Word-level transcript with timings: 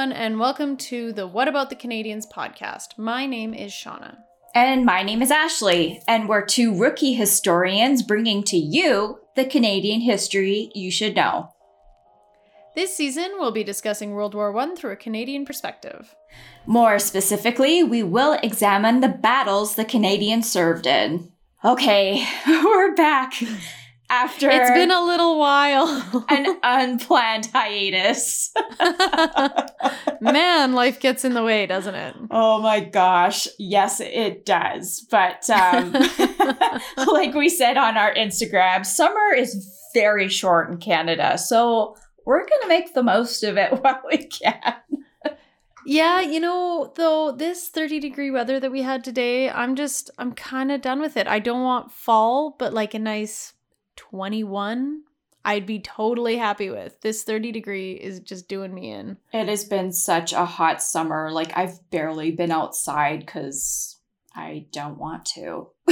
everyone, 0.00 0.16
and 0.16 0.40
welcome 0.40 0.78
to 0.78 1.12
the 1.12 1.26
What 1.26 1.46
About 1.46 1.68
the 1.68 1.76
Canadians 1.76 2.26
podcast. 2.26 2.96
My 2.96 3.26
name 3.26 3.52
is 3.52 3.70
Shauna. 3.70 4.16
And 4.54 4.86
my 4.86 5.02
name 5.02 5.20
is 5.20 5.30
Ashley, 5.30 6.00
and 6.08 6.26
we're 6.26 6.46
two 6.46 6.74
rookie 6.74 7.12
historians 7.12 8.02
bringing 8.02 8.42
to 8.44 8.56
you 8.56 9.18
the 9.36 9.44
Canadian 9.44 10.00
history 10.00 10.70
you 10.74 10.90
should 10.90 11.16
know. 11.16 11.52
This 12.74 12.96
season, 12.96 13.32
we'll 13.34 13.50
be 13.50 13.62
discussing 13.62 14.12
World 14.12 14.34
War 14.34 14.56
I 14.56 14.74
through 14.74 14.92
a 14.92 14.96
Canadian 14.96 15.44
perspective. 15.44 16.14
More 16.64 16.98
specifically, 16.98 17.82
we 17.82 18.02
will 18.02 18.38
examine 18.42 19.00
the 19.00 19.08
battles 19.08 19.74
the 19.74 19.84
Canadians 19.84 20.50
served 20.50 20.86
in. 20.86 21.30
Okay, 21.62 22.26
we're 22.46 22.94
back 22.94 23.34
after 24.10 24.50
It's 24.50 24.70
been 24.72 24.90
a 24.90 25.02
little 25.02 25.38
while. 25.38 26.26
an 26.28 26.58
unplanned 26.62 27.46
hiatus. 27.54 28.52
Man, 30.20 30.74
life 30.74 31.00
gets 31.00 31.24
in 31.24 31.32
the 31.34 31.42
way, 31.44 31.66
doesn't 31.66 31.94
it? 31.94 32.16
Oh 32.30 32.60
my 32.60 32.80
gosh. 32.80 33.48
Yes, 33.58 34.00
it 34.00 34.44
does. 34.44 35.06
But 35.10 35.48
um, 35.48 35.92
like 36.96 37.34
we 37.34 37.48
said 37.48 37.76
on 37.76 37.96
our 37.96 38.12
Instagram, 38.14 38.84
summer 38.84 39.32
is 39.34 39.66
very 39.94 40.28
short 40.28 40.70
in 40.70 40.78
Canada. 40.78 41.38
So 41.38 41.96
we're 42.26 42.40
going 42.40 42.62
to 42.62 42.68
make 42.68 42.92
the 42.92 43.02
most 43.02 43.42
of 43.44 43.56
it 43.56 43.72
while 43.82 44.02
we 44.10 44.18
can. 44.26 44.74
Yeah, 45.86 46.20
you 46.20 46.40
know, 46.40 46.92
though 46.96 47.32
this 47.32 47.68
30 47.68 48.00
degree 48.00 48.30
weather 48.30 48.60
that 48.60 48.70
we 48.70 48.82
had 48.82 49.02
today, 49.02 49.48
I'm 49.48 49.76
just 49.76 50.10
I'm 50.18 50.32
kind 50.32 50.70
of 50.70 50.82
done 50.82 51.00
with 51.00 51.16
it. 51.16 51.26
I 51.26 51.38
don't 51.38 51.62
want 51.62 51.90
fall, 51.90 52.54
but 52.58 52.74
like 52.74 52.92
a 52.92 52.98
nice 52.98 53.54
21, 54.04 55.02
I'd 55.44 55.66
be 55.66 55.78
totally 55.78 56.36
happy 56.36 56.70
with. 56.70 57.00
This 57.02 57.22
30 57.22 57.52
degree 57.52 57.92
is 57.92 58.20
just 58.20 58.48
doing 58.48 58.74
me 58.74 58.90
in. 58.90 59.18
It 59.32 59.48
has 59.48 59.64
been 59.64 59.92
such 59.92 60.32
a 60.32 60.44
hot 60.44 60.82
summer. 60.82 61.30
Like 61.30 61.56
I've 61.56 61.78
barely 61.90 62.30
been 62.30 62.50
outside 62.50 63.26
cuz 63.26 63.96
I 64.34 64.66
don't 64.72 64.98
want 64.98 65.24
to. 65.36 65.68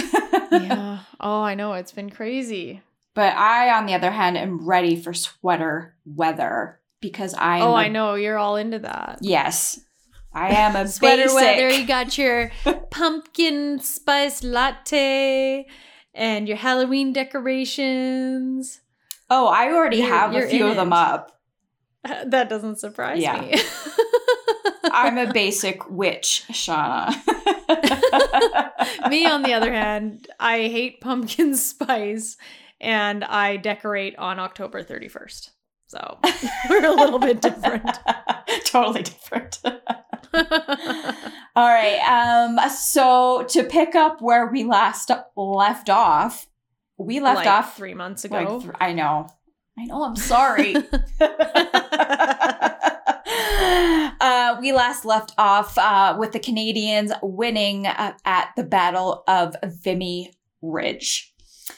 yeah. 0.53 1.01
Oh, 1.21 1.43
I 1.43 1.55
know 1.55 1.73
it's 1.75 1.93
been 1.93 2.11
crazy. 2.11 2.83
But 3.15 3.35
I 3.37 3.77
on 3.77 3.87
the 3.87 3.95
other 3.95 4.11
hand 4.11 4.37
am 4.39 4.67
ready 4.67 4.97
for 4.97 5.13
sweater 5.13 5.97
weather 6.07 6.81
because 7.01 7.35
I 7.35 7.61
Oh, 7.61 7.73
a- 7.73 7.75
I 7.75 7.89
know 7.89 8.15
you're 8.15 8.39
all 8.39 8.57
into 8.57 8.79
that. 8.81 9.19
Yes. 9.21 9.81
I 10.33 10.49
am 10.55 10.77
a 10.77 10.87
Sweater 10.87 11.23
basic 11.23 11.35
weather, 11.35 11.71
you 11.71 11.87
got 11.87 12.19
your 12.19 12.51
pumpkin 12.91 13.81
spice 13.81 14.45
latte 14.45 15.67
and 16.15 16.49
your 16.49 16.57
Halloween 16.57 17.13
decorations. 17.13 18.81
Oh, 19.31 19.47
I 19.47 19.73
already 19.73 19.99
You're- 19.99 20.09
have 20.11 20.35
a 20.35 20.47
few 20.49 20.67
of 20.67 20.77
them 20.77 20.89
it. 20.93 20.97
up. 20.97 21.33
That 22.05 22.49
doesn't 22.49 22.77
surprise 22.79 23.21
Yeah. 23.21 23.41
me. 23.41 23.55
I'm 24.91 25.19
a 25.19 25.33
basic 25.33 25.89
witch, 25.91 26.45
Shauna. 26.51 27.09
Me, 29.11 29.27
on 29.27 29.43
the 29.43 29.53
other 29.53 29.73
hand, 29.83 30.27
I 30.41 30.63
hate 30.69 31.01
pumpkin 31.01 31.55
spice 31.57 32.37
and 32.81 33.25
I 33.25 33.57
decorate 33.57 34.17
on 34.17 34.39
October 34.39 34.83
31st. 34.83 35.51
So 35.89 36.19
we're 36.71 36.85
a 36.85 36.93
little 36.95 37.19
bit 37.19 37.41
different. 37.43 37.99
totally 38.65 39.03
different. 39.03 39.61
All 41.57 41.69
right. 41.69 41.99
Um. 42.01 42.59
So 42.71 43.45
to 43.49 43.65
pick 43.65 43.95
up 43.95 44.21
where 44.21 44.47
we 44.47 44.65
last 44.65 45.11
left 45.37 45.91
off, 45.91 46.47
we 46.97 47.21
left 47.21 47.39
Like 47.39 47.47
off. 47.47 47.77
three 47.77 47.95
months 47.95 48.25
like, 48.29 48.47
ago. 48.47 48.61
th- 48.61 48.73
I 48.81 48.93
know. 48.93 49.29
I 49.79 49.85
know. 49.85 50.05
I'm 50.05 50.17
sorry. 50.17 50.75
uh, 54.21 54.57
we 54.61 54.73
last 54.73 55.05
left 55.05 55.33
off 55.39 55.77
uh, 55.79 56.17
with 56.19 56.33
the 56.33 56.41
Canadians 56.41 57.13
winning 57.23 57.87
uh, 57.87 58.15
at 58.25 58.51
the 58.57 58.65
Battle 58.65 59.23
of 59.29 59.55
Vimy 59.65 60.33
Ridge. 60.63 61.33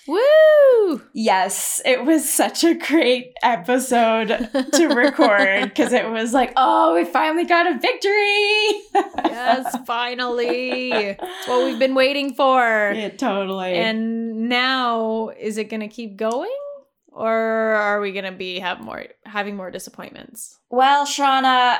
Woo! 0.08 1.02
Yes, 1.12 1.80
it 1.84 2.04
was 2.04 2.28
such 2.28 2.64
a 2.64 2.74
great 2.74 3.32
episode 3.42 4.28
to 4.72 4.86
record 4.88 5.62
because 5.68 5.92
it 5.92 6.08
was 6.10 6.32
like, 6.32 6.52
oh, 6.56 6.94
we 6.94 7.04
finally 7.04 7.44
got 7.44 7.66
a 7.66 7.78
victory. 7.78 8.82
Yes, 9.30 9.76
finally. 9.86 10.90
It's 10.92 11.48
what 11.48 11.64
we've 11.64 11.78
been 11.78 11.94
waiting 11.94 12.34
for. 12.34 12.90
It 12.90 13.18
totally. 13.18 13.74
And 13.74 14.48
now, 14.48 15.30
is 15.38 15.58
it 15.58 15.70
going 15.70 15.80
to 15.80 15.88
keep 15.88 16.16
going? 16.16 16.50
Or 17.12 17.30
are 17.30 18.00
we 18.00 18.12
going 18.12 18.24
to 18.24 18.32
be 18.32 18.60
have 18.60 18.80
more 18.80 19.06
having 19.24 19.56
more 19.56 19.70
disappointments? 19.70 20.58
well, 20.70 21.04
Shauna, 21.04 21.78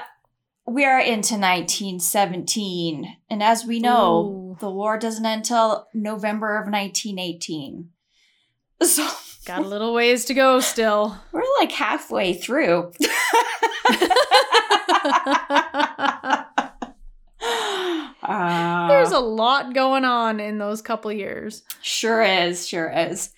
we 0.67 0.85
are 0.85 1.01
into 1.01 1.35
1917. 1.35 3.17
And 3.29 3.43
as 3.43 3.65
we 3.65 3.81
know, 3.81 4.25
Ooh. 4.25 4.57
the 4.61 4.71
war 4.71 4.99
doesn't 4.99 5.25
end 5.25 5.41
until 5.41 5.89
November 5.95 6.57
of 6.57 6.71
1918. 6.71 7.91
So 8.87 9.09
Got 9.47 9.63
a 9.63 9.69
little 9.69 9.95
ways 9.95 10.27
to 10.27 10.35
go 10.35 10.61
still. 10.61 11.17
we're 11.33 11.43
like 11.59 11.73
halfway 11.73 12.35
through. 12.35 12.93
Uh, 18.23 18.87
There's 18.87 19.11
a 19.11 19.19
lot 19.19 19.75
going 19.75 20.05
on 20.05 20.39
in 20.39 20.59
those 20.59 20.83
couple 20.83 21.11
years. 21.11 21.65
Sure 21.81 22.23
is, 22.23 22.69
sure 22.69 22.89
is. 22.89 23.31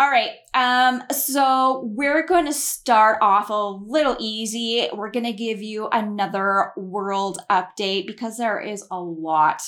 All 0.00 0.10
right. 0.10 0.30
Um 0.54 1.04
so 1.12 1.84
we're 1.94 2.26
going 2.26 2.46
to 2.46 2.52
start 2.52 3.18
off 3.20 3.50
a 3.50 3.54
little 3.54 4.16
easy. 4.18 4.88
We're 4.92 5.12
going 5.12 5.26
to 5.26 5.32
give 5.32 5.62
you 5.62 5.88
another 5.92 6.72
world 6.76 7.38
update 7.50 8.08
because 8.08 8.36
there 8.36 8.58
is 8.58 8.84
a 8.90 9.00
lot 9.00 9.62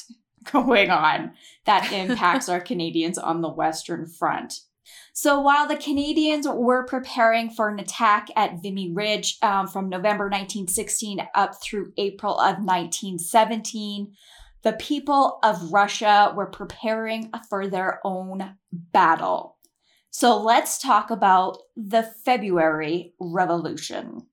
going 0.51 0.91
on 0.91 1.33
that 1.67 1.93
impacts 1.93 2.49
our 2.49 2.61
Canadians 2.61 3.19
on 3.19 3.43
the 3.43 3.51
western 3.51 4.07
front. 4.07 4.61
So 5.13 5.41
while 5.41 5.69
the 5.69 5.77
Canadians 5.77 6.47
were 6.49 6.85
preparing 6.85 7.51
for 7.51 7.69
an 7.69 7.79
attack 7.79 8.29
at 8.37 8.63
Vimy 8.63 8.93
Ridge 8.93 9.39
um, 9.43 9.67
from 9.67 9.89
November 9.89 10.25
1916 10.25 11.21
up 11.35 11.63
through 11.63 11.93
April 11.97 12.35
of 12.35 12.59
1917, 12.59 14.13
the 14.63 14.73
people 14.73 15.39
of 15.43 15.73
Russia 15.73 16.33
were 16.35 16.47
preparing 16.47 17.31
for 17.49 17.69
their 17.69 18.01
own 18.05 18.57
battle. 18.73 19.59
So 20.11 20.41
let's 20.41 20.79
talk 20.79 21.11
about 21.11 21.59
the 21.77 22.03
February 22.25 23.15
Revolution. 23.21 24.27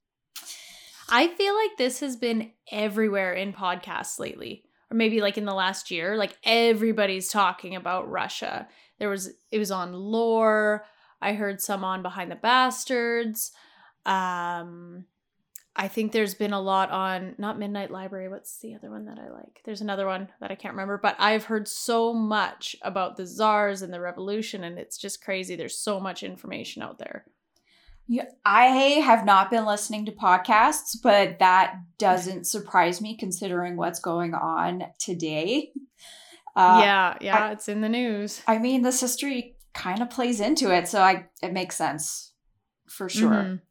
I 1.09 1.27
feel 1.27 1.53
like 1.53 1.77
this 1.77 1.99
has 1.99 2.15
been 2.15 2.51
everywhere 2.71 3.33
in 3.33 3.51
podcasts 3.51 4.17
lately, 4.17 4.63
or 4.89 4.95
maybe 4.95 5.19
like 5.19 5.37
in 5.37 5.45
the 5.45 5.53
last 5.53 5.91
year. 5.91 6.15
Like 6.15 6.37
everybody's 6.45 7.27
talking 7.27 7.75
about 7.75 8.09
Russia. 8.09 8.69
There 9.01 9.09
was 9.09 9.33
it 9.49 9.57
was 9.57 9.71
on 9.71 9.93
Lore. 9.93 10.85
I 11.23 11.33
heard 11.33 11.59
some 11.59 11.83
on 11.83 12.03
Behind 12.03 12.29
the 12.29 12.35
Bastards. 12.35 13.51
Um, 14.05 15.05
I 15.75 15.87
think 15.87 16.11
there's 16.11 16.35
been 16.35 16.53
a 16.53 16.61
lot 16.61 16.91
on 16.91 17.33
not 17.39 17.57
Midnight 17.57 17.89
Library. 17.89 18.29
What's 18.29 18.59
the 18.59 18.75
other 18.75 18.91
one 18.91 19.05
that 19.05 19.17
I 19.17 19.31
like? 19.31 19.61
There's 19.65 19.81
another 19.81 20.05
one 20.05 20.29
that 20.39 20.51
I 20.51 20.55
can't 20.55 20.75
remember, 20.75 20.99
but 21.01 21.15
I've 21.17 21.45
heard 21.45 21.67
so 21.67 22.13
much 22.13 22.75
about 22.83 23.17
the 23.17 23.25
czars 23.25 23.81
and 23.81 23.91
the 23.91 23.99
revolution, 23.99 24.63
and 24.63 24.77
it's 24.77 24.99
just 24.99 25.23
crazy. 25.23 25.55
There's 25.55 25.79
so 25.79 25.99
much 25.99 26.21
information 26.21 26.83
out 26.83 26.99
there. 26.99 27.25
Yeah, 28.07 28.25
I 28.45 28.65
have 28.99 29.25
not 29.25 29.49
been 29.49 29.65
listening 29.65 30.05
to 30.05 30.11
podcasts, 30.11 30.95
but 31.01 31.39
that 31.39 31.73
doesn't 31.97 32.45
surprise 32.45 33.01
me 33.01 33.17
considering 33.17 33.77
what's 33.77 33.99
going 33.99 34.35
on 34.35 34.83
today. 34.99 35.71
Uh, 36.55 36.81
yeah, 36.83 37.17
yeah, 37.21 37.51
it's 37.51 37.69
in 37.69 37.81
the 37.81 37.89
news. 37.89 38.41
I 38.47 38.57
mean, 38.57 38.81
this 38.81 38.99
history 39.01 39.55
kind 39.73 40.01
of 40.01 40.09
plays 40.09 40.39
into 40.39 40.73
it, 40.73 40.87
so 40.87 41.01
I 41.01 41.27
it 41.41 41.53
makes 41.53 41.75
sense 41.75 42.33
for 42.87 43.07
sure. 43.07 43.29
Mhm. 43.29 43.61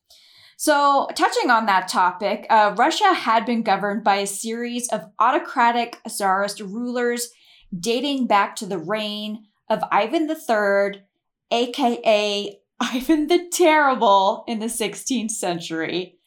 So, 0.56 1.08
touching 1.14 1.50
on 1.50 1.64
that 1.66 1.88
topic, 1.88 2.46
uh, 2.50 2.74
Russia 2.76 3.14
had 3.14 3.46
been 3.46 3.62
governed 3.62 4.04
by 4.04 4.16
a 4.16 4.26
series 4.26 4.88
of 4.88 5.06
autocratic 5.18 5.98
czarist 6.06 6.60
rulers 6.60 7.30
dating 7.78 8.26
back 8.26 8.56
to 8.56 8.66
the 8.66 8.78
reign 8.78 9.44
of 9.70 9.82
Ivan 9.90 10.28
III, 10.28 11.02
aka 11.50 12.60
Ivan 12.80 13.26
the 13.26 13.48
Terrible, 13.50 14.44
in 14.46 14.58
the 14.58 14.68
16th 14.68 15.30
century. 15.30 16.18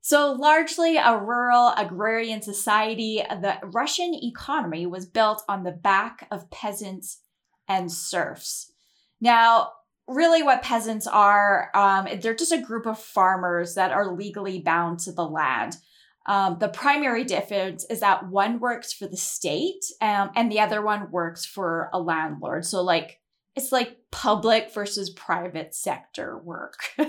So, 0.00 0.32
largely 0.32 0.96
a 0.96 1.18
rural 1.18 1.72
agrarian 1.76 2.40
society, 2.40 3.22
the 3.28 3.58
Russian 3.62 4.14
economy 4.14 4.86
was 4.86 5.06
built 5.06 5.42
on 5.48 5.64
the 5.64 5.72
back 5.72 6.26
of 6.30 6.50
peasants 6.50 7.20
and 7.68 7.90
serfs. 7.92 8.72
Now, 9.20 9.72
really, 10.06 10.42
what 10.42 10.62
peasants 10.62 11.06
are, 11.06 11.70
um, 11.74 12.08
they're 12.20 12.34
just 12.34 12.52
a 12.52 12.62
group 12.62 12.86
of 12.86 12.98
farmers 12.98 13.74
that 13.74 13.92
are 13.92 14.14
legally 14.14 14.60
bound 14.60 15.00
to 15.00 15.12
the 15.12 15.26
land. 15.26 15.76
Um, 16.26 16.58
the 16.60 16.68
primary 16.68 17.24
difference 17.24 17.84
is 17.84 18.00
that 18.00 18.28
one 18.28 18.60
works 18.60 18.92
for 18.92 19.06
the 19.06 19.16
state 19.16 19.84
um, 20.00 20.30
and 20.36 20.52
the 20.52 20.60
other 20.60 20.82
one 20.82 21.10
works 21.10 21.46
for 21.46 21.90
a 21.92 21.98
landlord. 21.98 22.64
So, 22.64 22.82
like, 22.82 23.17
it's 23.58 23.72
like 23.72 23.96
public 24.12 24.72
versus 24.72 25.10
private 25.10 25.74
sector 25.74 26.38
work. 26.38 26.92
so 26.96 27.04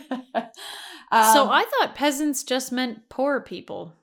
Um, 1.11 1.49
I 1.49 1.65
thought 1.69 1.95
peasants 1.95 2.43
just 2.43 2.71
meant 2.71 3.07
poor 3.07 3.39
people. 3.39 3.93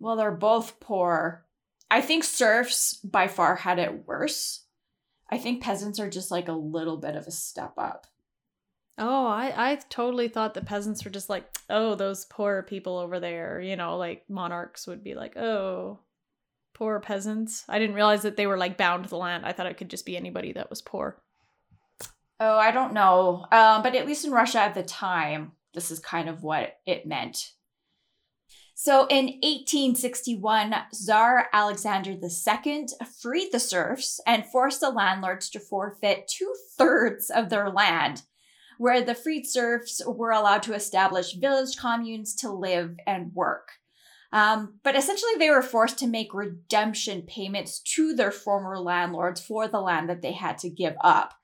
Well, 0.00 0.16
they're 0.16 0.30
both 0.30 0.80
poor. 0.80 1.44
I 1.90 2.00
think 2.00 2.24
serfs 2.24 2.94
by 2.94 3.28
far 3.28 3.56
had 3.56 3.78
it 3.78 4.06
worse. 4.06 4.64
I 5.30 5.36
think 5.36 5.62
peasants 5.62 6.00
are 6.00 6.08
just 6.08 6.30
like 6.30 6.48
a 6.48 6.52
little 6.52 6.96
bit 6.96 7.16
of 7.16 7.26
a 7.26 7.30
step 7.30 7.74
up. 7.76 8.06
Oh, 8.96 9.26
I 9.26 9.72
I 9.72 9.78
totally 9.90 10.28
thought 10.28 10.54
the 10.54 10.62
peasants 10.62 11.04
were 11.04 11.10
just 11.10 11.28
like, 11.28 11.44
oh, 11.68 11.94
those 11.94 12.24
poor 12.24 12.62
people 12.62 12.96
over 12.96 13.20
there. 13.20 13.60
You 13.60 13.76
know, 13.76 13.98
like 13.98 14.24
monarchs 14.30 14.86
would 14.86 15.04
be 15.04 15.14
like, 15.14 15.36
oh, 15.36 16.00
poor 16.74 16.98
peasants. 16.98 17.64
I 17.68 17.78
didn't 17.78 17.96
realize 17.96 18.22
that 18.22 18.36
they 18.38 18.46
were 18.46 18.56
like 18.56 18.78
bound 18.78 19.04
to 19.04 19.10
the 19.10 19.18
land. 19.18 19.44
I 19.44 19.52
thought 19.52 19.66
it 19.66 19.76
could 19.76 19.90
just 19.90 20.06
be 20.06 20.16
anybody 20.16 20.52
that 20.52 20.70
was 20.70 20.80
poor. 20.80 21.20
Oh, 22.40 22.56
I 22.56 22.70
don't 22.70 22.92
know. 22.92 23.46
Um, 23.50 23.82
but 23.82 23.94
at 23.94 24.06
least 24.06 24.24
in 24.24 24.30
Russia 24.30 24.60
at 24.60 24.74
the 24.74 24.82
time, 24.82 25.52
this 25.74 25.90
is 25.90 25.98
kind 25.98 26.28
of 26.28 26.42
what 26.42 26.78
it 26.86 27.06
meant. 27.06 27.52
So 28.80 29.08
in 29.08 29.26
1861, 29.42 30.72
Tsar 30.92 31.48
Alexander 31.52 32.12
II 32.12 32.86
freed 33.20 33.50
the 33.50 33.58
serfs 33.58 34.20
and 34.24 34.46
forced 34.46 34.80
the 34.80 34.90
landlords 34.90 35.50
to 35.50 35.58
forfeit 35.58 36.28
two 36.28 36.54
thirds 36.76 37.28
of 37.28 37.48
their 37.48 37.70
land, 37.70 38.22
where 38.78 39.02
the 39.02 39.16
freed 39.16 39.46
serfs 39.46 40.00
were 40.06 40.30
allowed 40.30 40.62
to 40.62 40.74
establish 40.74 41.34
village 41.34 41.76
communes 41.76 42.36
to 42.36 42.52
live 42.52 42.94
and 43.04 43.34
work. 43.34 43.68
Um, 44.32 44.78
but 44.84 44.94
essentially, 44.94 45.32
they 45.38 45.50
were 45.50 45.62
forced 45.62 45.98
to 45.98 46.06
make 46.06 46.32
redemption 46.32 47.22
payments 47.22 47.80
to 47.96 48.14
their 48.14 48.30
former 48.30 48.78
landlords 48.78 49.40
for 49.40 49.66
the 49.66 49.80
land 49.80 50.08
that 50.08 50.22
they 50.22 50.32
had 50.32 50.58
to 50.58 50.70
give 50.70 50.94
up. 51.00 51.37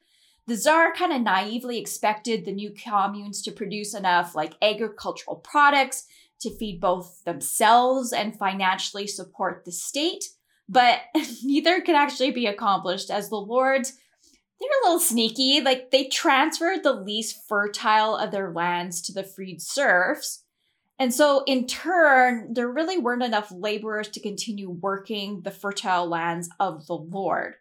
The 0.46 0.56
Tsar 0.56 0.94
kind 0.94 1.12
of 1.12 1.23
naively 1.23 1.79
expected 1.79 2.44
the 2.44 2.52
new 2.52 2.70
communes 2.70 3.41
to 3.43 3.52
produce 3.52 3.94
enough 3.94 4.35
like 4.35 4.55
agricultural 4.61 5.37
products 5.37 6.06
to 6.41 6.50
feed 6.50 6.81
both 6.81 7.25
themselves 7.25 8.12
and 8.12 8.37
financially 8.37 9.06
support 9.06 9.64
the 9.64 9.73
state, 9.73 10.25
but 10.69 11.00
neither 11.43 11.81
could 11.81 11.94
actually 11.94 12.31
be 12.31 12.46
accomplished 12.46 13.11
as 13.11 13.29
the 13.31 13.37
lords 13.37 13.94
they're 14.61 14.70
a 14.82 14.87
little 14.87 15.00
sneaky. 15.00 15.61
Like 15.61 15.91
they 15.91 16.06
transferred 16.06 16.82
the 16.82 16.93
least 16.93 17.46
fertile 17.49 18.17
of 18.17 18.31
their 18.31 18.52
lands 18.52 19.00
to 19.02 19.12
the 19.12 19.25
freed 19.25 19.61
serfs. 19.61 20.44
And 20.99 21.12
so, 21.12 21.43
in 21.46 21.67
turn, 21.67 22.55
there 22.55 22.70
really 22.70 22.99
weren't 22.99 23.25
enough 23.25 23.50
laborers 23.50 24.08
to 24.11 24.20
continue 24.20 24.70
working 24.70 25.41
the 25.43 25.50
fertile 25.50 26.06
lands 26.06 26.49
of 26.61 26.87
the 26.87 26.94
Lord. 26.94 27.56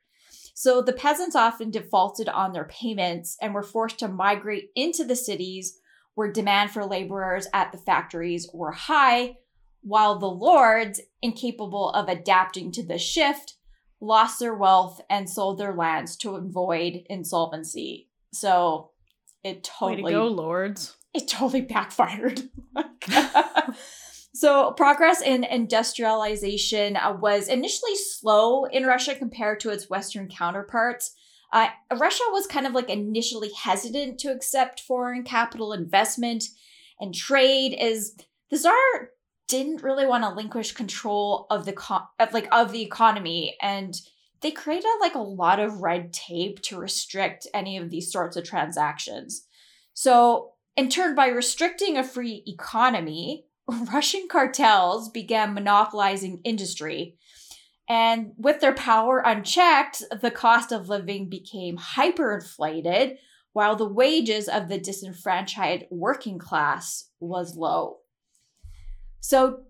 So, 0.53 0.81
the 0.81 0.94
peasants 0.94 1.35
often 1.35 1.71
defaulted 1.71 2.29
on 2.29 2.53
their 2.53 2.65
payments 2.65 3.38
and 3.41 3.53
were 3.53 3.63
forced 3.63 4.00
to 4.00 4.07
migrate 4.07 4.69
into 4.75 5.03
the 5.03 5.15
cities 5.15 5.79
where 6.15 6.31
demand 6.31 6.71
for 6.71 6.85
laborers 6.85 7.47
at 7.53 7.71
the 7.71 7.77
factories 7.77 8.47
were 8.53 8.71
high, 8.71 9.38
while 9.81 10.19
the 10.19 10.29
lords, 10.29 11.01
incapable 11.21 11.89
of 11.89 12.07
adapting 12.07 12.71
to 12.71 12.85
the 12.85 13.00
shift, 13.00 13.55
lost 14.00 14.39
their 14.39 14.53
wealth 14.53 15.01
and 15.09 15.29
sold 15.29 15.57
their 15.57 15.73
lands 15.73 16.15
to 16.17 16.35
avoid 16.35 17.01
insolvency. 17.09 18.09
So 18.31 18.91
it 19.44 19.63
totally 19.63 20.03
Way 20.03 20.11
to 20.11 20.17
go, 20.17 20.27
lords. 20.27 20.95
It 21.13 21.27
totally 21.27 21.61
backfired. 21.61 22.44
so 24.33 24.71
progress 24.71 25.21
in 25.21 25.44
industrialization 25.44 26.95
uh, 26.95 27.15
was 27.19 27.47
initially 27.47 27.95
slow 27.95 28.65
in 28.65 28.85
Russia 28.85 29.15
compared 29.15 29.59
to 29.62 29.69
its 29.69 29.89
western 29.89 30.27
counterparts. 30.27 31.13
Uh, 31.51 31.68
Russia 31.95 32.24
was 32.31 32.47
kind 32.47 32.65
of 32.65 32.74
like 32.74 32.89
initially 32.89 33.51
hesitant 33.63 34.19
to 34.19 34.31
accept 34.31 34.81
foreign 34.81 35.24
capital 35.24 35.71
investment 35.71 36.45
and 37.00 37.13
trade 37.13 37.75
as 37.75 38.15
the 38.50 38.57
czar 38.57 39.12
didn't 39.47 39.83
really 39.83 40.07
want 40.07 40.24
to 40.24 40.30
relinquish 40.30 40.71
control 40.71 41.45
of 41.51 41.65
the 41.65 41.74
co- 41.74 42.07
of 42.19 42.33
like 42.33 42.47
of 42.51 42.71
the 42.71 42.81
economy 42.81 43.56
and 43.62 43.95
they 44.41 44.51
created 44.51 44.89
like 45.00 45.15
a 45.15 45.19
lot 45.19 45.59
of 45.59 45.81
red 45.81 46.12
tape 46.12 46.62
to 46.63 46.77
restrict 46.77 47.47
any 47.53 47.77
of 47.77 47.89
these 47.89 48.12
sorts 48.12 48.35
of 48.35 48.44
transactions. 48.44 49.47
So, 49.94 50.53
in 50.75 50.89
turn 50.89 51.15
by 51.15 51.27
restricting 51.27 51.97
a 51.97 52.03
free 52.03 52.44
economy, 52.47 53.45
Russian 53.94 54.27
cartels 54.30 55.10
began 55.10 55.54
monopolizing 55.54 56.42
industry 56.44 57.18
and 57.89 58.31
with 58.38 58.62
their 58.62 58.74
power 58.74 59.21
unchecked, 59.25 60.04
the 60.21 60.31
cost 60.31 60.71
of 60.71 60.89
living 60.89 61.30
became 61.30 61.77
hyperinflated, 61.77 63.18
while 63.51 63.75
the 63.75 63.88
wages 63.88 64.48
of 64.48 64.69
the 64.69 64.80
disenfranchised 64.80 65.86
working 65.92 66.39
class 66.39 67.10
was 67.19 67.56
low. 67.56 67.98
So, 69.19 69.62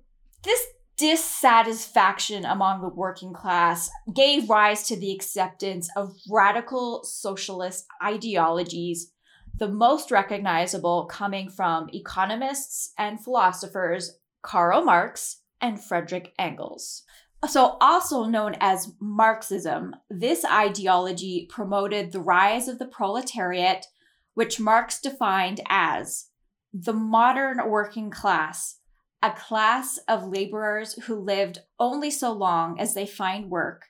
this 0.43 0.65
dissatisfaction 0.97 2.45
among 2.45 2.81
the 2.81 2.89
working 2.89 3.33
class 3.33 3.89
gave 4.13 4.49
rise 4.49 4.83
to 4.87 4.95
the 4.95 5.11
acceptance 5.11 5.89
of 5.95 6.13
radical 6.29 7.03
socialist 7.03 7.85
ideologies, 8.03 9.11
the 9.55 9.67
most 9.67 10.11
recognizable 10.11 11.05
coming 11.05 11.49
from 11.49 11.89
economists 11.93 12.91
and 12.97 13.23
philosophers 13.23 14.17
Karl 14.41 14.83
Marx 14.83 15.41
and 15.61 15.81
Frederick 15.81 16.33
Engels. 16.37 17.03
So, 17.47 17.77
also 17.81 18.23
known 18.23 18.55
as 18.61 18.93
Marxism, 19.01 19.95
this 20.09 20.45
ideology 20.45 21.47
promoted 21.49 22.11
the 22.11 22.21
rise 22.21 22.67
of 22.67 22.79
the 22.79 22.85
proletariat, 22.85 23.85
which 24.33 24.59
Marx 24.59 25.01
defined 25.01 25.61
as 25.69 26.29
the 26.73 26.93
modern 26.93 27.69
working 27.69 28.09
class, 28.09 28.79
a 29.21 29.31
class 29.31 29.99
of 30.07 30.27
laborers 30.27 30.93
who 31.03 31.15
lived 31.15 31.59
only 31.79 32.09
so 32.09 32.31
long 32.31 32.79
as 32.79 32.93
they 32.93 33.05
find 33.05 33.49
work 33.49 33.83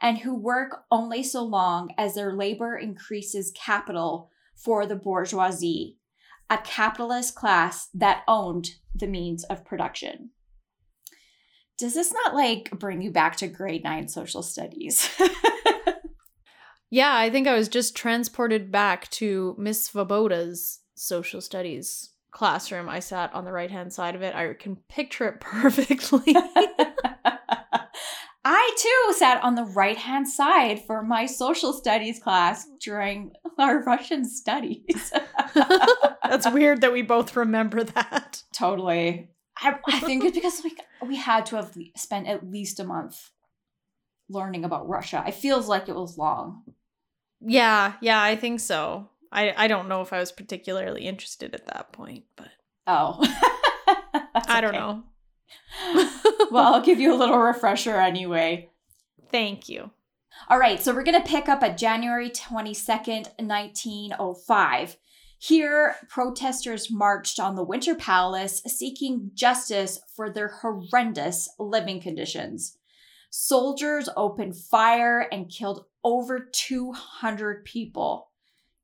and 0.00 0.18
who 0.18 0.34
work 0.34 0.84
only 0.90 1.22
so 1.22 1.42
long 1.42 1.90
as 1.98 2.14
their 2.14 2.32
labor 2.32 2.76
increases 2.76 3.52
capital 3.54 4.29
for 4.62 4.86
the 4.86 4.96
bourgeoisie, 4.96 5.96
a 6.48 6.58
capitalist 6.58 7.34
class 7.34 7.88
that 7.94 8.22
owned 8.26 8.70
the 8.94 9.06
means 9.06 9.44
of 9.44 9.64
production 9.64 10.30
does 11.80 11.94
this 11.94 12.12
not 12.12 12.34
like 12.34 12.70
bring 12.78 13.00
you 13.00 13.10
back 13.10 13.36
to 13.36 13.48
grade 13.48 13.82
nine 13.82 14.06
social 14.06 14.42
studies? 14.42 15.08
yeah, 16.90 17.16
I 17.16 17.30
think 17.30 17.48
I 17.48 17.54
was 17.54 17.68
just 17.68 17.96
transported 17.96 18.70
back 18.70 19.10
to 19.12 19.56
Miss 19.58 19.88
Svoboda's 19.88 20.80
social 20.94 21.40
studies 21.40 22.10
classroom. 22.30 22.88
I 22.88 23.00
sat 23.00 23.34
on 23.34 23.46
the 23.46 23.52
right 23.52 23.70
hand 23.70 23.94
side 23.94 24.14
of 24.14 24.20
it. 24.20 24.34
I 24.34 24.52
can 24.52 24.76
picture 24.90 25.26
it 25.26 25.40
perfectly. 25.40 26.36
I 28.44 28.74
too 28.78 29.14
sat 29.18 29.42
on 29.44 29.54
the 29.54 29.64
right 29.64 29.98
hand 29.98 30.26
side 30.28 30.82
for 30.86 31.02
my 31.02 31.26
social 31.26 31.72
studies 31.72 32.18
class 32.18 32.66
during 32.80 33.32
our 33.58 33.82
Russian 33.82 34.24
studies. 34.24 35.12
That's 35.54 36.50
weird 36.50 36.80
that 36.80 36.92
we 36.92 37.02
both 37.02 37.36
remember 37.36 37.84
that. 37.84 38.42
Totally. 38.52 39.28
I, 39.58 39.78
I 39.86 40.00
think 40.00 40.24
it's 40.24 40.36
because 40.36 40.64
like 40.64 40.80
we 41.06 41.16
had 41.16 41.44
to 41.46 41.56
have 41.56 41.76
spent 41.96 42.28
at 42.28 42.50
least 42.50 42.80
a 42.80 42.84
month 42.84 43.30
learning 44.30 44.64
about 44.64 44.88
Russia. 44.88 45.22
It 45.26 45.34
feels 45.34 45.68
like 45.68 45.88
it 45.88 45.94
was 45.94 46.16
long. 46.16 46.62
Yeah, 47.40 47.94
yeah, 48.00 48.22
I 48.22 48.36
think 48.36 48.60
so. 48.60 49.10
I 49.32 49.52
I 49.56 49.68
don't 49.68 49.88
know 49.88 50.00
if 50.00 50.12
I 50.12 50.18
was 50.18 50.32
particularly 50.32 51.02
interested 51.02 51.54
at 51.54 51.66
that 51.66 51.92
point, 51.92 52.24
but 52.36 52.48
oh, 52.86 53.18
I 54.34 54.60
don't 54.60 54.72
know. 54.72 55.02
well, 56.50 56.74
I'll 56.74 56.82
give 56.82 57.00
you 57.00 57.14
a 57.14 57.16
little 57.16 57.38
refresher 57.38 57.96
anyway. 57.96 58.70
Thank 59.30 59.68
you. 59.68 59.90
All 60.48 60.58
right, 60.58 60.82
so 60.82 60.94
we're 60.94 61.04
going 61.04 61.20
to 61.20 61.28
pick 61.28 61.48
up 61.48 61.62
at 61.62 61.78
January 61.78 62.30
22nd, 62.30 63.28
1905. 63.38 64.96
Here, 65.38 65.96
protesters 66.08 66.90
marched 66.90 67.40
on 67.40 67.54
the 67.54 67.64
Winter 67.64 67.94
Palace 67.94 68.62
seeking 68.66 69.30
justice 69.34 70.00
for 70.14 70.30
their 70.30 70.48
horrendous 70.48 71.48
living 71.58 72.00
conditions. 72.00 72.76
Soldiers 73.30 74.08
opened 74.16 74.56
fire 74.56 75.20
and 75.32 75.48
killed 75.48 75.86
over 76.04 76.48
200 76.52 77.64
people. 77.64 78.28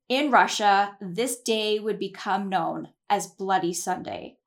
In 0.09 0.31
Russia, 0.31 0.97
this 1.01 1.39
day 1.41 1.79
would 1.79 1.99
become 1.99 2.49
known 2.49 2.89
as 3.09 3.27
Bloody 3.27 3.73
Sunday. 3.73 4.37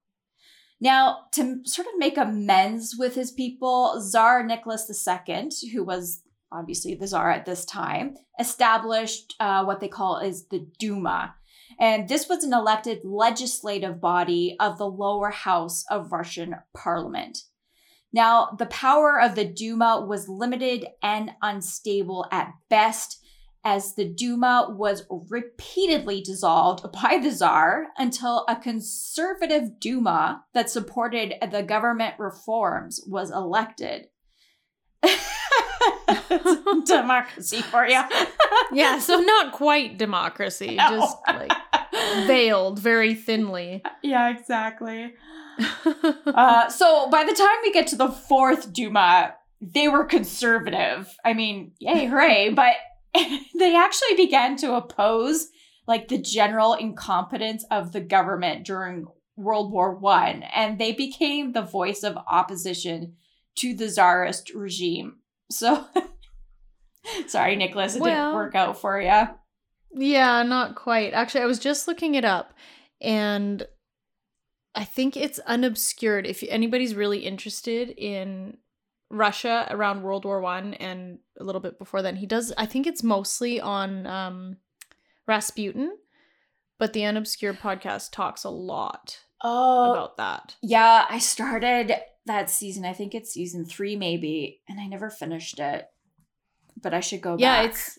Now, 0.81 1.27
to 1.33 1.61
sort 1.65 1.89
of 1.89 1.99
make 1.99 2.17
amends 2.17 2.97
with 2.99 3.15
his 3.15 3.31
people, 3.31 4.01
Tsar 4.01 4.43
Nicholas 4.45 4.91
II, 5.07 5.51
who 5.73 5.85
was 5.85 6.23
obviously 6.51 6.95
the 6.95 7.07
Tsar 7.07 7.31
at 7.31 7.47
this 7.47 7.65
time, 7.65 8.15
established 8.39 9.35
uh, 9.41 9.65
what 9.65 9.81
they 9.81 9.89
call 9.89 10.19
is 10.19 10.47
the 10.47 10.67
Duma, 10.79 11.35
and 11.79 12.09
this 12.09 12.29
was 12.29 12.45
an 12.45 12.53
elected 12.53 13.01
legislative 13.05 14.01
body 14.01 14.57
of 14.59 14.79
the 14.79 14.87
lower 14.87 15.31
house 15.31 15.85
of 15.91 16.13
Russian 16.13 16.57
parliament. 16.75 17.45
Now, 18.13 18.57
the 18.59 18.67
power 18.67 19.21
of 19.21 19.35
the 19.35 19.45
Duma 19.45 20.05
was 20.07 20.29
limited 20.29 20.87
and 21.03 21.31
unstable 21.43 22.27
at 22.33 22.53
best, 22.69 23.20
as 23.65 23.95
the 23.95 24.07
Duma 24.07 24.69
was 24.77 25.05
repeatedly 25.29 26.21
dissolved 26.23 26.91
by 27.03 27.19
the 27.23 27.31
Tsar 27.33 27.89
until 27.99 28.45
a 28.49 28.57
conservative 28.57 29.79
Duma 29.81 30.45
that 30.55 30.71
supported 30.71 31.35
the 31.51 31.63
government 31.63 32.15
reforms 32.19 33.01
was 33.07 33.31
elected. 33.31 34.07
democracy 36.87 37.63
for 37.63 37.87
you. 37.87 38.01
yeah, 38.73 38.99
so 38.99 39.19
not 39.21 39.53
quite 39.53 39.99
democracy, 39.99 40.77
No. 40.77 40.91
just 40.91 41.17
like 41.29 41.53
veiled 42.27 42.79
very 42.79 43.15
thinly. 43.15 43.83
yeah, 44.03 44.29
exactly. 44.31 45.15
Uh, 46.27 46.69
so 46.69 47.09
by 47.11 47.25
the 47.25 47.33
time 47.33 47.57
we 47.63 47.73
get 47.73 47.87
to 47.89 47.97
the 47.97 48.09
fourth 48.09 48.73
Duma, 48.73 49.35
they 49.61 49.89
were 49.89 50.05
conservative. 50.05 51.15
I 51.25 51.35
mean, 51.35 51.73
yay, 51.79 52.07
hooray! 52.07 52.51
But 52.51 52.75
they 53.59 53.77
actually 53.77 54.17
began 54.17 54.57
to 54.59 54.75
oppose 54.75 55.49
like 55.87 56.09
the 56.09 56.19
general 56.19 56.75
incompetence 56.75 57.65
of 57.71 57.93
the 57.93 58.01
government 58.01 58.65
during 58.65 59.07
World 59.37 59.73
War 59.73 59.95
One, 59.97 60.43
and 60.43 60.79
they 60.79 60.93
became 60.93 61.53
the 61.53 61.63
voice 61.63 62.03
of 62.03 62.17
opposition 62.31 63.15
to 63.59 63.75
the 63.75 63.89
czarist 63.89 64.53
regime. 64.55 65.17
So, 65.51 65.87
sorry, 67.27 67.57
Nicholas, 67.57 67.97
it 67.97 68.03
Well- 68.03 68.27
didn't 68.29 68.35
work 68.37 68.55
out 68.55 68.81
for 68.81 69.01
you. 69.01 69.29
yeah, 69.95 70.43
not 70.43 70.75
quite. 70.77 71.13
Actually, 71.15 71.43
I 71.43 71.47
was 71.47 71.59
just 71.59 71.89
looking 71.89 72.15
it 72.15 72.25
up 72.25 72.53
and 73.01 73.67
I 74.75 74.85
think 74.85 75.17
it's 75.17 75.41
unobscured. 75.41 76.27
If 76.27 76.45
anybody's 76.49 76.95
really 76.95 77.21
interested 77.27 77.91
in 77.91 78.59
Russia 79.11 79.67
around 79.71 80.03
World 80.03 80.25
War 80.25 80.41
One 80.41 80.75
and 80.75 81.19
a 81.39 81.45
little 81.45 81.61
bit 81.61 81.79
before 81.79 82.01
then, 82.03 82.17
he 82.17 82.27
does. 82.27 82.53
I 82.57 82.67
think 82.67 82.87
it's 82.87 83.03
mostly 83.03 83.61
on 83.61 84.07
um, 84.07 84.57
Rasputin, 85.27 85.97
but 86.79 86.93
the 86.93 87.05
Unobscured 87.05 87.59
podcast 87.59 88.13
talks 88.13 88.45
a 88.45 88.51
lot 88.51 89.19
Oh, 89.43 89.93
about 89.93 90.17
that. 90.19 90.57
Yeah, 90.63 91.07
I 91.09 91.19
started 91.19 91.93
that 92.27 92.51
season. 92.51 92.85
I 92.85 92.93
think 92.93 93.15
it's 93.15 93.33
season 93.33 93.65
three, 93.65 93.97
maybe, 93.97 94.61
and 94.69 94.79
I 94.79 94.87
never 94.87 95.09
finished 95.11 95.59
it. 95.59 95.89
But 96.81 96.95
I 96.95 97.01
should 97.01 97.21
go 97.23 97.33
back. 97.37 97.41
Yeah, 97.41 97.63
back. 97.63 97.71
it's 97.71 97.99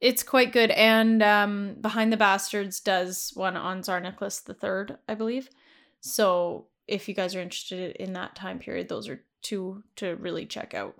it's 0.00 0.22
quite 0.22 0.52
good. 0.52 0.70
And 0.72 1.22
um, 1.22 1.76
Behind 1.80 2.12
the 2.12 2.16
Bastards 2.16 2.80
does 2.80 3.30
one 3.34 3.56
on 3.56 3.82
Tsar 3.82 4.00
Nicholas 4.00 4.40
the 4.40 4.54
Third, 4.54 4.98
I 5.08 5.14
believe. 5.14 5.48
So 6.00 6.66
if 6.88 7.08
you 7.08 7.14
guys 7.14 7.34
are 7.36 7.40
interested 7.40 7.96
in 7.96 8.12
that 8.14 8.34
time 8.34 8.58
period, 8.58 8.88
those 8.88 9.08
are 9.08 9.22
two 9.42 9.82
to 9.96 10.16
really 10.16 10.46
check 10.46 10.74
out. 10.74 10.94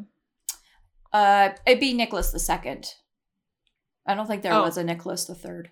uh, 1.13 1.51
it'd 1.67 1.81
be 1.81 1.93
Nicholas 1.95 2.31
the 2.33 2.39
Second. 2.39 2.95
I 4.07 4.15
don't 4.15 4.27
think 4.27 4.43
there 4.43 4.53
Oh. 4.55 4.63
was 4.63 4.77
a 4.77 4.85
Nicholas 4.85 5.25
the 5.27 5.35
Third. 5.35 5.71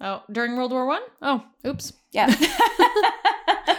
Oh, 0.00 0.22
during 0.30 0.56
World 0.56 0.72
War 0.72 0.86
One? 0.86 1.02
Oh, 1.22 1.44
oops. 1.66 1.92
Yeah. 2.12 2.34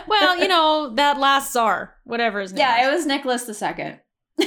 Well, 0.09 0.37
you 0.39 0.47
know 0.47 0.93
that 0.95 1.19
last 1.19 1.51
czar, 1.51 1.95
whatever 2.05 2.39
his 2.39 2.53
name. 2.53 2.59
yeah, 2.59 2.79
was. 2.79 2.87
it 2.87 2.95
was 2.95 3.05
Nicholas 3.05 3.43
the 3.43 3.53
Second. 3.53 3.99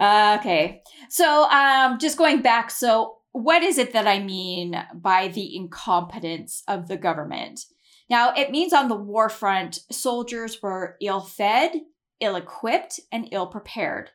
okay. 0.00 0.82
So, 1.08 1.44
um, 1.50 1.98
just 1.98 2.18
going 2.18 2.42
back. 2.42 2.70
So, 2.70 3.18
what 3.32 3.62
is 3.62 3.78
it 3.78 3.92
that 3.92 4.06
I 4.06 4.20
mean 4.20 4.80
by 4.94 5.28
the 5.28 5.56
incompetence 5.56 6.62
of 6.68 6.88
the 6.88 6.96
government? 6.96 7.60
Now, 8.08 8.32
it 8.34 8.50
means 8.50 8.72
on 8.72 8.88
the 8.88 8.96
war 8.96 9.28
front, 9.28 9.80
soldiers 9.90 10.62
were 10.62 10.96
ill 11.00 11.20
fed, 11.20 11.82
ill 12.20 12.36
equipped, 12.36 13.00
and 13.10 13.28
ill 13.32 13.46
prepared. 13.46 14.10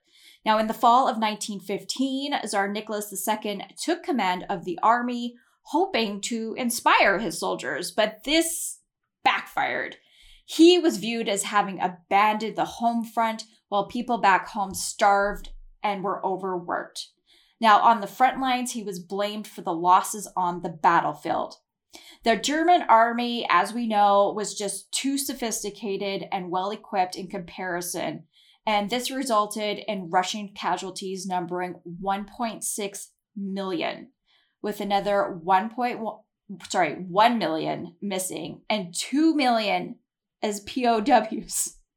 Now, 0.46 0.58
in 0.58 0.68
the 0.68 0.74
fall 0.74 1.08
of 1.08 1.18
1915, 1.18 2.34
Tsar 2.46 2.68
Nicholas 2.68 3.14
II 3.28 3.62
took 3.78 4.04
command 4.04 4.46
of 4.50 4.66
the 4.66 4.80
army, 4.82 5.36
hoping 5.64 6.22
to 6.22 6.56
inspire 6.58 7.20
his 7.20 7.40
soldiers, 7.40 7.92
but 7.92 8.24
this 8.24 8.80
backfired. 9.24 9.98
He 10.46 10.80
was 10.80 10.98
viewed 10.98 11.30
as 11.30 11.44
having 11.44 11.80
abandoned 11.80 12.56
the 12.56 12.66
home 12.66 13.06
front 13.06 13.46
while 13.70 13.88
people 13.88 14.18
back 14.18 14.50
home 14.50 14.74
starved 14.74 15.50
and 15.84 16.04
were 16.04 16.26
overworked. 16.26 17.10
Now, 17.60 17.80
on 17.80 18.02
the 18.02 18.08
front 18.08 18.42
lines, 18.42 18.72
he 18.72 18.84
was 18.84 19.00
blamed 19.00 19.48
for 19.48 19.62
the 19.62 19.74
losses 19.74 20.28
on 20.36 20.62
the 20.62 20.70
battlefield. 20.70 21.56
The 22.24 22.36
German 22.36 22.84
army, 22.84 23.48
as 23.50 23.74
we 23.74 23.88
know, 23.88 24.32
was 24.36 24.54
just 24.54 24.92
too 24.92 25.18
sophisticated 25.18 26.28
and 26.32 26.52
well 26.52 26.70
equipped 26.70 27.16
in 27.16 27.28
comparison, 27.28 28.26
and 28.66 28.90
this 28.90 29.10
resulted 29.10 29.80
in 29.88 30.12
Russian 30.12 30.50
casualties 30.54 31.26
numbering 31.26 31.82
1.6 32.04 33.08
million, 33.36 34.12
with 34.62 34.82
another 34.82 35.40
1.1 35.44 36.20
sorry, 36.70 36.96
1 36.96 37.38
million 37.38 37.96
missing 38.02 38.62
and 38.70 38.94
2 38.94 39.36
million 39.36 39.96
as 40.42 40.62
POWs. 40.62 41.78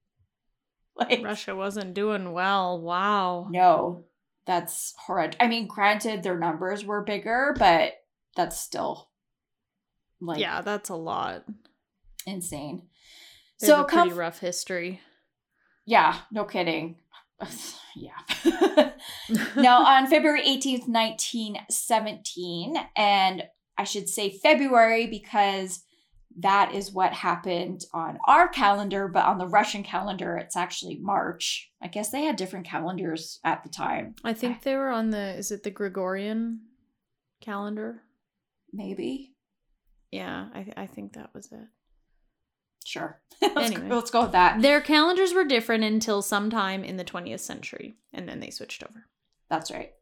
Like 0.96 1.24
Russia 1.24 1.56
wasn't 1.56 1.94
doing 1.94 2.30
well. 2.30 2.80
Wow. 2.80 3.48
no, 3.50 4.04
that's 4.46 4.94
horrid. 4.96 5.36
I 5.40 5.48
mean, 5.48 5.66
granted 5.66 6.22
their 6.22 6.38
numbers 6.38 6.84
were 6.84 7.02
bigger, 7.02 7.52
but 7.58 7.94
that's 8.36 8.60
still 8.60 9.10
like 10.26 10.40
yeah, 10.40 10.60
that's 10.60 10.88
a 10.88 10.94
lot. 10.94 11.44
insane. 12.26 12.88
They 13.60 13.66
so 13.68 13.76
have 13.76 13.84
a 13.86 13.88
come 13.88 14.08
pretty 14.08 14.18
rough 14.18 14.40
history. 14.40 15.00
Yeah, 15.86 16.18
no 16.32 16.44
kidding. 16.44 16.96
yeah. 17.96 18.92
now, 19.56 19.84
on 19.86 20.06
February 20.06 20.42
18th, 20.42 20.88
1917, 20.88 22.76
and 22.96 23.44
I 23.76 23.84
should 23.84 24.08
say 24.08 24.30
February 24.30 25.06
because 25.06 25.84
that 26.36 26.74
is 26.74 26.92
what 26.92 27.12
happened 27.12 27.84
on 27.92 28.18
our 28.26 28.48
calendar, 28.48 29.06
but 29.08 29.24
on 29.24 29.38
the 29.38 29.46
Russian 29.46 29.84
calendar, 29.84 30.36
it's 30.36 30.56
actually 30.56 30.96
March. 30.96 31.70
I 31.80 31.88
guess 31.88 32.10
they 32.10 32.24
had 32.24 32.36
different 32.36 32.66
calendars 32.66 33.38
at 33.44 33.62
the 33.62 33.68
time. 33.68 34.16
I 34.24 34.32
think 34.32 34.62
they 34.62 34.74
were 34.74 34.90
on 34.90 35.10
the 35.10 35.36
is 35.36 35.52
it 35.52 35.62
the 35.62 35.70
Gregorian 35.70 36.60
calendar? 37.40 38.02
Maybe. 38.72 39.33
Yeah, 40.14 40.46
I 40.54 40.66
I 40.76 40.86
think 40.86 41.14
that 41.14 41.34
was 41.34 41.50
it. 41.50 41.66
Sure. 42.86 43.20
let's, 43.42 43.56
Anyway. 43.72 43.88
let's 43.88 44.12
go 44.12 44.22
with 44.22 44.32
that. 44.32 44.62
Their 44.62 44.80
calendars 44.80 45.34
were 45.34 45.44
different 45.44 45.82
until 45.82 46.22
sometime 46.22 46.84
in 46.84 46.96
the 46.96 47.04
20th 47.04 47.40
century, 47.40 47.96
and 48.12 48.28
then 48.28 48.38
they 48.38 48.50
switched 48.50 48.84
over. 48.84 49.06
That's 49.50 49.72
right. 49.72 49.92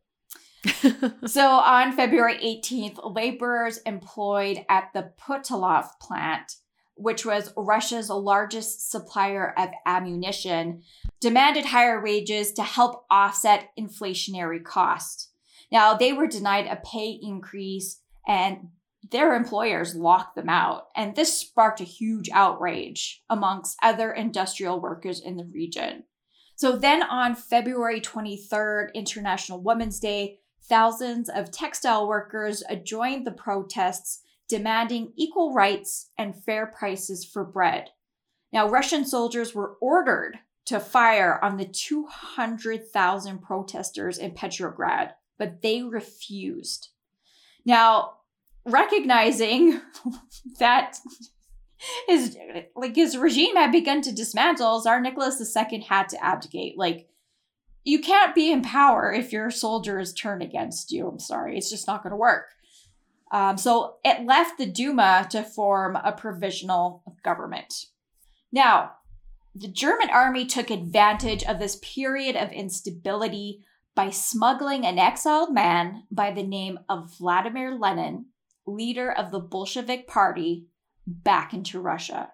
So 1.26 1.46
on 1.48 1.92
February 1.92 2.36
18th, 2.38 2.98
laborers 3.14 3.78
employed 3.86 4.64
at 4.68 4.90
the 4.92 5.12
Putilov 5.18 5.86
plant, 6.00 6.56
which 6.94 7.24
was 7.24 7.52
Russia's 7.56 8.10
largest 8.10 8.90
supplier 8.90 9.54
of 9.58 9.70
ammunition, 9.86 10.82
demanded 11.20 11.64
higher 11.64 12.02
wages 12.02 12.52
to 12.52 12.62
help 12.62 13.06
offset 13.10 13.70
inflationary 13.78 14.62
costs. 14.62 15.30
Now, 15.72 15.94
they 15.94 16.12
were 16.12 16.26
denied 16.26 16.66
a 16.66 16.76
pay 16.76 17.18
increase 17.22 18.00
and 18.26 18.68
their 19.10 19.34
employers 19.34 19.94
locked 19.94 20.36
them 20.36 20.48
out. 20.48 20.88
And 20.94 21.14
this 21.14 21.36
sparked 21.36 21.80
a 21.80 21.84
huge 21.84 22.30
outrage 22.32 23.22
amongst 23.28 23.76
other 23.82 24.12
industrial 24.12 24.80
workers 24.80 25.20
in 25.20 25.36
the 25.36 25.44
region. 25.44 26.04
So 26.56 26.76
then 26.76 27.02
on 27.02 27.34
February 27.34 28.00
23rd, 28.00 28.94
International 28.94 29.60
Women's 29.60 29.98
Day, 29.98 30.38
thousands 30.62 31.28
of 31.28 31.50
textile 31.50 32.06
workers 32.06 32.62
joined 32.84 33.26
the 33.26 33.32
protests 33.32 34.20
demanding 34.48 35.12
equal 35.16 35.52
rights 35.52 36.10
and 36.16 36.36
fair 36.44 36.66
prices 36.66 37.24
for 37.24 37.44
bread. 37.44 37.88
Now, 38.52 38.68
Russian 38.68 39.04
soldiers 39.04 39.54
were 39.54 39.76
ordered 39.80 40.38
to 40.66 40.78
fire 40.78 41.42
on 41.42 41.56
the 41.56 41.64
200,000 41.64 43.38
protesters 43.40 44.18
in 44.18 44.32
Petrograd, 44.32 45.14
but 45.38 45.62
they 45.62 45.82
refused. 45.82 46.90
Now, 47.64 48.18
recognizing 48.64 49.80
that 50.58 50.98
his 52.06 52.36
like 52.76 52.94
his 52.94 53.16
regime 53.16 53.56
had 53.56 53.72
begun 53.72 54.02
to 54.02 54.12
dismantle, 54.12 54.80
Tsar 54.80 55.00
Nicholas 55.00 55.40
II 55.56 55.80
had 55.80 56.08
to 56.10 56.24
abdicate. 56.24 56.78
Like, 56.78 57.08
you 57.84 58.00
can't 58.00 58.34
be 58.34 58.52
in 58.52 58.62
power 58.62 59.12
if 59.12 59.32
your 59.32 59.50
soldiers 59.50 60.12
turn 60.12 60.42
against 60.42 60.92
you. 60.92 61.08
I'm 61.08 61.18
sorry, 61.18 61.56
it's 61.56 61.70
just 61.70 61.86
not 61.86 62.02
going 62.02 62.12
to 62.12 62.16
work. 62.16 62.46
Um, 63.32 63.56
so 63.56 63.96
it 64.04 64.26
left 64.26 64.58
the 64.58 64.66
Duma 64.66 65.26
to 65.30 65.42
form 65.42 65.96
a 65.96 66.12
provisional 66.12 67.02
government. 67.24 67.86
Now, 68.52 68.92
the 69.54 69.68
German 69.68 70.10
army 70.10 70.46
took 70.46 70.70
advantage 70.70 71.42
of 71.44 71.58
this 71.58 71.76
period 71.76 72.36
of 72.36 72.52
instability 72.52 73.64
by 73.94 74.10
smuggling 74.10 74.86
an 74.86 74.98
exiled 74.98 75.52
man 75.52 76.04
by 76.10 76.30
the 76.30 76.42
name 76.42 76.78
of 76.88 77.16
Vladimir 77.18 77.74
Lenin, 77.74 78.26
leader 78.66 79.10
of 79.10 79.30
the 79.30 79.40
Bolshevik 79.40 80.06
Party, 80.06 80.66
back 81.06 81.52
into 81.52 81.80
Russia. 81.80 82.32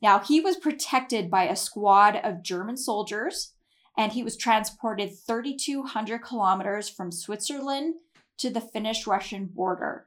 Now, 0.00 0.18
he 0.18 0.40
was 0.40 0.56
protected 0.56 1.30
by 1.30 1.44
a 1.44 1.56
squad 1.56 2.16
of 2.16 2.42
German 2.42 2.76
soldiers, 2.76 3.52
and 3.96 4.12
he 4.12 4.22
was 4.22 4.36
transported 4.36 5.16
3,200 5.26 6.18
kilometers 6.18 6.88
from 6.88 7.12
Switzerland 7.12 7.94
to 8.38 8.50
the 8.50 8.60
Finnish 8.60 9.06
Russian 9.06 9.46
border. 9.46 10.06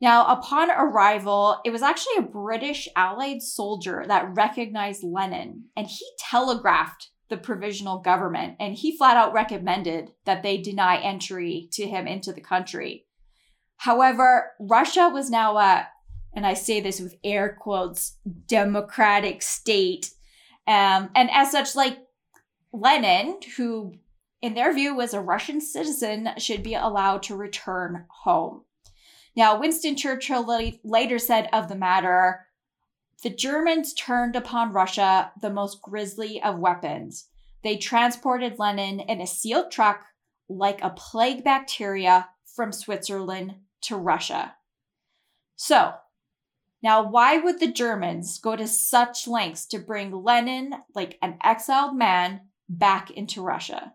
Now, 0.00 0.26
upon 0.26 0.70
arrival, 0.70 1.60
it 1.64 1.70
was 1.70 1.82
actually 1.82 2.18
a 2.18 2.22
British 2.22 2.88
Allied 2.94 3.42
soldier 3.42 4.04
that 4.06 4.36
recognized 4.36 5.02
Lenin, 5.02 5.64
and 5.76 5.88
he 5.88 6.04
telegraphed 6.18 7.10
the 7.28 7.36
provisional 7.36 7.98
government, 7.98 8.56
and 8.60 8.74
he 8.74 8.96
flat 8.96 9.16
out 9.16 9.32
recommended 9.32 10.12
that 10.24 10.42
they 10.42 10.58
deny 10.58 10.98
entry 10.98 11.68
to 11.72 11.86
him 11.86 12.06
into 12.06 12.32
the 12.32 12.40
country. 12.40 13.06
However, 13.78 14.52
Russia 14.58 15.08
was 15.08 15.30
now 15.30 15.56
a, 15.56 15.88
and 16.34 16.44
I 16.44 16.54
say 16.54 16.80
this 16.80 17.00
with 17.00 17.16
air 17.22 17.56
quotes, 17.60 18.16
democratic 18.46 19.40
state. 19.40 20.10
Um, 20.66 21.10
and 21.14 21.30
as 21.32 21.52
such, 21.52 21.74
like 21.76 21.98
Lenin, 22.72 23.38
who 23.56 23.94
in 24.42 24.54
their 24.54 24.74
view 24.74 24.94
was 24.94 25.14
a 25.14 25.20
Russian 25.20 25.60
citizen, 25.60 26.30
should 26.38 26.62
be 26.62 26.74
allowed 26.74 27.22
to 27.24 27.36
return 27.36 28.04
home. 28.08 28.62
Now, 29.36 29.58
Winston 29.58 29.96
Churchill 29.96 30.44
later 30.82 31.18
said 31.20 31.48
of 31.52 31.68
the 31.68 31.76
matter, 31.76 32.46
the 33.22 33.30
Germans 33.30 33.94
turned 33.94 34.34
upon 34.34 34.72
Russia 34.72 35.32
the 35.40 35.50
most 35.50 35.80
grisly 35.82 36.42
of 36.42 36.58
weapons. 36.58 37.26
They 37.62 37.76
transported 37.76 38.58
Lenin 38.58 39.00
in 39.00 39.20
a 39.20 39.26
sealed 39.26 39.70
truck 39.70 40.04
like 40.48 40.82
a 40.82 40.90
plague 40.90 41.44
bacteria 41.44 42.28
from 42.44 42.72
Switzerland 42.72 43.54
to 43.82 43.96
Russia. 43.96 44.54
So, 45.56 45.94
now 46.82 47.08
why 47.08 47.38
would 47.38 47.58
the 47.58 47.72
Germans 47.72 48.38
go 48.38 48.54
to 48.54 48.68
such 48.68 49.26
lengths 49.26 49.66
to 49.66 49.78
bring 49.78 50.12
Lenin, 50.12 50.74
like 50.94 51.18
an 51.20 51.38
exiled 51.42 51.96
man, 51.96 52.42
back 52.68 53.10
into 53.10 53.42
Russia? 53.42 53.94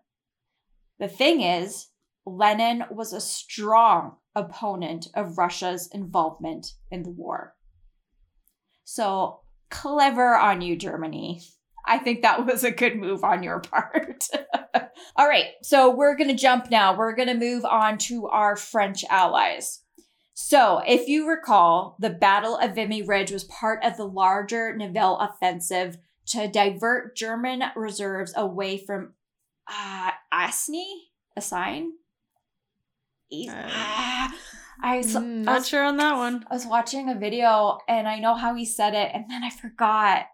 The 0.98 1.08
thing 1.08 1.40
is, 1.40 1.88
Lenin 2.26 2.84
was 2.90 3.12
a 3.12 3.20
strong 3.20 4.16
opponent 4.34 5.08
of 5.14 5.38
Russia's 5.38 5.88
involvement 5.92 6.72
in 6.90 7.02
the 7.02 7.10
war. 7.10 7.54
So 8.84 9.40
clever 9.70 10.36
on 10.36 10.60
you, 10.60 10.76
Germany. 10.76 11.42
I 11.86 11.98
think 11.98 12.22
that 12.22 12.46
was 12.46 12.64
a 12.64 12.70
good 12.70 12.96
move 12.96 13.24
on 13.24 13.42
your 13.42 13.60
part. 13.60 14.28
All 15.16 15.28
right, 15.28 15.48
so 15.62 15.94
we're 15.94 16.16
going 16.16 16.30
to 16.30 16.34
jump 16.34 16.70
now. 16.70 16.96
We're 16.96 17.14
going 17.14 17.28
to 17.28 17.34
move 17.34 17.64
on 17.64 17.98
to 17.98 18.26
our 18.28 18.56
French 18.56 19.04
allies. 19.10 19.80
So, 20.32 20.82
if 20.86 21.06
you 21.06 21.28
recall, 21.28 21.96
the 22.00 22.10
Battle 22.10 22.56
of 22.56 22.74
Vimy 22.74 23.02
Ridge 23.02 23.30
was 23.30 23.44
part 23.44 23.84
of 23.84 23.96
the 23.96 24.06
larger 24.06 24.74
Nivelle 24.74 25.18
offensive 25.18 25.96
to 26.26 26.48
divert 26.48 27.16
German 27.16 27.62
reserves 27.76 28.32
away 28.36 28.78
from 28.78 29.12
uh, 29.68 30.10
Asni, 30.32 30.84
a 31.36 31.40
sign. 31.40 31.92
Uh, 33.32 33.52
ah, 33.52 34.34
I 34.82 34.98
was 34.98 35.14
mm, 35.14 35.44
not 35.44 35.52
I 35.52 35.58
was, 35.58 35.68
sure 35.68 35.84
on 35.84 35.96
that 35.98 36.16
one. 36.16 36.44
I 36.50 36.54
was 36.54 36.66
watching 36.66 37.08
a 37.08 37.14
video 37.14 37.78
and 37.88 38.08
I 38.08 38.18
know 38.18 38.34
how 38.34 38.54
he 38.54 38.64
said 38.64 38.94
it, 38.94 39.10
and 39.14 39.26
then 39.28 39.44
I 39.44 39.50
forgot. 39.50 40.26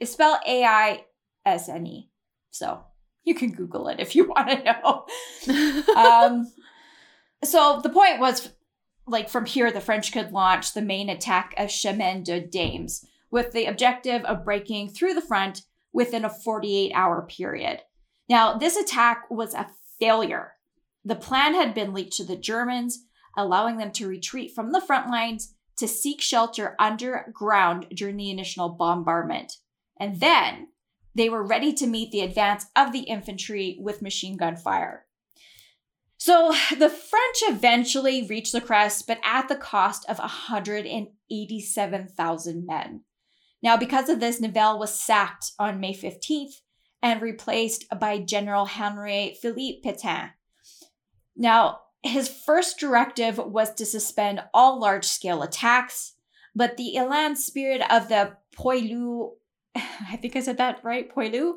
It's 0.00 0.12
spelled 0.12 0.38
A 0.46 0.64
I 0.64 1.04
S 1.44 1.68
N 1.68 1.86
E. 1.86 2.10
So 2.50 2.84
you 3.24 3.34
can 3.34 3.52
Google 3.52 3.88
it 3.88 4.00
if 4.00 4.14
you 4.14 4.24
want 4.28 4.48
to 4.48 4.64
know. 4.64 5.94
um, 5.94 6.52
so 7.44 7.80
the 7.82 7.90
point 7.90 8.20
was 8.20 8.50
like 9.06 9.28
from 9.28 9.46
here, 9.46 9.70
the 9.70 9.80
French 9.80 10.12
could 10.12 10.32
launch 10.32 10.74
the 10.74 10.82
main 10.82 11.08
attack 11.08 11.54
of 11.56 11.70
Chemin 11.70 12.22
des 12.22 12.40
Dames 12.40 13.04
with 13.30 13.52
the 13.52 13.66
objective 13.66 14.22
of 14.24 14.44
breaking 14.44 14.90
through 14.90 15.14
the 15.14 15.20
front 15.20 15.62
within 15.92 16.24
a 16.24 16.30
48 16.30 16.92
hour 16.94 17.22
period. 17.22 17.80
Now, 18.28 18.58
this 18.58 18.76
attack 18.76 19.24
was 19.30 19.54
a 19.54 19.70
failure. 19.98 20.52
The 21.04 21.16
plan 21.16 21.54
had 21.54 21.74
been 21.74 21.94
leaked 21.94 22.16
to 22.18 22.24
the 22.24 22.36
Germans, 22.36 23.04
allowing 23.36 23.78
them 23.78 23.92
to 23.92 24.08
retreat 24.08 24.54
from 24.54 24.72
the 24.72 24.80
front 24.80 25.08
lines 25.08 25.54
to 25.78 25.88
seek 25.88 26.20
shelter 26.20 26.74
underground 26.78 27.86
during 27.94 28.16
the 28.16 28.30
initial 28.30 28.68
bombardment. 28.68 29.54
And 29.98 30.20
then 30.20 30.68
they 31.14 31.28
were 31.28 31.44
ready 31.44 31.74
to 31.74 31.86
meet 31.86 32.10
the 32.12 32.20
advance 32.20 32.66
of 32.76 32.92
the 32.92 33.00
infantry 33.00 33.76
with 33.80 34.02
machine 34.02 34.36
gun 34.36 34.54
fire. 34.56 35.06
So 36.16 36.54
the 36.70 36.88
French 36.88 37.42
eventually 37.42 38.24
reached 38.26 38.52
the 38.52 38.60
crest, 38.60 39.06
but 39.06 39.20
at 39.24 39.48
the 39.48 39.56
cost 39.56 40.04
of 40.08 40.18
187,000 40.18 42.66
men. 42.66 43.02
Now, 43.62 43.76
because 43.76 44.08
of 44.08 44.20
this, 44.20 44.40
Nivelle 44.40 44.78
was 44.78 44.98
sacked 44.98 45.52
on 45.58 45.80
May 45.80 45.94
15th 45.94 46.60
and 47.02 47.20
replaced 47.22 47.86
by 47.98 48.18
General 48.18 48.66
Henri 48.66 49.36
Philippe 49.40 49.80
Pétain. 49.84 50.30
Now, 51.36 51.80
his 52.02 52.28
first 52.28 52.78
directive 52.78 53.38
was 53.38 53.74
to 53.74 53.86
suspend 53.86 54.42
all 54.54 54.80
large 54.80 55.04
scale 55.04 55.42
attacks, 55.42 56.14
but 56.54 56.76
the 56.76 56.96
Elan 56.96 57.36
spirit 57.36 57.82
of 57.90 58.08
the 58.08 58.36
Poilu, 58.56 59.32
I 60.10 60.16
think 60.16 60.36
I 60.36 60.40
said 60.40 60.58
that 60.58 60.80
right, 60.82 61.12
Poilu, 61.14 61.54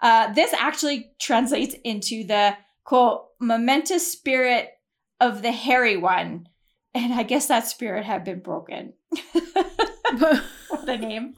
uh, 0.00 0.32
this 0.32 0.52
actually 0.54 1.10
translates 1.20 1.74
into 1.84 2.24
the 2.24 2.56
quote, 2.84 3.26
momentous 3.38 4.10
spirit 4.10 4.70
of 5.20 5.42
the 5.42 5.52
hairy 5.52 5.96
one. 5.96 6.48
And 6.94 7.12
I 7.12 7.22
guess 7.22 7.46
that 7.46 7.66
spirit 7.66 8.04
had 8.04 8.24
been 8.24 8.40
broken. 8.40 8.94
the 9.12 10.96
name. 10.98 11.34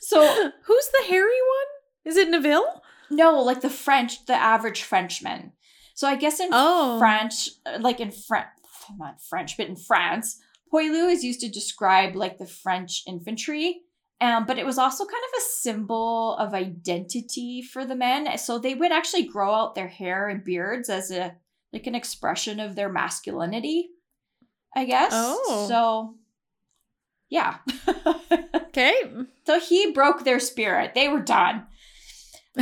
So, 0.00 0.50
who's 0.64 0.88
the 0.88 1.04
hairy 1.08 1.26
one? 1.26 1.72
Is 2.04 2.16
it 2.16 2.28
Neville? 2.28 2.82
No, 3.10 3.40
like 3.42 3.60
the 3.60 3.70
French, 3.70 4.26
the 4.26 4.34
average 4.34 4.82
Frenchman. 4.82 5.52
So 5.94 6.08
I 6.08 6.16
guess 6.16 6.40
in 6.40 6.48
oh. 6.52 6.98
French, 6.98 7.50
like 7.78 8.00
in 8.00 8.10
French, 8.10 8.48
not 8.98 9.22
French, 9.22 9.56
but 9.56 9.68
in 9.68 9.76
France, 9.76 10.40
poilu 10.72 11.12
is 11.12 11.22
used 11.22 11.40
to 11.40 11.48
describe 11.48 12.16
like 12.16 12.38
the 12.38 12.46
French 12.46 13.02
infantry. 13.06 13.82
Um, 14.22 14.46
but 14.46 14.58
it 14.58 14.64
was 14.64 14.78
also 14.78 15.04
kind 15.04 15.22
of 15.32 15.38
a 15.38 15.50
symbol 15.50 16.36
of 16.36 16.54
identity 16.54 17.60
for 17.60 17.84
the 17.84 17.96
men. 17.96 18.38
So 18.38 18.58
they 18.58 18.74
would 18.74 18.92
actually 18.92 19.24
grow 19.24 19.52
out 19.52 19.74
their 19.74 19.88
hair 19.88 20.28
and 20.28 20.44
beards 20.44 20.88
as 20.88 21.10
a 21.10 21.34
like 21.72 21.86
an 21.86 21.94
expression 21.94 22.60
of 22.60 22.76
their 22.76 22.88
masculinity, 22.88 23.90
I 24.76 24.84
guess. 24.84 25.12
Oh. 25.14 25.66
So 25.68 26.14
yeah. 27.28 27.56
okay. 28.54 28.94
So 29.46 29.58
he 29.58 29.92
broke 29.92 30.24
their 30.24 30.38
spirit. 30.38 30.92
They 30.94 31.08
were 31.08 31.22
done 31.22 31.66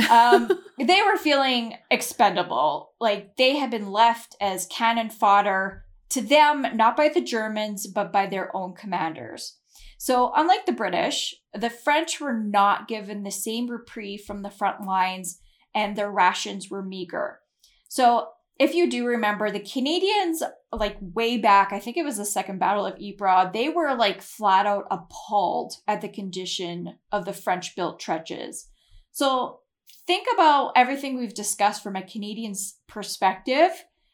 um, 0.09 0.49
they 0.77 1.01
were 1.01 1.17
feeling 1.17 1.75
expendable. 1.89 2.93
Like 2.99 3.35
they 3.37 3.57
had 3.57 3.71
been 3.71 3.91
left 3.91 4.35
as 4.39 4.65
cannon 4.67 5.09
fodder 5.09 5.85
to 6.09 6.21
them, 6.21 6.65
not 6.75 6.97
by 6.97 7.09
the 7.09 7.21
Germans, 7.21 7.87
but 7.87 8.11
by 8.11 8.25
their 8.25 8.55
own 8.55 8.73
commanders. 8.73 9.57
So, 9.97 10.31
unlike 10.35 10.65
the 10.65 10.71
British, 10.71 11.35
the 11.53 11.69
French 11.69 12.19
were 12.19 12.37
not 12.37 12.87
given 12.87 13.23
the 13.23 13.31
same 13.31 13.67
reprieve 13.69 14.21
from 14.21 14.41
the 14.41 14.49
front 14.49 14.85
lines, 14.85 15.39
and 15.73 15.95
their 15.95 16.11
rations 16.11 16.69
were 16.69 16.83
meager. 16.83 17.39
So, 17.87 18.29
if 18.59 18.75
you 18.75 18.89
do 18.89 19.07
remember, 19.07 19.49
the 19.49 19.59
Canadians, 19.59 20.43
like 20.71 20.97
way 21.01 21.37
back, 21.37 21.73
I 21.73 21.79
think 21.79 21.97
it 21.97 22.05
was 22.05 22.17
the 22.17 22.25
Second 22.25 22.59
Battle 22.59 22.85
of 22.85 22.99
Ypres, 23.01 23.51
they 23.53 23.69
were 23.69 23.95
like 23.95 24.21
flat 24.21 24.67
out 24.67 24.85
appalled 24.91 25.73
at 25.87 26.01
the 26.01 26.09
condition 26.09 26.97
of 27.11 27.25
the 27.25 27.33
French 27.33 27.75
built 27.75 27.99
trenches. 27.99 28.69
So, 29.11 29.61
think 30.07 30.27
about 30.33 30.73
everything 30.75 31.17
we've 31.17 31.33
discussed 31.33 31.83
from 31.83 31.95
a 31.95 32.05
Canadian's 32.05 32.79
perspective. 32.87 33.71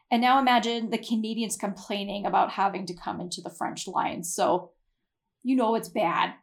And 0.09 0.21
now 0.21 0.39
imagine 0.39 0.89
the 0.89 0.97
Canadians 0.97 1.57
complaining 1.57 2.25
about 2.25 2.51
having 2.51 2.85
to 2.85 2.95
come 2.95 3.19
into 3.19 3.41
the 3.41 3.49
French 3.49 3.87
lines. 3.87 4.33
So 4.33 4.71
you 5.43 5.55
know 5.55 5.75
it's 5.75 5.89
bad. 5.89 6.33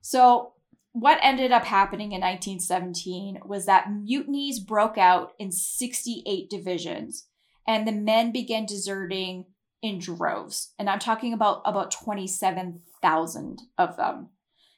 So 0.00 0.54
what 0.92 1.18
ended 1.22 1.52
up 1.52 1.64
happening 1.64 2.12
in 2.12 2.20
1917 2.20 3.40
was 3.44 3.66
that 3.66 3.90
mutinies 3.90 4.58
broke 4.58 4.98
out 4.98 5.32
in 5.38 5.52
68 5.52 6.50
divisions 6.50 7.26
and 7.66 7.86
the 7.86 7.92
men 7.92 8.32
began 8.32 8.66
deserting 8.66 9.46
in 9.82 9.98
droves. 9.98 10.74
And 10.78 10.90
I'm 10.90 10.98
talking 10.98 11.32
about 11.32 11.62
about 11.64 11.90
27,000 11.90 13.62
of 13.78 13.96
them. 13.96 14.28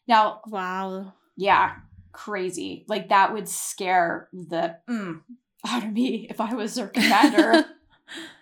Now, 0.07 0.41
wow. 0.47 1.15
Yeah 1.37 1.77
crazy. 2.13 2.85
Like 2.89 3.09
that 3.09 3.33
would 3.33 3.49
scare 3.49 4.29
the 4.33 4.77
mm, 4.89 5.21
out 5.67 5.85
of 5.85 5.93
me 5.93 6.27
if 6.31 6.41
I 6.41 6.55
was 6.55 6.75
their 6.75 6.89
commander. 6.89 7.65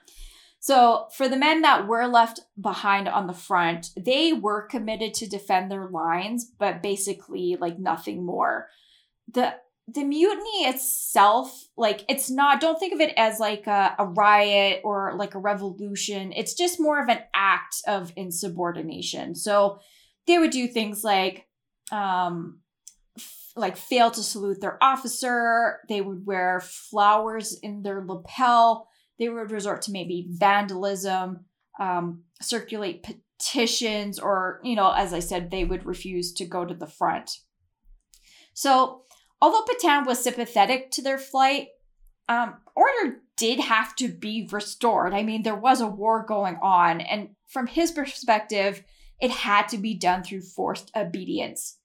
so, 0.62 1.06
for 1.16 1.26
the 1.26 1.38
men 1.38 1.62
that 1.62 1.88
were 1.88 2.06
left 2.06 2.40
behind 2.60 3.08
on 3.08 3.26
the 3.26 3.32
front, 3.32 3.88
they 3.96 4.34
were 4.34 4.66
committed 4.66 5.14
to 5.14 5.26
defend 5.26 5.70
their 5.70 5.88
lines, 5.88 6.52
but 6.58 6.82
basically 6.82 7.56
like 7.58 7.78
nothing 7.78 8.26
more. 8.26 8.68
The 9.32 9.54
the 9.88 10.04
mutiny 10.04 10.66
itself, 10.66 11.66
like 11.76 12.04
it's 12.08 12.30
not, 12.30 12.60
don't 12.60 12.78
think 12.78 12.92
of 12.92 13.00
it 13.00 13.12
as 13.16 13.40
like 13.40 13.66
a, 13.66 13.96
a 13.98 14.04
riot 14.04 14.82
or 14.84 15.14
like 15.16 15.34
a 15.34 15.40
revolution. 15.40 16.32
It's 16.36 16.54
just 16.54 16.78
more 16.78 17.02
of 17.02 17.08
an 17.08 17.20
act 17.34 17.76
of 17.88 18.12
insubordination. 18.14 19.34
So 19.34 19.80
they 20.26 20.38
would 20.38 20.50
do 20.50 20.68
things 20.68 21.02
like 21.02 21.48
um 21.90 22.60
like 23.56 23.78
fail 23.78 24.10
to 24.10 24.22
salute 24.22 24.60
their 24.60 24.82
officer. 24.84 25.80
They 25.88 26.02
would 26.02 26.26
wear 26.26 26.60
flowers 26.60 27.58
in 27.62 27.82
their 27.82 28.04
lapel. 28.06 28.89
They 29.20 29.28
would 29.28 29.52
resort 29.52 29.82
to 29.82 29.92
maybe 29.92 30.26
vandalism, 30.30 31.44
um, 31.78 32.24
circulate 32.42 33.06
petitions, 33.38 34.18
or, 34.18 34.60
you 34.64 34.74
know, 34.74 34.90
as 34.90 35.12
I 35.12 35.20
said, 35.20 35.50
they 35.50 35.64
would 35.64 35.86
refuse 35.86 36.32
to 36.32 36.44
go 36.44 36.64
to 36.64 36.74
the 36.74 36.88
front. 36.88 37.30
So, 38.54 39.02
although 39.40 39.62
Pétain 39.62 40.06
was 40.06 40.18
sympathetic 40.24 40.90
to 40.92 41.02
their 41.02 41.18
flight, 41.18 41.68
um, 42.28 42.56
order 42.74 43.20
did 43.36 43.60
have 43.60 43.94
to 43.96 44.08
be 44.08 44.48
restored. 44.50 45.14
I 45.14 45.22
mean, 45.22 45.42
there 45.42 45.54
was 45.54 45.80
a 45.80 45.86
war 45.86 46.24
going 46.26 46.56
on, 46.62 47.00
and 47.00 47.30
from 47.48 47.66
his 47.66 47.92
perspective, 47.92 48.82
it 49.20 49.30
had 49.30 49.68
to 49.68 49.78
be 49.78 49.94
done 49.94 50.22
through 50.22 50.42
forced 50.42 50.90
obedience. 50.96 51.78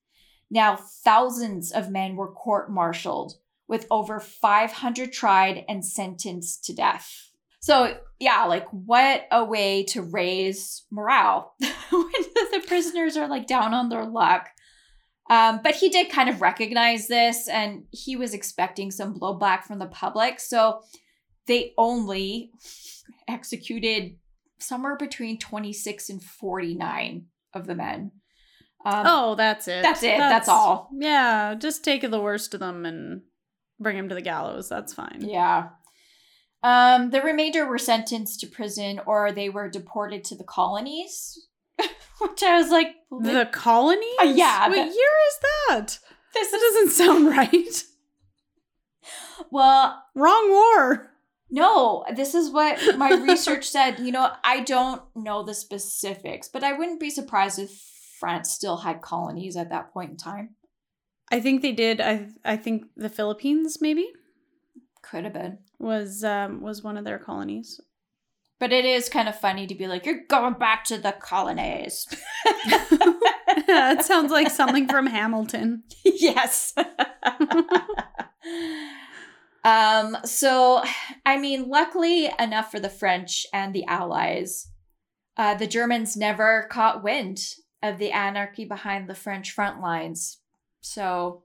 Now, 0.50 0.78
thousands 1.04 1.72
of 1.72 1.92
men 1.92 2.16
were 2.16 2.32
court 2.32 2.72
martialed, 2.72 3.34
with 3.68 3.88
over 3.90 4.20
500 4.20 5.12
tried 5.12 5.66
and 5.68 5.86
sentenced 5.86 6.66
to 6.66 6.74
death. 6.74 7.30
So, 7.60 7.98
yeah, 8.20 8.46
like 8.46 8.68
what 8.70 9.26
a 9.32 9.44
way 9.44 9.84
to 9.86 10.04
raise 10.04 10.86
morale 10.92 11.56
when 11.90 12.06
the 12.52 12.64
prisoners 12.68 13.18
are 13.18 13.28
like 13.28 13.48
down 13.48 13.74
on 13.74 13.90
their 13.90 14.06
luck. 14.06 14.50
Um, 15.30 15.62
but 15.64 15.74
he 15.74 15.90
did 15.90 16.12
kind 16.12 16.30
of 16.30 16.42
recognize 16.42 17.08
this 17.08 17.48
and 17.48 17.86
he 17.90 18.16
was 18.16 18.36
expecting 18.36 18.92
some 18.92 19.20
blowback 19.20 19.64
from 19.64 19.80
the 19.80 19.88
public. 19.88 20.40
So 20.40 20.82
they 21.48 21.74
only 21.78 22.52
executed 23.28 24.18
somewhere 24.60 24.96
between 24.96 25.40
26 25.40 26.10
and 26.10 26.22
49 26.22 27.26
of 27.54 27.66
the 27.66 27.76
men. 27.76 28.12
Um, 28.86 29.04
oh, 29.08 29.36
that's 29.36 29.68
it. 29.68 29.82
That's 29.82 30.04
it. 30.04 30.18
That's, 30.20 30.46
that's, 30.46 30.50
all. 30.50 30.92
Yeah, 30.94 31.56
just 31.56 31.84
take 31.84 32.08
the 32.08 32.22
worst 32.22 32.54
of 32.54 32.60
them 32.60 32.86
and 32.86 33.22
bring 33.80 33.98
him 33.98 34.10
to 34.10 34.16
the 34.16 34.22
gallows. 34.22 34.70
That's 34.70 34.94
fine. 34.94 35.20
Yeah. 35.22 35.70
Um, 36.64 37.12
the 37.12 37.22
remainder 37.22 37.66
were 37.66 37.78
sentenced 37.78 38.40
to 38.40 38.48
prison 38.48 39.00
or 39.06 39.32
they 39.32 39.50
were 39.50 39.70
deported 39.70 40.24
to 40.26 40.36
the 40.36 40.44
colonies. 40.44 41.48
Which 42.20 42.42
I 42.44 42.58
was 42.58 42.72
like, 42.72 42.96
the 43.12 43.48
colonies? 43.52 44.16
Uh, 44.20 44.34
yeah. 44.36 44.68
What 44.68 44.78
year 44.78 44.88
is 44.88 45.40
that? 45.68 46.00
This 46.34 46.52
that 46.52 46.60
doesn't 46.60 46.92
sound 46.92 47.28
right. 47.28 47.84
Well, 49.52 50.04
wrong 50.16 50.50
war. 50.50 51.12
No, 51.52 52.04
this 52.16 52.34
is 52.34 52.52
what 52.52 52.98
my 52.98 53.12
research 53.12 53.70
said. 53.70 54.00
You 54.00 54.12
know, 54.12 54.32
I 54.44 54.62
don't 54.62 55.02
know 55.16 55.44
the 55.44 55.54
specifics, 55.54 56.48
but 56.48 56.64
I 56.64 56.74
wouldn't 56.74 57.00
be 57.00 57.10
surprised 57.10 57.60
if 57.60 57.70
France 58.20 58.52
still 58.52 58.78
had 58.78 59.02
colonies 59.02 59.56
at 59.56 59.70
that 59.70 59.94
point 59.94 60.12
in 60.12 60.18
time. 60.18 60.56
I 61.32 61.40
think 61.40 61.62
they 61.62 61.72
did. 61.72 62.02
I 62.02 62.28
I 62.44 62.58
think 62.58 62.86
the 62.96 63.10
Philippines 63.10 63.80
maybe 63.82 64.08
could 65.02 65.24
have 65.24 65.34
been 65.34 65.60
was 65.80 66.24
um 66.24 66.62
was 66.62 66.84
one 66.84 66.98
of 66.98 67.06
their 67.06 67.20
colonies. 67.20 67.80
But 68.58 68.72
it 68.72 68.86
is 68.86 69.10
kind 69.10 69.28
of 69.28 69.38
funny 69.38 69.68
to 69.68 69.76
be 69.76 69.86
like, 69.88 70.06
you're 70.06 70.24
going 70.30 70.54
back 70.54 70.86
to 70.86 70.98
the 70.98 71.12
colonies. 71.12 72.08
yeah, 72.66 73.92
it 73.92 74.06
sounds 74.06 74.32
like 74.32 74.50
something 74.50 74.88
from 74.88 75.08
Hamilton. 75.08 75.84
yes. 76.06 76.74
Um, 79.66 80.16
so, 80.24 80.84
I 81.26 81.40
mean, 81.40 81.70
luckily 81.70 82.30
enough 82.40 82.70
for 82.70 82.80
the 82.80 82.88
French 82.88 83.48
and 83.52 83.74
the 83.74 83.84
Allies, 83.86 84.68
uh, 85.38 85.56
the 85.56 85.66
Germans 85.66 86.16
never 86.16 86.68
caught 86.70 87.04
wind 87.04 87.40
of 87.82 87.98
the 87.98 88.12
anarchy 88.12 88.64
behind 88.64 89.10
the 89.10 89.16
French 89.16 89.52
front 89.52 89.82
lines. 89.82 90.38
So, 90.86 91.44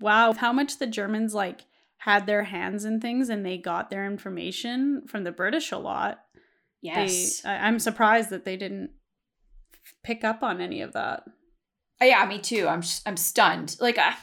wow, 0.00 0.32
how 0.32 0.52
much 0.52 0.78
the 0.78 0.86
Germans 0.86 1.34
like 1.34 1.62
had 1.98 2.26
their 2.26 2.44
hands 2.44 2.84
in 2.84 3.00
things 3.00 3.28
and 3.28 3.44
they 3.44 3.58
got 3.58 3.90
their 3.90 4.06
information 4.06 5.02
from 5.08 5.24
the 5.24 5.32
British 5.32 5.72
a 5.72 5.78
lot. 5.78 6.20
Yes, 6.80 7.40
they, 7.40 7.50
I, 7.50 7.66
I'm 7.66 7.80
surprised 7.80 8.30
that 8.30 8.44
they 8.44 8.56
didn't 8.56 8.90
pick 10.04 10.22
up 10.22 10.44
on 10.44 10.60
any 10.60 10.80
of 10.80 10.92
that. 10.92 11.24
Oh, 12.00 12.04
yeah, 12.04 12.24
me 12.24 12.38
too. 12.38 12.68
I'm 12.68 12.82
I'm 13.04 13.16
stunned. 13.16 13.76
Like 13.80 13.98
I, 13.98 14.14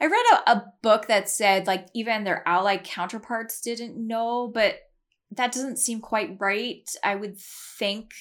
I 0.00 0.06
read 0.06 0.24
a, 0.32 0.52
a 0.52 0.72
book 0.80 1.08
that 1.08 1.28
said 1.28 1.66
like 1.66 1.88
even 1.92 2.22
their 2.22 2.46
allied 2.46 2.84
counterparts 2.84 3.60
didn't 3.60 3.96
know, 3.96 4.48
but 4.52 4.78
that 5.32 5.50
doesn't 5.50 5.78
seem 5.78 6.00
quite 6.00 6.36
right. 6.38 6.88
I 7.02 7.16
would 7.16 7.36
think 7.78 8.12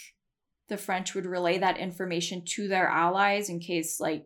the 0.69 0.77
French 0.77 1.13
would 1.13 1.27
relay 1.27 1.59
that 1.59 1.77
information 1.77 2.43
to 2.55 2.67
their 2.67 2.87
allies 2.87 3.49
in 3.49 3.59
case 3.59 3.99
like 3.99 4.25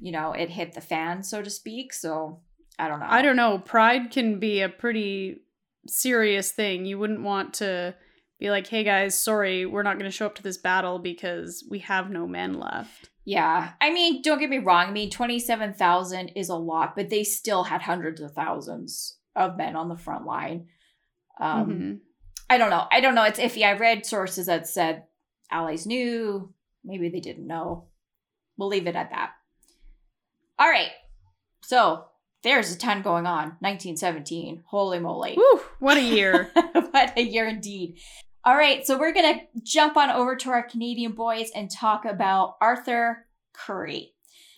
you 0.00 0.12
know, 0.12 0.32
it 0.32 0.50
hit 0.50 0.72
the 0.74 0.80
fan 0.80 1.22
so 1.22 1.42
to 1.42 1.50
speak. 1.50 1.92
So, 1.92 2.40
I 2.78 2.88
don't 2.88 3.00
know. 3.00 3.06
I 3.08 3.22
don't 3.22 3.36
know. 3.36 3.58
Pride 3.58 4.10
can 4.10 4.38
be 4.38 4.60
a 4.60 4.68
pretty 4.68 5.40
serious 5.86 6.52
thing. 6.52 6.86
You 6.86 6.98
wouldn't 6.98 7.22
want 7.22 7.54
to 7.54 7.94
be 8.38 8.50
like, 8.50 8.66
"Hey 8.66 8.84
guys, 8.84 9.20
sorry, 9.20 9.66
we're 9.66 9.82
not 9.82 9.98
going 9.98 10.10
to 10.10 10.16
show 10.16 10.26
up 10.26 10.36
to 10.36 10.42
this 10.42 10.58
battle 10.58 10.98
because 10.98 11.64
we 11.68 11.80
have 11.80 12.10
no 12.10 12.26
men 12.26 12.54
left." 12.54 13.10
Yeah. 13.28 13.72
I 13.78 13.92
mean, 13.92 14.22
don't 14.22 14.38
get 14.38 14.48
me 14.48 14.56
wrong. 14.56 14.86
I 14.86 14.90
mean, 14.90 15.10
27,000 15.10 16.28
is 16.28 16.48
a 16.48 16.54
lot, 16.54 16.96
but 16.96 17.10
they 17.10 17.24
still 17.24 17.64
had 17.64 17.82
hundreds 17.82 18.22
of 18.22 18.32
thousands 18.32 19.18
of 19.36 19.58
men 19.58 19.76
on 19.76 19.90
the 19.90 19.98
front 19.98 20.24
line. 20.24 20.68
Um, 21.38 21.66
mm-hmm. 21.66 21.94
I 22.48 22.56
don't 22.56 22.70
know. 22.70 22.86
I 22.90 23.00
don't 23.00 23.14
know. 23.14 23.24
It's 23.24 23.38
iffy. 23.38 23.64
I 23.64 23.74
read 23.74 24.06
sources 24.06 24.46
that 24.46 24.66
said 24.66 25.04
allies 25.50 25.86
knew. 25.86 26.54
Maybe 26.82 27.10
they 27.10 27.20
didn't 27.20 27.46
know. 27.46 27.88
We'll 28.56 28.70
leave 28.70 28.86
it 28.86 28.96
at 28.96 29.10
that. 29.10 29.32
All 30.58 30.68
right. 30.68 30.90
So 31.62 32.04
there's 32.42 32.72
a 32.72 32.78
ton 32.78 33.02
going 33.02 33.26
on. 33.26 33.56
1917. 33.60 34.62
Holy 34.66 34.98
moly. 34.98 35.34
Woo, 35.36 35.60
what 35.80 35.96
a 35.96 36.02
year. 36.02 36.50
what 36.90 37.16
a 37.16 37.22
year 37.22 37.46
indeed. 37.46 37.98
All 38.44 38.56
right, 38.56 38.86
so 38.86 38.98
we're 38.98 39.12
going 39.12 39.40
to 39.40 39.60
jump 39.62 39.96
on 39.96 40.10
over 40.10 40.34
to 40.36 40.50
our 40.50 40.62
Canadian 40.62 41.12
boys 41.12 41.50
and 41.54 41.70
talk 41.70 42.04
about 42.04 42.56
Arthur 42.62 43.26
Currie. 43.52 44.14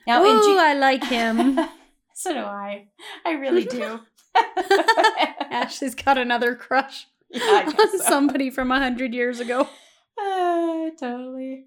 Now, 0.06 0.22
Ooh, 0.22 0.42
Ju- 0.42 0.58
I 0.58 0.74
like 0.74 1.02
him. 1.02 1.58
so 2.14 2.32
do 2.32 2.38
I. 2.38 2.86
I 3.24 3.32
really 3.32 3.64
do. 3.64 4.00
Ashley's 5.50 5.96
got 5.96 6.18
another 6.18 6.54
crush 6.54 7.06
yeah, 7.30 7.64
on 7.66 7.90
so. 7.90 7.98
somebody 7.98 8.50
from 8.50 8.70
a 8.70 8.78
hundred 8.78 9.12
years 9.12 9.40
ago. 9.40 9.68
Uh, 10.16 10.90
totally. 10.98 11.64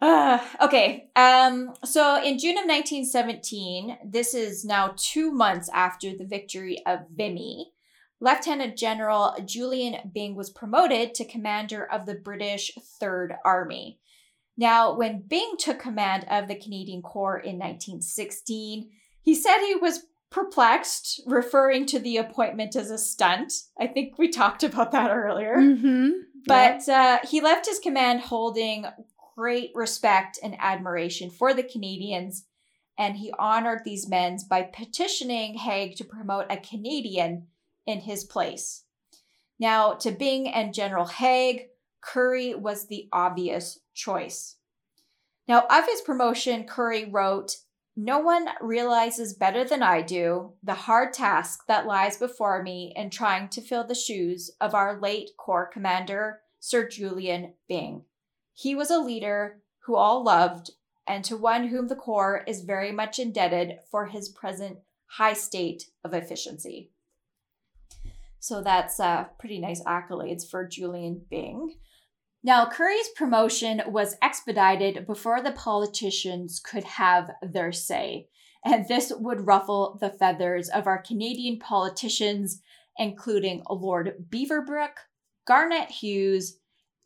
Uh, 0.00 0.38
okay. 0.62 1.10
Um, 1.16 1.74
so 1.84 2.22
in 2.22 2.38
June 2.38 2.58
of 2.58 2.64
1917, 2.64 3.98
this 4.04 4.34
is 4.34 4.64
now 4.64 4.94
two 4.96 5.30
months 5.30 5.68
after 5.72 6.16
the 6.16 6.26
victory 6.26 6.82
of 6.86 7.00
Vimy. 7.14 7.72
Lieutenant 8.20 8.76
General 8.76 9.34
Julian 9.46 10.10
Byng 10.12 10.34
was 10.34 10.50
promoted 10.50 11.14
to 11.14 11.24
commander 11.24 11.90
of 11.90 12.04
the 12.04 12.14
British 12.14 12.70
Third 13.00 13.34
Army. 13.44 13.98
Now, 14.58 14.94
when 14.94 15.22
Byng 15.26 15.54
took 15.58 15.78
command 15.78 16.26
of 16.30 16.46
the 16.46 16.54
Canadian 16.54 17.00
Corps 17.00 17.38
in 17.38 17.56
1916, 17.56 18.90
he 19.22 19.34
said 19.34 19.58
he 19.60 19.74
was 19.74 20.04
perplexed, 20.30 21.22
referring 21.26 21.86
to 21.86 21.98
the 21.98 22.18
appointment 22.18 22.76
as 22.76 22.90
a 22.90 22.98
stunt. 22.98 23.52
I 23.78 23.86
think 23.86 24.18
we 24.18 24.28
talked 24.28 24.62
about 24.62 24.92
that 24.92 25.10
earlier. 25.10 25.56
Mm-hmm. 25.56 26.10
But 26.46 26.88
uh, 26.88 27.18
he 27.24 27.40
left 27.40 27.66
his 27.66 27.78
command 27.78 28.20
holding 28.20 28.84
great 29.40 29.70
respect 29.74 30.38
and 30.42 30.54
admiration 30.58 31.30
for 31.30 31.54
the 31.54 31.62
Canadians, 31.62 32.44
and 32.98 33.16
he 33.16 33.32
honored 33.38 33.80
these 33.86 34.06
men 34.06 34.36
by 34.50 34.60
petitioning 34.60 35.54
Haig 35.54 35.96
to 35.96 36.04
promote 36.04 36.44
a 36.50 36.58
Canadian 36.58 37.46
in 37.86 38.00
his 38.00 38.22
place. 38.22 38.84
Now, 39.58 39.94
to 39.94 40.10
Byng 40.10 40.46
and 40.46 40.74
General 40.74 41.06
Haig, 41.06 41.68
Currie 42.02 42.54
was 42.54 42.86
the 42.86 43.08
obvious 43.14 43.78
choice. 43.94 44.56
Now, 45.48 45.64
of 45.70 45.86
his 45.86 46.02
promotion, 46.02 46.64
Currie 46.64 47.08
wrote, 47.10 47.56
No 47.96 48.18
one 48.18 48.46
realizes 48.60 49.32
better 49.32 49.64
than 49.64 49.82
I 49.82 50.02
do 50.02 50.52
the 50.62 50.74
hard 50.74 51.14
task 51.14 51.60
that 51.66 51.86
lies 51.86 52.18
before 52.18 52.62
me 52.62 52.92
in 52.94 53.08
trying 53.08 53.48
to 53.48 53.62
fill 53.62 53.86
the 53.86 53.94
shoes 53.94 54.50
of 54.60 54.74
our 54.74 55.00
late 55.00 55.30
Corps 55.38 55.70
commander, 55.72 56.40
Sir 56.58 56.86
Julian 56.86 57.54
Byng. 57.70 58.04
He 58.60 58.74
was 58.74 58.90
a 58.90 58.98
leader 58.98 59.62
who 59.84 59.96
all 59.96 60.22
loved, 60.22 60.72
and 61.08 61.24
to 61.24 61.34
one 61.34 61.68
whom 61.68 61.88
the 61.88 61.96
Corps 61.96 62.44
is 62.46 62.60
very 62.60 62.92
much 62.92 63.18
indebted 63.18 63.78
for 63.90 64.04
his 64.04 64.28
present 64.28 64.80
high 65.06 65.32
state 65.32 65.84
of 66.04 66.12
efficiency. 66.12 66.90
So 68.38 68.62
that's 68.62 69.00
uh, 69.00 69.28
pretty 69.38 69.60
nice 69.60 69.82
accolades 69.84 70.46
for 70.46 70.68
Julian 70.68 71.22
Byng. 71.30 71.76
Now, 72.42 72.68
Currie's 72.68 73.08
promotion 73.16 73.80
was 73.86 74.16
expedited 74.20 75.06
before 75.06 75.40
the 75.40 75.52
politicians 75.52 76.60
could 76.60 76.84
have 76.84 77.30
their 77.40 77.72
say, 77.72 78.28
and 78.62 78.86
this 78.86 79.10
would 79.16 79.46
ruffle 79.46 79.96
the 80.02 80.10
feathers 80.10 80.68
of 80.68 80.86
our 80.86 81.00
Canadian 81.00 81.58
politicians, 81.60 82.60
including 82.98 83.62
Lord 83.70 84.26
Beaverbrook, 84.28 84.96
Garnet 85.46 85.90
Hughes, 85.90 86.59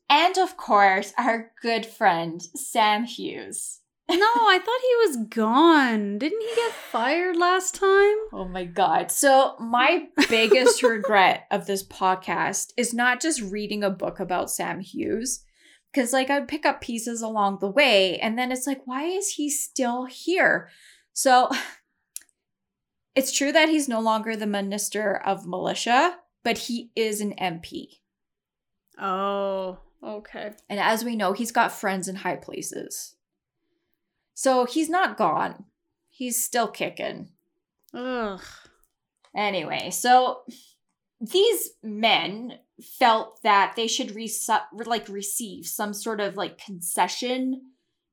and 0.09 0.39
of 0.39 0.57
course, 0.57 1.13
our 1.19 1.53
good 1.63 1.87
friend 1.87 2.43
Sam 2.43 3.05
Hughes. 3.05 3.81
No, 4.11 4.17
I 4.17 4.59
thought 4.59 4.81
he 4.83 5.09
was 5.09 5.29
gone. 5.29 6.19
Didn't 6.19 6.43
he 6.43 6.55
get 6.55 6.73
fired 6.73 7.37
last 7.37 7.75
time? 7.75 8.17
Oh 8.35 8.47
my 8.47 8.65
God. 8.65 9.11
So, 9.11 9.57
my 9.59 10.09
biggest 10.29 10.83
regret 10.83 11.47
of 11.51 11.67
this 11.67 11.83
podcast 11.83 12.73
is 12.77 12.93
not 12.93 13.23
just 13.23 13.41
reading 13.41 13.83
a 13.83 13.89
book 13.89 14.21
about 14.21 14.51
Sam 14.51 14.81
Hughes, 14.81 15.45
because, 15.91 16.13
like, 16.13 16.29
I 16.29 16.41
would 16.41 16.49
pick 16.49 16.67
up 16.67 16.81
pieces 16.81 17.23
along 17.23 17.59
the 17.61 17.71
way, 17.71 18.19
and 18.19 18.39
then 18.39 18.53
it's 18.53 18.67
like, 18.67 18.83
why 18.85 19.05
is 19.05 19.31
he 19.31 19.49
still 19.49 20.05
here? 20.05 20.69
So, 21.15 21.49
it's 23.15 23.33
true 23.33 23.53
that 23.53 23.71
he's 23.71 23.89
no 23.89 24.01
longer 24.01 24.37
the 24.37 24.47
minister 24.47 25.17
of 25.17 25.47
militia, 25.47 26.19
but 26.43 26.59
he 26.59 26.91
is 26.95 27.21
an 27.23 27.33
MP. 27.41 28.01
Oh, 28.99 29.79
okay. 30.05 30.53
And 30.69 30.81
as 30.81 31.05
we 31.05 31.17
know, 31.17 31.33
he's 31.33 31.53
got 31.53 31.73
friends 31.73 32.09
in 32.09 32.17
high 32.17 32.37
places. 32.37 33.15
So, 34.35 34.65
he's 34.65 34.91
not 34.91 35.17
gone, 35.17 35.65
he's 36.09 36.43
still 36.43 36.69
kicking. 36.69 37.31
Ugh. 37.95 38.43
Anyway, 39.37 39.91
so 39.91 40.43
these 41.21 41.71
men 41.83 42.59
felt 42.99 43.43
that 43.43 43.75
they 43.77 43.87
should 43.87 44.15
re- 44.15 44.33
like 44.73 45.09
receive 45.09 45.67
some 45.67 45.93
sort 45.93 46.21
of 46.21 46.37
like 46.37 46.59
concession 46.59 47.63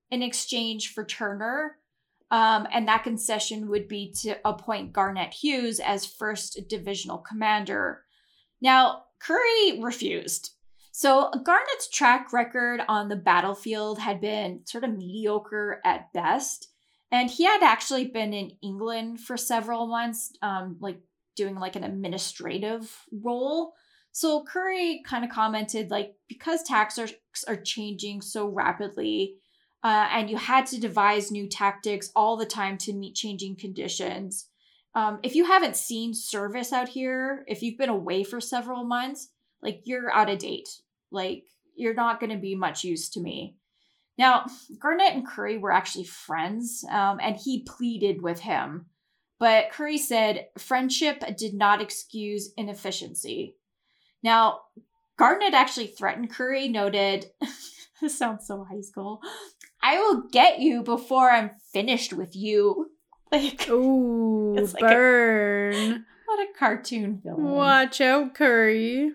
in 0.09 0.21
exchange 0.21 0.93
for 0.93 1.03
Turner. 1.03 1.77
Um, 2.29 2.67
and 2.71 2.87
that 2.87 3.03
concession 3.03 3.69
would 3.69 3.87
be 3.87 4.13
to 4.21 4.35
appoint 4.45 4.93
Garnet 4.93 5.33
Hughes 5.33 5.79
as 5.79 6.05
first 6.05 6.59
divisional 6.69 7.17
commander. 7.17 8.03
Now, 8.61 9.03
Currie 9.19 9.81
refused. 9.81 10.51
So, 11.01 11.31
Garnet's 11.31 11.89
track 11.89 12.31
record 12.31 12.79
on 12.87 13.09
the 13.09 13.15
battlefield 13.15 13.97
had 13.97 14.21
been 14.21 14.61
sort 14.65 14.83
of 14.83 14.95
mediocre 14.95 15.81
at 15.83 16.13
best. 16.13 16.67
And 17.11 17.27
he 17.27 17.43
had 17.43 17.63
actually 17.63 18.05
been 18.05 18.33
in 18.33 18.51
England 18.61 19.19
for 19.19 19.35
several 19.35 19.87
months, 19.87 20.31
um, 20.43 20.77
like 20.79 20.99
doing 21.35 21.55
like 21.55 21.75
an 21.75 21.83
administrative 21.83 22.95
role. 23.11 23.73
So 24.11 24.43
Currie 24.43 25.01
kind 25.03 25.25
of 25.25 25.31
commented 25.31 25.89
like 25.89 26.13
because 26.29 26.61
tactics 26.61 26.99
are, 27.47 27.51
are 27.51 27.59
changing 27.59 28.21
so 28.21 28.47
rapidly, 28.47 29.37
uh, 29.83 30.07
and 30.11 30.29
you 30.29 30.37
had 30.37 30.67
to 30.67 30.79
devise 30.79 31.31
new 31.31 31.49
tactics 31.49 32.11
all 32.15 32.37
the 32.37 32.45
time 32.45 32.77
to 32.77 32.93
meet 32.93 33.15
changing 33.15 33.55
conditions. 33.55 34.49
Um, 34.93 35.17
if 35.23 35.33
you 35.33 35.45
haven't 35.45 35.77
seen 35.77 36.13
service 36.13 36.71
out 36.71 36.89
here, 36.89 37.43
if 37.47 37.63
you've 37.63 37.79
been 37.79 37.89
away 37.89 38.23
for 38.23 38.39
several 38.39 38.83
months, 38.83 39.29
like 39.63 39.81
you're 39.85 40.13
out 40.13 40.29
of 40.29 40.37
date. 40.37 40.69
Like 41.11 41.43
you're 41.75 41.93
not 41.93 42.19
going 42.19 42.31
to 42.31 42.37
be 42.37 42.55
much 42.55 42.83
use 42.83 43.09
to 43.11 43.21
me. 43.21 43.55
Now, 44.17 44.45
Garnet 44.79 45.13
and 45.13 45.25
Currie 45.25 45.57
were 45.57 45.71
actually 45.71 46.03
friends, 46.03 46.85
um, 46.91 47.19
and 47.21 47.35
he 47.35 47.63
pleaded 47.63 48.21
with 48.21 48.39
him. 48.41 48.85
But 49.39 49.71
Currie 49.71 49.97
said 49.97 50.47
friendship 50.59 51.23
did 51.37 51.53
not 51.55 51.81
excuse 51.81 52.51
inefficiency. 52.57 53.55
Now, 54.21 54.59
Garnet 55.17 55.53
actually 55.55 55.87
threatened 55.87 56.29
Currie, 56.29 56.67
noted, 56.67 57.25
this 58.01 58.17
sounds 58.17 58.45
so 58.45 58.63
high 58.69 58.81
school, 58.81 59.21
I 59.81 59.97
will 59.97 60.23
get 60.31 60.59
you 60.59 60.83
before 60.83 61.31
I'm 61.31 61.51
finished 61.73 62.13
with 62.13 62.35
you. 62.35 62.87
Like, 63.31 63.69
Ooh, 63.69 64.55
It's 64.57 64.73
like 64.73 64.83
a- 64.83 64.87
burn. 64.93 66.05
what 66.25 66.39
a 66.41 66.47
cartoon 66.59 67.21
villain. 67.23 67.45
Watch 67.45 68.01
out, 68.01 68.35
Currie. 68.35 69.13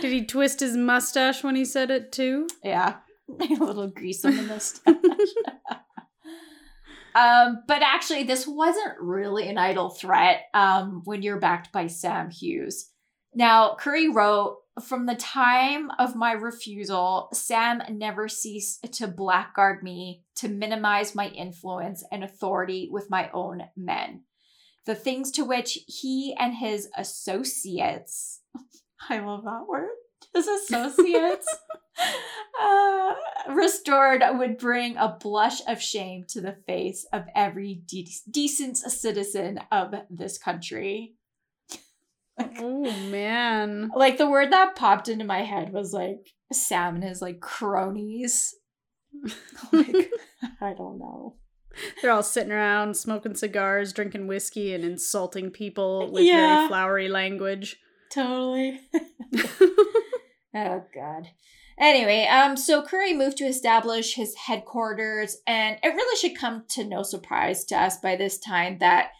Did 0.00 0.12
he 0.12 0.24
twist 0.24 0.60
his 0.60 0.76
mustache 0.76 1.44
when 1.44 1.56
he 1.56 1.64
said 1.64 1.90
it 1.90 2.12
too? 2.12 2.48
Yeah, 2.62 2.96
a 3.40 3.64
little 3.64 3.88
grease 3.88 4.24
on 4.24 4.36
the 4.36 4.42
mustache. 4.42 4.94
um, 7.14 7.62
but 7.66 7.82
actually, 7.82 8.24
this 8.24 8.46
wasn't 8.46 9.00
really 9.00 9.48
an 9.48 9.58
idle 9.58 9.90
threat 9.90 10.42
um, 10.54 11.02
when 11.04 11.22
you're 11.22 11.40
backed 11.40 11.72
by 11.72 11.86
Sam 11.86 12.30
Hughes. 12.30 12.90
Now, 13.34 13.76
Currie 13.78 14.08
wrote, 14.08 14.58
From 14.82 15.06
the 15.06 15.14
time 15.14 15.90
of 15.98 16.16
my 16.16 16.32
refusal, 16.32 17.28
Sam 17.32 17.82
never 17.90 18.28
ceased 18.28 18.92
to 18.94 19.06
blackguard 19.06 19.82
me 19.82 20.24
to 20.36 20.48
minimize 20.48 21.14
my 21.14 21.28
influence 21.28 22.04
and 22.10 22.24
authority 22.24 22.88
with 22.90 23.10
my 23.10 23.30
own 23.32 23.64
men. 23.76 24.22
The 24.86 24.94
things 24.94 25.30
to 25.32 25.44
which 25.44 25.78
he 25.86 26.34
and 26.38 26.54
his 26.54 26.88
associates, 26.96 28.40
I 29.08 29.18
love 29.20 29.44
that 29.44 29.66
word, 29.68 29.88
his 30.34 30.46
associates, 30.46 31.46
uh, 32.62 33.14
restored 33.48 34.22
would 34.34 34.58
bring 34.58 34.96
a 34.96 35.16
blush 35.20 35.60
of 35.66 35.80
shame 35.82 36.24
to 36.28 36.40
the 36.40 36.56
face 36.66 37.06
of 37.12 37.24
every 37.34 37.82
de- 37.86 38.08
decent 38.30 38.76
citizen 38.76 39.60
of 39.72 39.94
this 40.10 40.38
country. 40.38 41.14
Oh 42.58 42.90
man. 43.10 43.90
Like 43.94 44.16
the 44.16 44.30
word 44.30 44.50
that 44.50 44.74
popped 44.74 45.08
into 45.10 45.26
my 45.26 45.42
head 45.42 45.74
was 45.74 45.92
like 45.92 46.30
Sam 46.50 46.94
and 46.94 47.04
his 47.04 47.20
like 47.20 47.40
cronies. 47.40 48.54
like, 49.72 50.10
I 50.58 50.72
don't 50.72 50.98
know. 50.98 51.36
They're 52.00 52.10
all 52.10 52.22
sitting 52.22 52.50
around 52.50 52.96
smoking 52.96 53.34
cigars, 53.34 53.92
drinking 53.92 54.26
whiskey, 54.26 54.72
and 54.72 54.82
insulting 54.84 55.50
people 55.50 56.10
with 56.10 56.24
Yeah. 56.24 56.56
very 56.56 56.68
flowery 56.68 57.08
language. 57.10 57.76
Totally. 58.10 58.80
Oh 60.54 60.84
god. 60.92 61.28
Anyway, 61.78 62.26
um, 62.26 62.56
so 62.56 62.82
Currie 62.82 63.14
moved 63.14 63.38
to 63.38 63.44
establish 63.44 64.14
his 64.14 64.34
headquarters, 64.34 65.38
and 65.46 65.78
it 65.82 65.94
really 65.94 66.16
should 66.16 66.38
come 66.38 66.64
to 66.70 66.84
no 66.84 67.02
surprise 67.02 67.64
to 67.66 67.76
us 67.76 67.98
by 67.98 68.16
this 68.16 68.38
time 68.38 68.78
that 68.78 69.10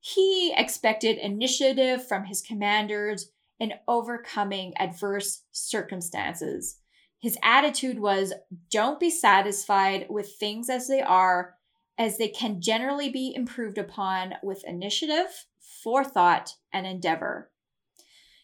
he 0.00 0.52
expected 0.56 1.18
initiative 1.18 2.06
from 2.06 2.24
his 2.24 2.42
commanders 2.42 3.30
in 3.60 3.74
overcoming 3.86 4.74
adverse 4.76 5.44
circumstances. 5.52 6.78
His 7.20 7.38
attitude 7.44 8.00
was 8.00 8.32
don't 8.68 8.98
be 8.98 9.10
satisfied 9.10 10.06
with 10.10 10.34
things 10.40 10.68
as 10.68 10.88
they 10.88 11.00
are, 11.00 11.54
as 11.96 12.18
they 12.18 12.28
can 12.28 12.60
generally 12.60 13.08
be 13.08 13.32
improved 13.34 13.78
upon 13.78 14.34
with 14.42 14.64
initiative, 14.64 15.46
forethought, 15.60 16.56
and 16.72 16.84
endeavor. 16.84 17.51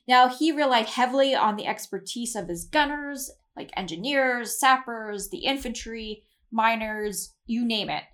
Now, 0.08 0.28
he 0.28 0.50
relied 0.50 0.86
heavily 0.86 1.34
on 1.34 1.56
the 1.56 1.66
expertise 1.66 2.34
of 2.34 2.48
his 2.48 2.64
gunners, 2.64 3.30
like 3.54 3.70
engineers, 3.76 4.58
sappers, 4.58 5.28
the 5.28 5.44
infantry, 5.44 6.24
miners, 6.50 7.34
you 7.46 7.66
name 7.66 7.90
it. 7.90 8.04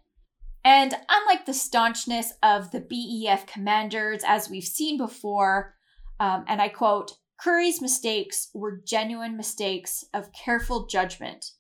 And 0.65 0.93
unlike 1.09 1.47
the 1.47 1.55
staunchness 1.55 2.33
of 2.43 2.73
the 2.73 2.81
BEF 2.81 3.47
commanders, 3.47 4.23
as 4.27 4.51
we've 4.51 4.65
seen 4.65 4.99
before, 4.99 5.77
um, 6.19 6.45
and 6.49 6.61
I 6.61 6.69
quote, 6.69 7.13
Currie's 7.39 7.81
mistakes 7.81 8.51
were 8.55 8.81
genuine 8.85 9.37
mistakes 9.37 10.05
of 10.13 10.33
careful 10.33 10.87
judgment. 10.87 11.53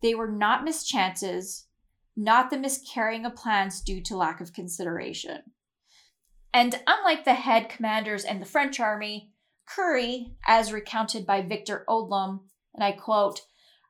They 0.00 0.14
were 0.14 0.30
not 0.30 0.64
mischances, 0.64 1.66
not 2.16 2.50
the 2.50 2.58
miscarrying 2.58 3.26
of 3.26 3.34
plans 3.34 3.80
due 3.80 4.00
to 4.02 4.16
lack 4.16 4.40
of 4.40 4.52
consideration. 4.54 5.40
And 6.54 6.80
unlike 6.86 7.24
the 7.24 7.34
head 7.34 7.68
commanders 7.68 8.24
in 8.24 8.38
the 8.38 8.46
French 8.46 8.78
army, 8.78 9.31
Currie, 9.66 10.36
as 10.46 10.72
recounted 10.72 11.26
by 11.26 11.42
Victor 11.42 11.84
Odlum, 11.88 12.40
and 12.74 12.84
I 12.84 12.92
quote, 12.92 13.42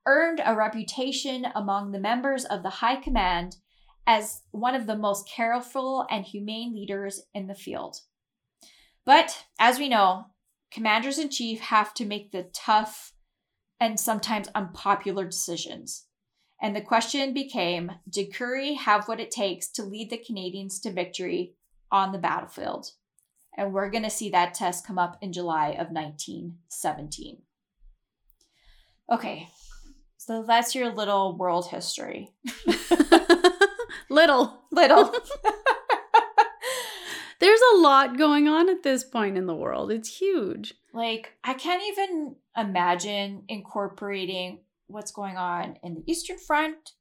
earned 0.07 0.41
a 0.45 0.55
reputation 0.55 1.47
among 1.55 1.93
the 1.93 2.01
members 2.01 2.45
of 2.45 2.63
the 2.63 2.71
High 2.71 2.97
Command 2.97 3.57
as 4.07 4.43
one 4.51 4.75
of 4.75 4.87
the 4.87 4.97
most 4.97 5.29
careful 5.29 6.07
and 6.11 6.25
humane 6.25 6.75
leaders 6.75 7.23
in 7.35 7.47
the 7.47 7.55
field. 7.55 7.99
But 9.05 9.45
as 9.59 9.79
we 9.79 9.89
know, 9.89 10.27
commanders 10.73 11.19
in 11.19 11.31
chief 11.31 11.61
have 11.61 11.95
to 11.95 12.05
make 12.05 12.33
the 12.33 12.51
tough 12.55 13.13
and 13.81 13.99
sometimes 13.99 14.49
unpopular 14.55 15.25
decisions. 15.25 16.07
And 16.61 16.77
the 16.77 16.81
question 16.81 17.35
became 17.35 17.93
Did 18.09 18.33
Currie 18.33 18.75
have 18.75 19.09
what 19.09 19.21
it 19.21 19.33
takes 19.33 19.69
to 19.73 19.83
lead 19.83 20.11
the 20.11 20.19
Canadians 20.25 20.79
to 20.81 20.93
victory 20.93 21.55
on 21.91 22.13
the 22.13 22.19
battlefield? 22.19 22.93
And 23.57 23.73
we're 23.73 23.91
going 23.91 24.05
to 24.05 24.11
see 24.11 24.31
that 24.31 24.55
test 24.55 24.87
come 24.87 24.99
up 24.99 25.19
in 25.21 25.33
July 25.33 25.69
of 25.71 25.91
1917. 25.91 27.43
Okay, 29.11 29.49
so 30.17 30.43
that's 30.47 30.75
your 30.75 30.91
little 30.91 31.37
world 31.37 31.67
history. 31.67 32.31
Little. 34.13 34.63
Little. 34.71 35.11
There's 37.41 37.61
a 37.75 37.79
lot 37.79 38.19
going 38.19 38.47
on 38.47 38.69
at 38.69 38.83
this 38.83 39.05
point 39.05 39.39
in 39.39 39.47
the 39.47 39.55
world. 39.55 39.91
It's 39.91 40.19
huge. 40.19 40.75
like, 40.93 41.33
I 41.43 41.55
can't 41.55 41.83
even 41.89 42.37
imagine 42.57 43.45
incorporating 43.49 44.61
what's 44.87 45.13
going 45.13 45.39
on 45.39 45.79
in 45.83 45.95
the 45.95 46.05
Eastern 46.07 46.39
Front, 46.39 46.93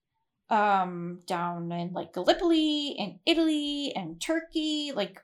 um, 0.50 1.20
down 1.28 1.72
in 1.74 1.92
like 1.92 2.14
Gallipoli 2.14 2.96
and 2.98 3.20
Italy 3.26 3.92
and 3.94 4.22
Turkey. 4.22 4.94
Like, 4.96 5.22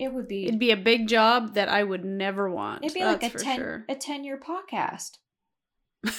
it 0.00 0.12
would 0.14 0.26
be 0.26 0.46
It'd 0.46 0.58
be 0.58 0.70
a 0.70 0.76
big 0.76 1.06
job 1.06 1.54
that 1.54 1.68
I 1.68 1.84
would 1.84 2.04
never 2.04 2.50
want. 2.50 2.82
It'd 2.84 2.94
be 2.94 3.04
like 3.04 3.22
a 3.22 3.30
10 3.30 3.56
sure. 3.56 3.84
a 3.88 3.94
10 3.94 4.24
year 4.24 4.40
podcast. 4.40 5.18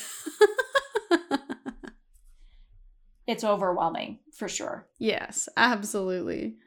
it's 3.27 3.43
overwhelming 3.43 4.19
for 4.37 4.47
sure. 4.47 4.87
Yes, 4.99 5.49
absolutely. 5.57 6.57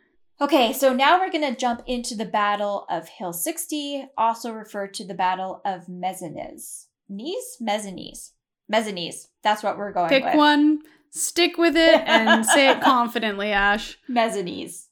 Okay, 0.40 0.72
so 0.72 0.92
now 0.92 1.20
we're 1.20 1.30
going 1.30 1.54
to 1.54 1.58
jump 1.58 1.84
into 1.86 2.16
the 2.16 2.24
Battle 2.24 2.86
of 2.90 3.08
Hill 3.08 3.32
60, 3.32 4.08
also 4.18 4.50
referred 4.50 4.92
to 4.94 5.04
the 5.06 5.14
Battle 5.14 5.60
of 5.64 5.86
Mezzanez. 5.86 6.86
Knees? 7.08 7.58
Mezzanese. 7.62 8.32
Mezzanese. 8.72 9.28
That's 9.44 9.62
what 9.62 9.78
we're 9.78 9.92
going 9.92 10.08
Pick 10.08 10.24
with. 10.24 10.34
one, 10.34 10.80
stick 11.10 11.56
with 11.56 11.76
it, 11.76 12.02
and 12.06 12.44
say 12.44 12.70
it 12.70 12.80
confidently, 12.82 13.52
Ash. 13.52 13.96
Mezzanese. 14.10 14.86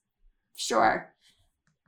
Sure. 0.54 1.12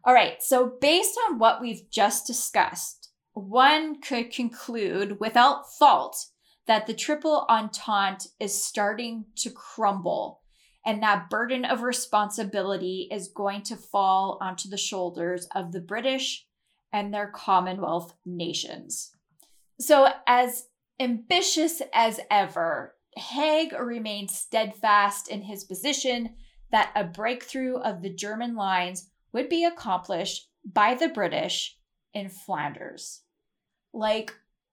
All 0.07 0.13
right, 0.13 0.43
so 0.43 0.73
based 0.81 1.19
on 1.29 1.39
what 1.39 1.63
we've 1.63 1.89
just 1.91 2.27
discussed, 2.27 3.11
one 3.33 4.01
could 4.01 4.31
conclude 4.31 5.19
without 5.19 5.73
fault 5.79 6.27
that 6.67 6.87
the 6.87 6.95
Triple 6.95 7.47
Entente 7.49 8.29
is 8.39 8.63
starting 8.63 9.25
to 9.37 9.51
crumble 9.51 10.43
and 10.85 11.03
that 11.03 11.31
burden 11.31 11.65
of 11.65 11.83
responsibility 11.83 13.09
is 13.11 13.29
going 13.29 13.63
to 13.63 13.77
fall 13.77 14.39
onto 14.43 14.69
the 14.69 14.77
shoulders 14.77 15.49
of 15.55 15.73
the 15.73 15.81
British 15.81 16.47
and 16.93 17.13
their 17.13 17.29
Commonwealth 17.29 18.15
nations. 18.27 19.11
So, 19.81 20.09
as 20.27 20.69
ambitious 21.01 21.83
as 21.93 22.21
ever, 22.31 22.95
Haig 23.17 23.73
remained 23.73 24.31
steadfast 24.31 25.29
in 25.29 25.43
his 25.43 25.65
position 25.65 26.35
that 26.71 26.93
a 26.95 27.05
breakthrough 27.05 27.77
of 27.79 28.03
the 28.03 28.11
German 28.11 28.55
lines 28.55 29.11
would 29.35 29.51
be 29.51 29.65
accomplished 29.65 30.49
by 30.65 30.95
the 30.95 31.09
British 31.09 31.77
in 32.15 32.31
Flanders. 32.31 33.23
Like, 33.93 34.33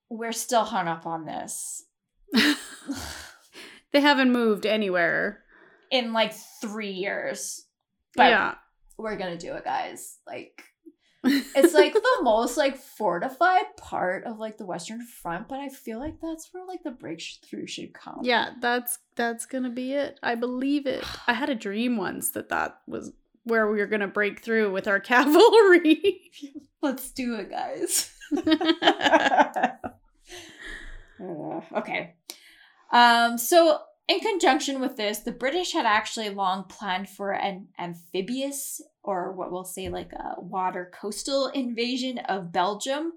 we're 0.10 0.32
still 0.32 0.64
hung 0.64 0.88
up 0.88 1.06
on 1.06 1.26
this. 1.26 1.84
they 3.92 4.00
haven't 4.00 4.32
moved 4.32 4.66
anywhere. 4.66 5.44
In 5.90 6.14
like 6.14 6.34
three 6.62 6.92
years. 6.92 7.66
But 8.16 8.30
yeah. 8.30 8.56
we're 8.98 9.18
gonna 9.18 9.38
do 9.38 9.54
it, 9.56 9.66
guys. 9.66 10.20
Like, 10.28 10.64
it's 11.24 11.74
like 11.74 11.94
the 11.94 12.20
most 12.22 12.58
like 12.58 12.78
fortified 12.78 13.76
part 13.78 14.26
of 14.26 14.40
like 14.40 14.58
the 14.58 14.66
Western 14.66 15.06
Front, 15.06 15.48
but 15.48 15.60
I 15.60 15.70
feel 15.70 16.00
like 16.00 16.20
that's 16.22 16.50
where 16.52 16.66
like 16.66 16.84
the 16.84 16.92
breakthrough 16.92 17.68
should 17.68 17.94
come. 17.94 18.20
yeah, 18.24 18.52
that's 18.62 19.00
that's 19.16 19.46
gonna 19.46 19.70
be 19.70 19.94
it. 19.94 20.20
I 20.24 20.36
believe 20.36 20.86
it. 20.86 21.04
I 21.28 21.34
had 21.34 21.50
a 21.50 21.56
dream 21.56 21.98
once 21.98 22.32
that 22.32 22.50
that 22.50 22.80
was 22.88 23.12
where 23.44 23.72
we 23.72 23.82
are 23.82 23.88
gonna 23.88 24.08
break 24.08 24.44
through 24.44 24.72
with 24.72 24.88
our 24.88 25.00
cavalry. 25.02 26.22
Let's 26.82 27.12
do 27.12 27.36
it, 27.36 27.50
guys. 27.50 28.12
Okay. 31.74 32.16
Um, 32.92 33.38
so, 33.38 33.80
in 34.08 34.20
conjunction 34.20 34.82
with 34.82 34.98
this, 34.98 35.20
the 35.20 35.32
British 35.32 35.74
had 35.74 35.86
actually 35.86 36.30
long 36.30 36.66
planned 36.66 37.10
for 37.10 37.32
an 37.32 37.68
amphibious, 37.80 38.82
or 39.04 39.32
what 39.32 39.52
we'll 39.52 39.64
say 39.64 39.90
like 39.90 40.12
a 40.14 40.42
water 40.42 40.92
coastal 40.94 41.48
invasion 41.48 42.18
of 42.18 42.52
Belgium. 42.52 43.14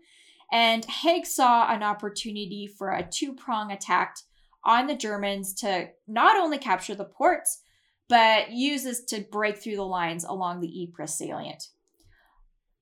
And 0.53 0.85
Haig 0.85 1.27
saw 1.27 1.73
an 1.73 1.83
opportunity 1.83 2.69
for 2.79 2.91
a 2.91 3.09
two 3.09 3.35
prong 3.35 3.73
attack 3.73 4.17
on 4.65 4.87
the 4.87 4.95
Germans 4.95 5.53
to 5.55 5.89
not 6.07 6.37
only 6.37 6.59
capture 6.59 6.95
the 6.95 7.05
ports, 7.05 7.63
but 8.09 8.51
uses 8.51 9.05
to 9.07 9.21
break 9.31 9.59
through 9.59 9.77
the 9.77 9.83
lines 9.83 10.25
along 10.25 10.61
the 10.61 10.83
Ypres 10.85 11.15
salient. 11.17 11.69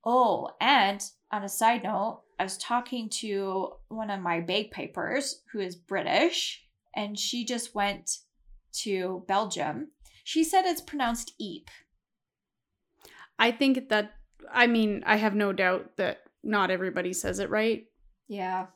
Oh, 0.04 0.50
and 0.60 1.02
on 1.30 1.44
a 1.44 1.48
side 1.48 1.84
note, 1.84 2.22
I 2.38 2.42
was 2.42 2.58
talking 2.58 3.08
to 3.20 3.74
one 3.88 4.10
of 4.10 4.20
my 4.20 4.40
bagpipers 4.40 5.42
who 5.52 5.60
is 5.60 5.76
British, 5.76 6.64
and 6.94 7.18
she 7.18 7.44
just 7.44 7.74
went 7.74 8.18
to 8.80 9.24
Belgium. 9.28 9.88
She 10.24 10.42
said 10.44 10.64
it's 10.64 10.80
pronounced 10.80 11.32
Eep. 11.38 11.68
I 13.38 13.50
think 13.52 13.88
that 13.90 14.12
I 14.52 14.66
mean, 14.66 15.02
I 15.06 15.16
have 15.16 15.34
no 15.34 15.52
doubt 15.52 15.96
that 15.98 16.22
not 16.42 16.70
everybody 16.70 17.12
says 17.12 17.38
it 17.38 17.48
right. 17.50 17.86
Yeah. 18.28 18.66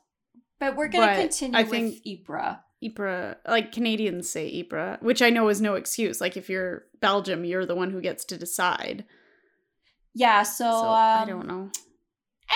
But 0.59 0.75
we're 0.75 0.87
going 0.87 1.09
to 1.09 1.21
continue 1.21 1.57
I 1.59 1.63
with 1.63 1.71
think- 1.71 2.01
Ypres. 2.05 2.55
Ypres, 2.83 3.35
like 3.47 3.71
Canadians 3.71 4.29
say 4.29 4.47
Ypres, 4.47 4.97
which 5.01 5.21
I 5.21 5.29
know 5.29 5.49
is 5.49 5.61
no 5.61 5.75
excuse. 5.75 6.21
Like 6.21 6.37
if 6.37 6.49
you're 6.49 6.83
Belgium, 6.99 7.43
you're 7.43 7.65
the 7.65 7.75
one 7.75 7.91
who 7.91 8.01
gets 8.01 8.23
to 8.25 8.37
decide. 8.37 9.05
Yeah, 10.13 10.43
so, 10.43 10.63
So 10.63 10.87
um, 10.87 11.21
I 11.21 11.25
don't 11.25 11.47
know. 11.47 11.69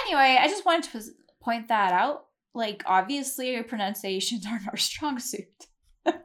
Anyway, 0.05 0.38
I 0.39 0.47
just 0.47 0.65
wanted 0.65 0.91
to 0.91 1.03
point 1.41 1.67
that 1.67 1.91
out. 1.91 2.25
Like, 2.53 2.84
obviously, 2.86 3.55
our 3.55 3.63
pronunciations 3.63 4.45
aren't 4.49 4.67
our 4.67 4.77
strong 4.77 5.19
suit. 5.19 5.67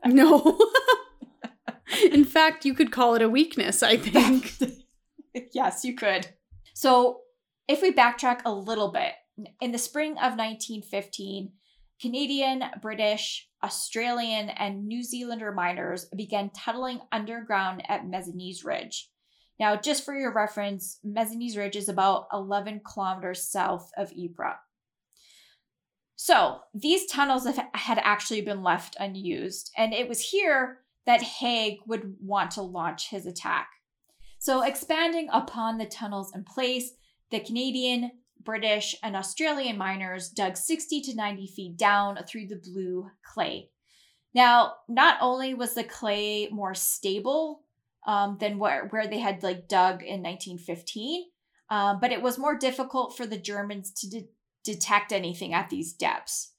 No. 0.06 0.58
In 2.10 2.24
fact, 2.24 2.64
you 2.64 2.74
could 2.74 2.90
call 2.90 3.14
it 3.14 3.22
a 3.22 3.28
weakness, 3.28 3.82
I 3.82 3.96
think. 3.96 4.54
yes, 5.52 5.84
you 5.84 5.94
could. 5.94 6.28
So, 6.74 7.20
if 7.68 7.82
we 7.82 7.92
backtrack 7.92 8.40
a 8.44 8.52
little 8.52 8.90
bit, 8.90 9.12
in 9.60 9.72
the 9.72 9.78
spring 9.78 10.12
of 10.12 10.36
1915, 10.36 11.52
Canadian, 12.00 12.62
British, 12.82 13.48
Australian, 13.62 14.50
and 14.50 14.86
New 14.86 15.02
Zealander 15.02 15.52
miners 15.52 16.04
began 16.16 16.50
tunneling 16.50 17.00
underground 17.10 17.82
at 17.88 18.06
Messines 18.06 18.64
Ridge. 18.64 19.10
Now, 19.58 19.76
just 19.76 20.04
for 20.04 20.14
your 20.14 20.32
reference, 20.32 20.98
Messines 21.02 21.56
Ridge 21.56 21.76
is 21.76 21.88
about 21.88 22.26
11 22.32 22.82
kilometers 22.84 23.48
south 23.48 23.90
of 23.96 24.12
Ypres. 24.12 24.58
So, 26.16 26.60
these 26.74 27.06
tunnels 27.06 27.46
have- 27.46 27.68
had 27.74 27.98
actually 27.98 28.40
been 28.40 28.62
left 28.62 28.96
unused, 28.98 29.72
and 29.76 29.94
it 29.94 30.08
was 30.08 30.30
here 30.30 30.84
that 31.04 31.22
Haig 31.22 31.78
would 31.86 32.16
want 32.20 32.50
to 32.52 32.62
launch 32.62 33.10
his 33.10 33.26
attack. 33.26 33.70
So, 34.38 34.62
expanding 34.62 35.28
upon 35.30 35.78
the 35.78 35.86
tunnels 35.86 36.34
in 36.34 36.44
place, 36.44 36.92
the 37.30 37.40
Canadian, 37.40 38.22
British, 38.46 38.94
and 39.02 39.14
Australian 39.14 39.76
miners 39.76 40.30
dug 40.30 40.56
60 40.56 41.02
to 41.02 41.14
90 41.14 41.46
feet 41.48 41.76
down 41.76 42.18
through 42.26 42.46
the 42.46 42.56
blue 42.56 43.10
clay. 43.22 43.68
Now, 44.32 44.74
not 44.88 45.18
only 45.20 45.52
was 45.52 45.74
the 45.74 45.84
clay 45.84 46.48
more 46.50 46.74
stable 46.74 47.62
um, 48.06 48.38
than 48.40 48.58
where, 48.58 48.86
where 48.88 49.06
they 49.06 49.18
had 49.18 49.42
like 49.42 49.68
dug 49.68 50.02
in 50.02 50.22
1915, 50.22 51.24
um, 51.68 51.98
but 52.00 52.12
it 52.12 52.22
was 52.22 52.38
more 52.38 52.56
difficult 52.56 53.16
for 53.16 53.26
the 53.26 53.38
Germans 53.38 53.90
to 53.92 54.08
de- 54.08 54.28
detect 54.64 55.12
anything 55.12 55.52
at 55.52 55.68
these 55.68 55.92
depths. 55.92 56.52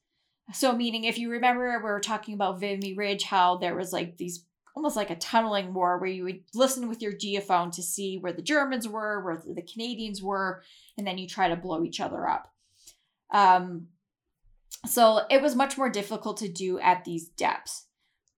So, 0.53 0.75
meaning 0.75 1.03
if 1.03 1.17
you 1.17 1.31
remember, 1.31 1.77
we 1.77 1.83
were 1.83 1.99
talking 1.99 2.33
about 2.33 2.59
Vimy 2.59 2.93
Ridge, 2.93 3.23
how 3.23 3.57
there 3.57 3.75
was 3.75 3.91
like 3.91 4.17
these 4.17 4.45
almost 4.77 4.95
like 4.95 5.09
a 5.09 5.15
tunneling 5.15 5.73
war 5.73 5.97
where 5.97 6.07
you 6.07 6.23
would 6.23 6.43
listen 6.53 6.87
with 6.87 7.01
your 7.01 7.11
geophone 7.11 7.71
to 7.71 7.81
see 7.81 8.19
where 8.19 8.31
the 8.31 8.43
Germans 8.43 8.87
were, 8.87 9.25
where 9.25 9.41
the 9.43 9.63
Canadians 9.63 10.21
were, 10.21 10.61
and 10.99 11.07
then 11.07 11.17
you 11.17 11.27
try 11.27 11.49
to 11.49 11.55
blow 11.55 11.83
each 11.83 11.99
other 11.99 12.27
up. 12.29 12.53
Um, 13.33 13.87
so 14.85 15.21
it 15.31 15.41
was 15.41 15.55
much 15.55 15.79
more 15.79 15.89
difficult 15.89 16.37
to 16.37 16.47
do 16.47 16.77
at 16.77 17.05
these 17.05 17.27
depths. 17.27 17.87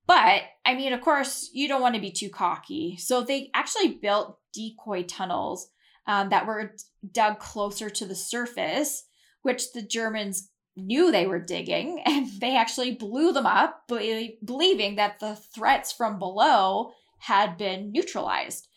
But 0.08 0.44
I 0.66 0.76
mean, 0.76 0.94
of 0.94 1.02
course, 1.02 1.50
you 1.52 1.68
don't 1.68 1.82
want 1.82 1.96
to 1.96 2.02
be 2.02 2.10
too 2.10 2.30
cocky. 2.30 2.96
So 2.96 3.22
they 3.22 3.52
actually 3.54 3.96
built 3.96 4.40
decoy 4.54 5.04
tunnels 5.04 5.70
um, 6.08 6.30
that 6.30 6.48
were 6.48 6.74
dug 7.12 7.40
closer 7.40 7.90
to 7.90 8.06
the 8.06 8.16
surface, 8.16 9.04
which 9.42 9.74
the 9.74 9.82
Germans 9.82 10.50
knew 10.86 11.12
they 11.12 11.28
were 11.28 11.40
digging, 11.40 12.02
and 12.06 12.28
they 12.40 12.56
actually 12.56 12.96
blew 12.96 13.32
them 13.32 13.46
up, 13.46 13.88
be- 13.88 14.38
believing 14.44 14.96
that 14.96 15.20
the 15.20 15.36
threats 15.36 15.92
from 15.92 16.20
below 16.20 16.92
had 17.20 17.58
been 17.58 17.92
neutralized. 17.92 18.68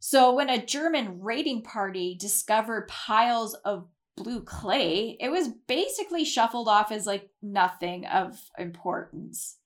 So 0.00 0.34
when 0.34 0.50
a 0.50 0.64
German 0.64 1.20
raiding 1.22 1.62
party 1.62 2.16
discovered 2.18 2.88
piles 2.88 3.54
of 3.64 3.88
blue 4.16 4.42
clay, 4.42 5.16
it 5.20 5.30
was 5.30 5.48
basically 5.66 6.24
shuffled 6.24 6.68
off 6.68 6.92
as 6.92 7.06
like 7.06 7.30
nothing 7.42 8.06
of 8.06 8.38
importance. 8.58 9.56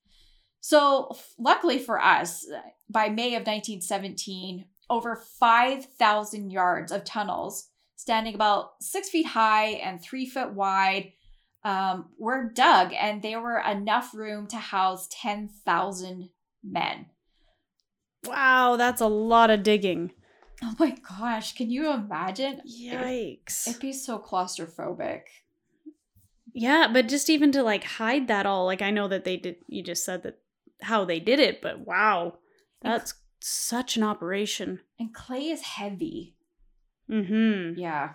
So, 0.60 1.16
luckily 1.38 1.78
for 1.78 2.00
us, 2.00 2.46
by 2.90 3.08
May 3.08 3.28
of 3.28 3.46
1917, 3.46 4.66
over 4.90 5.16
5,000 5.16 6.50
yards 6.50 6.92
of 6.92 7.04
tunnels, 7.04 7.68
standing 7.96 8.34
about 8.34 8.72
six 8.80 9.08
feet 9.08 9.26
high 9.26 9.66
and 9.66 10.02
three 10.02 10.26
foot 10.26 10.52
wide, 10.52 11.12
um, 11.68 12.06
were 12.16 12.48
dug, 12.48 12.94
and 12.98 13.20
there 13.20 13.42
were 13.42 13.58
enough 13.58 14.14
room 14.14 14.46
to 14.46 14.56
house 14.56 15.06
10,000 15.10 16.30
men. 16.64 17.06
Wow, 18.24 18.76
that's 18.76 19.02
a 19.02 19.06
lot 19.06 19.50
of 19.50 19.62
digging. 19.62 20.12
Oh 20.62 20.74
my 20.78 20.96
gosh, 21.06 21.54
can 21.54 21.70
you 21.70 21.92
imagine? 21.92 22.62
Yikes. 22.66 23.68
It'd 23.68 23.80
be 23.80 23.92
so 23.92 24.18
claustrophobic. 24.18 25.24
Yeah, 26.54 26.88
but 26.90 27.06
just 27.06 27.28
even 27.28 27.52
to 27.52 27.62
like 27.62 27.84
hide 27.84 28.28
that 28.28 28.46
all, 28.46 28.64
like 28.64 28.80
I 28.80 28.90
know 28.90 29.06
that 29.06 29.24
they 29.24 29.36
did, 29.36 29.56
you 29.66 29.82
just 29.82 30.06
said 30.06 30.22
that 30.22 30.38
how 30.80 31.04
they 31.04 31.20
did 31.20 31.38
it, 31.38 31.60
but 31.60 31.86
wow, 31.86 32.38
that's 32.80 33.12
such 33.40 33.98
an 33.98 34.02
operation. 34.02 34.80
And 34.98 35.12
clay 35.12 35.48
is 35.50 35.60
heavy. 35.60 36.34
Mm 37.10 37.26
hmm. 37.74 37.78
Yeah. 37.78 38.14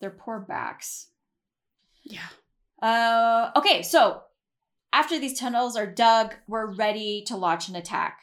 Their 0.00 0.10
poor 0.10 0.40
backs. 0.40 1.08
Yeah. 2.02 2.28
Uh, 2.82 3.50
okay, 3.56 3.82
so 3.82 4.22
after 4.92 5.18
these 5.18 5.38
tunnels 5.38 5.76
are 5.76 5.86
dug, 5.86 6.34
we're 6.46 6.74
ready 6.74 7.22
to 7.26 7.36
launch 7.36 7.68
an 7.68 7.76
attack. 7.76 8.20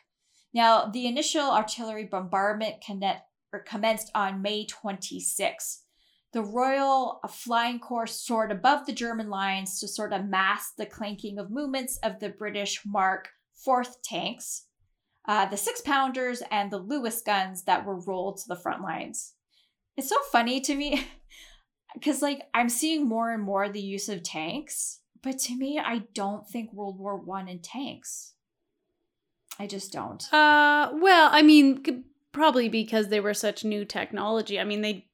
Now, 0.53 0.85
the 0.85 1.07
initial 1.07 1.51
artillery 1.51 2.05
bombardment 2.05 2.83
conne- 2.85 3.21
or 3.51 3.59
commenced 3.59 4.11
on 4.13 4.41
May 4.41 4.65
26. 4.65 5.83
The 6.33 6.41
Royal 6.41 7.21
Flying 7.29 7.79
Corps 7.79 8.07
soared 8.07 8.51
above 8.51 8.85
the 8.85 8.93
German 8.93 9.29
lines 9.29 9.79
to 9.79 9.87
sort 9.87 10.13
of 10.13 10.25
mask 10.25 10.73
the 10.77 10.87
clanking 10.87 11.37
of 11.37 11.51
movements 11.51 11.97
of 12.01 12.19
the 12.19 12.29
British 12.29 12.81
Mark 12.85 13.29
IV 13.67 14.01
tanks, 14.03 14.65
uh, 15.27 15.45
the 15.45 15.57
six 15.57 15.81
pounders, 15.81 16.41
and 16.49 16.71
the 16.71 16.79
Lewis 16.79 17.21
guns 17.21 17.63
that 17.65 17.85
were 17.85 17.99
rolled 17.99 18.37
to 18.37 18.47
the 18.47 18.55
front 18.55 18.81
lines. 18.81 19.33
It's 19.95 20.09
so 20.09 20.17
funny 20.31 20.59
to 20.61 20.73
me 20.75 21.07
because, 21.93 22.21
like, 22.21 22.43
I'm 22.53 22.69
seeing 22.69 23.07
more 23.07 23.31
and 23.31 23.43
more 23.43 23.69
the 23.69 23.81
use 23.81 24.09
of 24.09 24.23
tanks, 24.23 24.99
but 25.21 25.39
to 25.39 25.55
me, 25.55 25.79
I 25.79 26.03
don't 26.13 26.47
think 26.47 26.73
World 26.73 26.99
War 26.99 27.17
One 27.17 27.47
and 27.47 27.63
tanks. 27.63 28.33
I 29.59 29.67
just 29.67 29.91
don't. 29.91 30.21
Uh, 30.33 30.91
well, 30.95 31.29
I 31.31 31.41
mean, 31.41 32.03
probably 32.31 32.69
because 32.69 33.07
they 33.07 33.19
were 33.19 33.33
such 33.33 33.63
new 33.63 33.85
technology. 33.85 34.59
I 34.59 34.63
mean, 34.63 34.81
they 34.81 35.07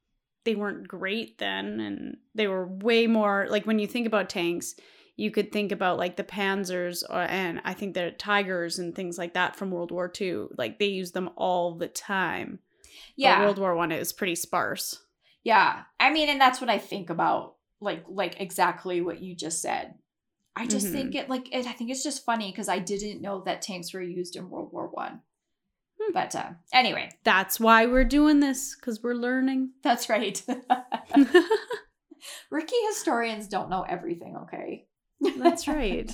they 0.45 0.55
weren't 0.55 0.87
great 0.87 1.37
then, 1.37 1.79
and 1.79 2.17
they 2.33 2.47
were 2.47 2.65
way 2.65 3.07
more 3.07 3.47
like 3.49 3.65
when 3.65 3.79
you 3.79 3.87
think 3.87 4.07
about 4.07 4.29
tanks, 4.29 4.75
you 5.15 5.29
could 5.29 5.51
think 5.51 5.71
about 5.71 5.97
like 5.97 6.15
the 6.15 6.23
Panzers 6.23 7.03
or, 7.09 7.21
and 7.21 7.61
I 7.65 7.73
think 7.73 7.93
the 7.93 8.11
Tigers 8.11 8.79
and 8.79 8.95
things 8.95 9.17
like 9.17 9.33
that 9.33 9.55
from 9.55 9.69
World 9.69 9.91
War 9.91 10.11
II. 10.19 10.45
Like 10.57 10.79
they 10.79 10.87
used 10.87 11.13
them 11.13 11.29
all 11.35 11.75
the 11.75 11.89
time. 11.89 12.59
Yeah, 13.15 13.39
But 13.39 13.45
World 13.45 13.59
War 13.59 13.75
One 13.75 13.91
is 13.91 14.13
pretty 14.13 14.35
sparse. 14.35 14.97
Yeah. 15.43 15.83
I 15.99 16.11
mean, 16.11 16.29
and 16.29 16.39
that's 16.39 16.61
what 16.61 16.69
I 16.69 16.77
think 16.77 17.09
about, 17.09 17.55
like, 17.81 18.05
like 18.07 18.39
exactly 18.41 19.01
what 19.01 19.21
you 19.21 19.35
just 19.35 19.61
said. 19.61 19.95
I 20.55 20.65
just 20.67 20.87
Mhm. 20.87 20.91
think 20.91 21.15
it 21.15 21.29
like 21.29 21.53
it, 21.55 21.67
I 21.67 21.71
think 21.71 21.89
it's 21.89 22.03
just 22.03 22.25
funny 22.25 22.51
because 22.51 22.67
I 22.67 22.79
didn't 22.79 23.21
know 23.21 23.41
that 23.45 23.61
tanks 23.61 23.93
were 23.93 24.01
used 24.01 24.35
in 24.35 24.49
World 24.49 24.73
War 24.73 24.89
One. 24.89 25.21
Hmm. 26.01 26.11
But 26.13 26.35
uh, 26.35 26.49
anyway, 26.73 27.09
That's 27.23 27.59
why 27.59 27.85
we're 27.85 28.03
doing 28.03 28.41
this 28.41 28.75
because 28.75 29.01
we're 29.01 29.13
learning. 29.15 29.71
that's 29.83 30.09
right. 30.09 30.41
Rookie 32.51 32.75
historians 32.89 33.47
don't 33.47 33.69
know 33.69 33.83
everything. 33.83 34.35
Okay. 34.43 34.87
That's 35.37 35.67
right. 35.67 36.11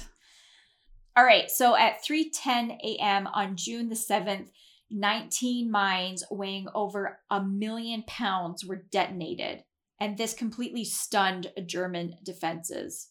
All 1.17 1.23
right, 1.23 1.49
so 1.49 1.75
at 1.77 2.03
3:10 2.03 2.77
a.m. 2.83 3.27
on 3.27 3.55
June 3.55 3.87
the 3.89 3.95
7th, 3.95 4.49
19 4.91 5.69
mines 5.71 6.23
weighing 6.29 6.67
over 6.73 7.19
a 7.29 7.43
million 7.43 8.03
pounds 8.07 8.63
were 8.63 8.85
detonated, 8.91 9.63
and 9.99 10.17
this 10.17 10.33
completely 10.33 10.83
stunned 10.83 11.51
German 11.65 12.15
defenses. 12.23 13.09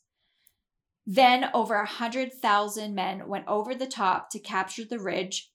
Then 1.07 1.51
over 1.53 1.77
100,000 1.77 2.95
men 2.95 3.29
went 3.29 3.47
over 3.47 3.75
the 3.75 3.87
top 3.87 4.31
to 4.31 4.39
capture 4.39 4.85
the 4.85 4.99
ridge, 4.99 5.51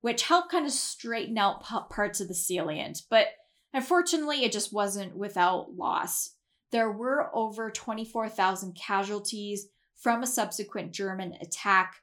which 0.00 0.24
helped 0.24 0.50
kind 0.50 0.66
of 0.66 0.72
straighten 0.72 1.36
out 1.36 1.62
parts 1.90 2.20
of 2.20 2.28
the 2.28 2.34
salient, 2.34 3.02
but 3.10 3.26
unfortunately 3.72 4.44
it 4.44 4.52
just 4.52 4.72
wasn't 4.72 5.16
without 5.16 5.74
loss. 5.74 6.36
There 6.70 6.90
were 6.90 7.30
over 7.34 7.70
24,000 7.70 8.74
casualties 8.74 9.66
from 9.96 10.22
a 10.22 10.26
subsequent 10.26 10.92
German 10.92 11.34
attack, 11.40 11.96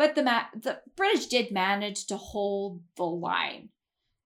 but 0.00 0.14
the, 0.14 0.22
ma- 0.22 0.46
the 0.58 0.80
British 0.96 1.26
did 1.26 1.52
manage 1.52 2.06
to 2.06 2.16
hold 2.16 2.80
the 2.96 3.04
line. 3.04 3.68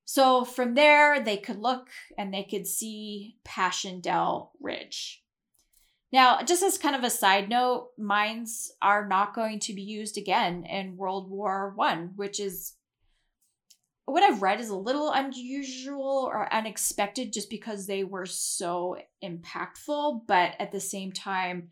So 0.04 0.44
from 0.44 0.74
there, 0.74 1.20
they 1.20 1.36
could 1.36 1.58
look 1.58 1.88
and 2.16 2.32
they 2.32 2.44
could 2.44 2.68
see 2.68 3.38
Passchendaele 3.44 4.52
Ridge. 4.60 5.24
Now, 6.12 6.42
just 6.42 6.62
as 6.62 6.78
kind 6.78 6.94
of 6.94 7.02
a 7.02 7.10
side 7.10 7.48
note, 7.48 7.88
mines 7.98 8.70
are 8.80 9.08
not 9.08 9.34
going 9.34 9.58
to 9.58 9.74
be 9.74 9.82
used 9.82 10.16
again 10.16 10.64
in 10.64 10.96
World 10.96 11.28
War 11.28 11.72
One, 11.74 12.12
which 12.14 12.38
is 12.38 12.74
what 14.04 14.22
I've 14.22 14.42
read 14.42 14.60
is 14.60 14.68
a 14.68 14.76
little 14.76 15.10
unusual 15.10 16.30
or 16.32 16.54
unexpected 16.54 17.32
just 17.32 17.50
because 17.50 17.88
they 17.88 18.04
were 18.04 18.26
so 18.26 18.98
impactful, 19.24 20.20
but 20.28 20.52
at 20.60 20.70
the 20.70 20.78
same 20.78 21.10
time, 21.10 21.70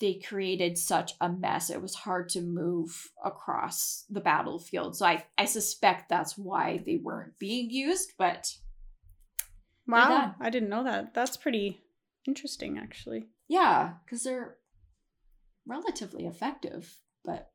they 0.00 0.14
created 0.14 0.76
such 0.76 1.12
a 1.20 1.28
mess. 1.28 1.70
It 1.70 1.80
was 1.80 1.94
hard 1.94 2.28
to 2.30 2.40
move 2.42 3.10
across 3.24 4.04
the 4.10 4.20
battlefield. 4.20 4.96
So 4.96 5.06
I, 5.06 5.24
I 5.38 5.46
suspect 5.46 6.08
that's 6.08 6.36
why 6.36 6.82
they 6.84 6.96
weren't 7.02 7.38
being 7.38 7.70
used, 7.70 8.12
but 8.18 8.46
Wow. 9.88 10.34
I 10.40 10.50
didn't 10.50 10.68
know 10.68 10.84
that. 10.84 11.14
That's 11.14 11.36
pretty 11.36 11.80
interesting, 12.26 12.76
actually. 12.78 13.28
yeah, 13.48 13.94
because 14.04 14.24
they're 14.24 14.56
relatively 15.66 16.26
effective. 16.26 16.98
But 17.24 17.50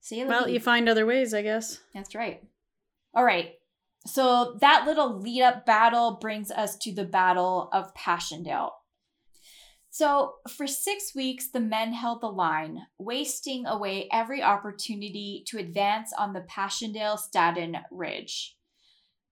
say 0.00 0.24
Well, 0.24 0.48
you 0.48 0.60
find 0.60 0.88
other 0.88 1.04
ways, 1.06 1.34
I 1.34 1.42
guess. 1.42 1.80
That's 1.92 2.14
right. 2.14 2.42
All 3.14 3.24
right. 3.24 3.52
So 4.06 4.56
that 4.60 4.84
little 4.86 5.18
lead 5.20 5.42
up 5.42 5.66
battle 5.66 6.18
brings 6.20 6.50
us 6.50 6.76
to 6.78 6.92
the 6.94 7.04
Battle 7.04 7.68
of 7.72 7.94
Passchendaele. 7.94 8.72
So 9.94 10.38
for 10.48 10.66
six 10.66 11.14
weeks, 11.14 11.50
the 11.52 11.60
men 11.60 11.92
held 11.92 12.20
the 12.20 12.26
line, 12.26 12.80
wasting 12.98 13.64
away 13.64 14.08
every 14.10 14.42
opportunity 14.42 15.44
to 15.46 15.58
advance 15.58 16.12
on 16.12 16.32
the 16.32 16.40
Passchendaele 16.40 17.16
Staden 17.16 17.80
Ridge. 17.92 18.56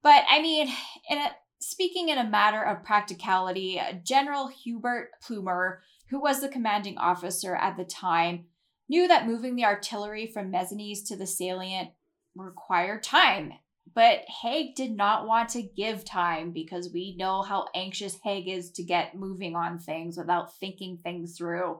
But 0.03 0.23
I 0.29 0.41
mean, 0.41 0.69
in 1.09 1.17
a, 1.17 1.31
speaking 1.59 2.07
in 2.07 2.17
a 2.17 2.29
matter 2.29 2.63
of 2.63 2.85
practicality, 2.85 3.81
General 4.05 4.47
Hubert 4.47 5.09
Plumer, 5.21 5.81
who 6.09 6.21
was 6.21 6.39
the 6.39 6.47
commanding 6.47 6.97
officer 6.97 7.57
at 7.57 7.75
the 7.75 7.83
time, 7.83 8.45
knew 8.87 9.05
that 9.09 9.27
moving 9.27 9.57
the 9.57 9.65
artillery 9.65 10.27
from 10.27 10.49
Messines 10.49 11.03
to 11.09 11.17
the 11.17 11.27
salient 11.27 11.89
required 12.37 13.03
time. 13.03 13.51
But 13.93 14.21
Haig 14.41 14.75
did 14.75 14.91
not 14.91 15.27
want 15.27 15.49
to 15.49 15.61
give 15.61 16.03
time 16.03 16.51
because 16.51 16.91
we 16.93 17.15
know 17.17 17.41
how 17.41 17.67
anxious 17.75 18.17
Haig 18.23 18.47
is 18.47 18.71
to 18.71 18.83
get 18.83 19.15
moving 19.15 19.55
on 19.55 19.77
things 19.77 20.17
without 20.17 20.55
thinking 20.57 20.97
things 20.97 21.37
through. 21.37 21.79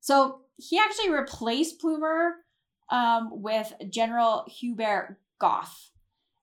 So 0.00 0.40
he 0.56 0.78
actually 0.78 1.10
replaced 1.10 1.80
Plumer 1.80 2.34
um, 2.90 3.30
with 3.32 3.72
General 3.90 4.44
Hubert 4.48 5.18
Gough. 5.38 5.90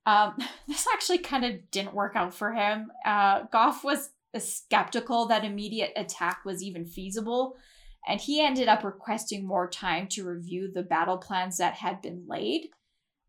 Um, 0.05 0.35
this 0.67 0.87
actually 0.93 1.19
kind 1.19 1.45
of 1.45 1.71
didn't 1.71 1.93
work 1.93 2.15
out 2.15 2.33
for 2.33 2.53
him. 2.53 2.91
Uh, 3.05 3.43
Gough 3.51 3.83
was 3.83 4.09
skeptical 4.37 5.27
that 5.27 5.45
immediate 5.45 5.93
attack 5.95 6.41
was 6.45 6.61
even 6.61 6.85
feasible, 6.85 7.55
and 8.07 8.19
he 8.19 8.41
ended 8.41 8.67
up 8.67 8.83
requesting 8.83 9.45
more 9.45 9.69
time 9.69 10.07
to 10.09 10.27
review 10.27 10.71
the 10.73 10.83
battle 10.83 11.17
plans 11.17 11.57
that 11.57 11.75
had 11.75 12.01
been 12.01 12.25
laid. 12.27 12.69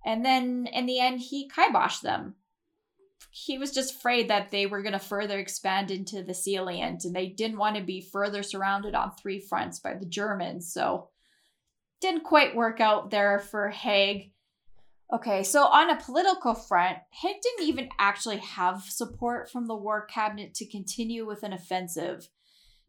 And 0.07 0.25
then 0.25 0.69
in 0.73 0.87
the 0.87 1.01
end, 1.01 1.21
he 1.21 1.51
kiboshed 1.51 2.03
them. 2.03 2.37
He 3.31 3.59
was 3.59 3.73
just 3.73 3.97
afraid 3.97 4.31
that 4.31 4.51
they 4.51 4.65
were 4.65 4.81
going 4.81 4.93
to 4.93 4.99
further 4.99 5.39
expand 5.39 5.91
into 5.91 6.23
the 6.23 6.33
salient 6.33 7.05
and 7.05 7.15
they 7.15 7.27
didn't 7.27 7.59
want 7.59 7.77
to 7.77 7.83
be 7.83 8.01
further 8.01 8.43
surrounded 8.43 8.95
on 8.95 9.11
three 9.11 9.41
fronts 9.41 9.81
by 9.81 9.95
the 9.95 10.07
Germans. 10.07 10.73
So, 10.73 11.09
didn't 12.01 12.25
quite 12.25 12.55
work 12.55 12.81
out 12.81 13.11
there 13.11 13.41
for 13.41 13.69
Haig. 13.69 14.33
Okay, 15.13 15.43
so 15.43 15.65
on 15.65 15.91
a 15.91 16.01
political 16.01 16.55
front, 16.55 16.99
Haig 17.11 17.37
didn't 17.43 17.69
even 17.69 17.89
actually 17.99 18.39
have 18.39 18.83
support 18.83 19.51
from 19.51 19.67
the 19.67 19.77
war 19.77 20.07
cabinet 20.07 20.55
to 20.55 20.71
continue 20.71 21.27
with 21.27 21.43
an 21.43 21.53
offensive. 21.53 22.29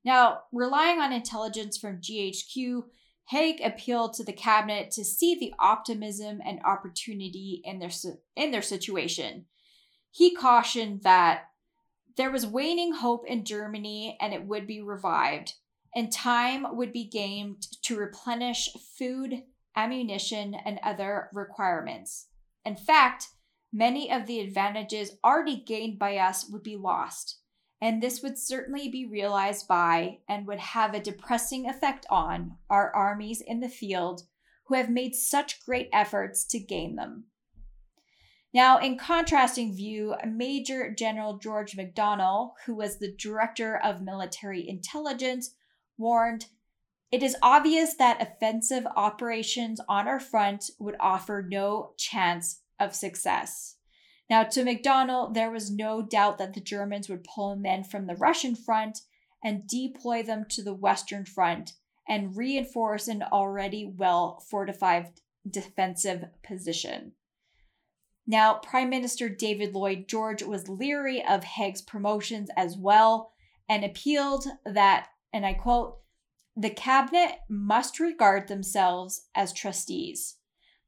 Now, 0.03 0.41
relying 0.51 0.99
on 0.99 1.13
intelligence 1.13 1.77
from 1.77 2.01
GHQ, 2.01 2.83
Haig 3.29 3.59
appealed 3.61 4.13
to 4.13 4.23
the 4.23 4.33
cabinet 4.33 4.91
to 4.91 5.03
see 5.03 5.35
the 5.35 5.53
optimism 5.59 6.39
and 6.45 6.61
opportunity 6.63 7.61
in 7.65 7.79
their 7.79 7.91
in 8.35 8.51
their 8.51 8.61
situation. 8.61 9.45
He 10.11 10.33
cautioned 10.33 11.03
that 11.03 11.49
there 12.15 12.31
was 12.31 12.47
waning 12.47 12.93
hope 12.93 13.25
in 13.27 13.43
Germany 13.43 14.17
and 14.21 14.33
it 14.33 14.45
would 14.45 14.65
be 14.65 14.81
revived, 14.81 15.53
and 15.93 16.11
time 16.11 16.77
would 16.77 16.93
be 16.93 17.03
gained 17.03 17.61
to 17.83 17.97
replenish 17.97 18.69
food, 18.97 19.43
ammunition, 19.75 20.55
and 20.55 20.79
other 20.81 21.29
requirements. 21.33 22.29
In 22.63 22.77
fact, 22.77 23.27
many 23.73 24.09
of 24.11 24.25
the 24.25 24.39
advantages 24.39 25.17
already 25.23 25.57
gained 25.57 25.99
by 25.99 26.17
us 26.17 26.49
would 26.49 26.63
be 26.63 26.77
lost 26.77 27.39
and 27.81 28.01
this 28.01 28.21
would 28.23 28.37
certainly 28.37 28.89
be 28.89 29.05
realized 29.05 29.67
by 29.67 30.19
and 30.27 30.47
would 30.47 30.59
have 30.59 30.93
a 30.93 30.99
depressing 30.99 31.69
effect 31.69 32.05
on 32.09 32.57
our 32.69 32.93
armies 32.95 33.41
in 33.41 33.59
the 33.59 33.69
field 33.69 34.23
who 34.65 34.75
have 34.75 34.89
made 34.89 35.15
such 35.15 35.63
great 35.65 35.89
efforts 35.93 36.43
to 36.45 36.59
gain 36.59 36.95
them. 36.95 37.25
Now, 38.53 38.79
in 38.79 38.97
contrasting 38.97 39.75
view, 39.75 40.15
Major 40.25 40.91
General 40.91 41.37
George 41.37 41.75
MacDonald, 41.75 42.51
who 42.65 42.75
was 42.75 42.97
the 42.97 43.15
director 43.15 43.77
of 43.77 44.01
military 44.01 44.67
intelligence, 44.67 45.53
warned 45.97 46.47
it 47.11 47.23
is 47.23 47.37
obvious 47.41 47.93
that 47.95 48.21
offensive 48.21 48.85
operations 48.95 49.79
on 49.87 50.07
our 50.07 50.19
front 50.19 50.71
would 50.77 50.95
offer 50.99 51.45
no 51.47 51.93
chance 51.97 52.61
of 52.79 52.93
success. 52.93 53.76
Now, 54.29 54.43
to 54.43 54.63
MacDonald, 54.63 55.33
there 55.33 55.51
was 55.51 55.71
no 55.71 56.01
doubt 56.01 56.37
that 56.37 56.53
the 56.53 56.61
Germans 56.61 57.07
would 57.07 57.23
pull 57.23 57.55
men 57.55 57.83
from 57.83 58.07
the 58.07 58.15
Russian 58.15 58.55
front 58.55 58.99
and 59.43 59.67
deploy 59.67 60.23
them 60.23 60.45
to 60.49 60.63
the 60.63 60.73
Western 60.73 61.25
front 61.25 61.73
and 62.07 62.35
reinforce 62.35 63.07
an 63.07 63.23
already 63.23 63.85
well 63.85 64.43
fortified 64.49 65.11
defensive 65.49 66.25
position. 66.43 67.13
Now, 68.25 68.55
Prime 68.55 68.89
Minister 68.89 69.29
David 69.29 69.73
Lloyd 69.73 70.07
George 70.07 70.43
was 70.43 70.67
leery 70.67 71.23
of 71.25 71.45
Haig's 71.45 71.81
promotions 71.81 72.49
as 72.57 72.77
well 72.77 73.31
and 73.69 73.85
appealed 73.85 74.45
that, 74.65 75.07
and 75.31 75.45
I 75.45 75.53
quote, 75.53 75.99
the 76.55 76.69
cabinet 76.69 77.39
must 77.47 77.99
regard 77.99 78.47
themselves 78.47 79.27
as 79.35 79.53
trustees. 79.53 80.36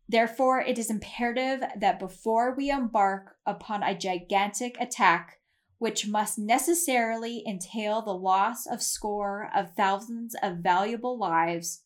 Therefore, 0.10 0.60
it 0.60 0.80
is 0.80 0.89
imperative 0.89 1.64
that 1.80 1.99
before 1.99 2.55
we 2.55 2.72
embark 2.72 3.36
upon 3.45 3.84
a 3.84 3.95
gigantic 3.95 4.76
attack, 4.82 5.38
which 5.78 6.07
must 6.07 6.39
necessarily 6.39 7.43
entail 7.47 8.01
the 8.01 8.16
loss 8.16 8.66
of 8.66 8.82
score 8.82 9.51
of 9.55 9.76
thousands 9.76 10.36
of 10.41 10.64
valuable 10.64 11.16
lives, 11.16 11.84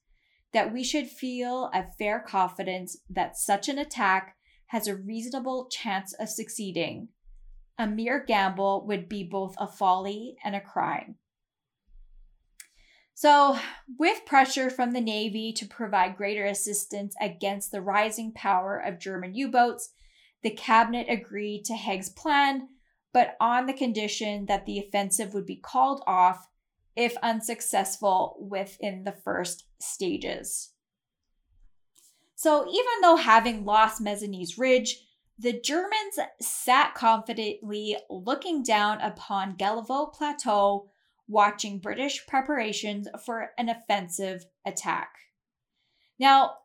that 0.54 0.72
we 0.72 0.86
should 0.86 1.10
feel 1.10 1.70
a 1.74 1.92
fair 2.00 2.22
confidence 2.22 2.98
that 3.10 3.36
such 3.36 3.68
an 3.68 3.78
attack 3.78 4.38
has 4.68 4.88
a 4.88 4.96
reasonable 4.96 5.68
chance 5.70 6.14
of 6.14 6.30
succeeding. 6.30 7.10
A 7.78 7.88
mere 7.88 8.24
gamble 8.24 8.86
would 8.88 9.10
be 9.10 9.28
both 9.30 9.54
a 9.58 9.68
folly 9.68 10.38
and 10.46 10.56
a 10.56 10.62
crime. 10.62 11.18
So, 13.16 13.60
with 14.00 14.26
pressure 14.26 14.70
from 14.70 14.92
the 14.92 15.02
Navy 15.02 15.54
to 15.54 15.68
provide 15.68 16.18
greater 16.18 16.46
assistance 16.46 17.16
against 17.22 17.72
the 17.72 17.82
rising 17.82 18.32
power 18.32 18.78
of 18.78 19.00
German 19.00 19.36
U 19.36 19.50
boats, 19.50 19.92
the 20.42 20.50
cabinet 20.50 21.08
agreed 21.10 21.64
to 21.66 21.74
Haig's 21.74 22.10
plan, 22.10 22.70
but 23.14 23.38
on 23.40 23.68
the 23.68 23.74
condition 23.74 24.48
that 24.48 24.66
the 24.66 24.80
offensive 24.80 25.34
would 25.34 25.46
be 25.46 25.56
called 25.56 26.04
off 26.08 26.48
if 26.96 27.16
unsuccessful 27.24 28.36
within 28.40 29.04
the 29.04 29.16
first 29.24 29.66
stages. 29.80 30.74
So, 32.36 32.68
even 32.68 33.02
though 33.02 33.16
having 33.16 33.64
lost 33.64 34.02
Messines 34.02 34.58
Ridge, 34.58 34.98
the 35.38 35.54
Germans 35.54 36.20
sat 36.42 36.94
confidently 36.94 37.96
looking 38.10 38.64
down 38.64 39.02
upon 39.02 39.56
Gheluvelt 39.56 40.14
Plateau 40.14 40.90
watching 41.28 41.80
British 41.80 42.26
preparations 42.28 43.08
for 43.26 43.52
an 43.58 43.70
offensive 43.70 44.46
attack. 44.66 45.10
Now, 46.20 46.56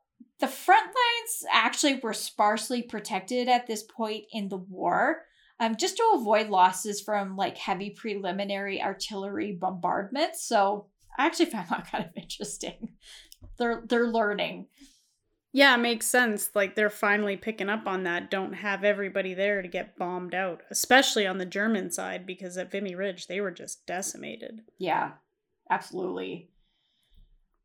the 0.40 0.48
front 0.48 0.86
lines 0.86 1.44
actually 1.52 2.00
were 2.00 2.12
sparsely 2.12 2.82
protected 2.82 3.48
at 3.48 3.66
this 3.66 3.82
point 3.82 4.24
in 4.32 4.48
the 4.48 4.56
war, 4.56 5.22
um, 5.60 5.76
just 5.76 5.96
to 5.96 6.12
avoid 6.14 6.48
losses 6.48 7.00
from 7.00 7.36
like 7.36 7.58
heavy 7.58 7.90
preliminary 7.90 8.82
artillery 8.82 9.56
bombardments. 9.60 10.44
So 10.44 10.86
I 11.18 11.26
actually 11.26 11.46
found 11.46 11.68
that 11.70 11.88
kind 11.90 12.04
of 12.04 12.10
interesting. 12.16 12.90
They're 13.58 13.82
they're 13.86 14.08
learning. 14.08 14.66
Yeah, 15.52 15.74
it 15.74 15.78
makes 15.78 16.06
sense. 16.06 16.50
Like 16.54 16.74
they're 16.74 16.90
finally 16.90 17.36
picking 17.36 17.70
up 17.70 17.86
on 17.86 18.04
that. 18.04 18.30
Don't 18.30 18.52
have 18.52 18.84
everybody 18.84 19.34
there 19.34 19.62
to 19.62 19.68
get 19.68 19.96
bombed 19.96 20.34
out, 20.34 20.62
especially 20.70 21.26
on 21.26 21.38
the 21.38 21.46
German 21.46 21.90
side, 21.90 22.26
because 22.26 22.56
at 22.58 22.70
Vimy 22.70 22.94
Ridge 22.94 23.26
they 23.26 23.40
were 23.40 23.50
just 23.50 23.86
decimated. 23.86 24.62
Yeah, 24.78 25.12
absolutely. 25.70 26.50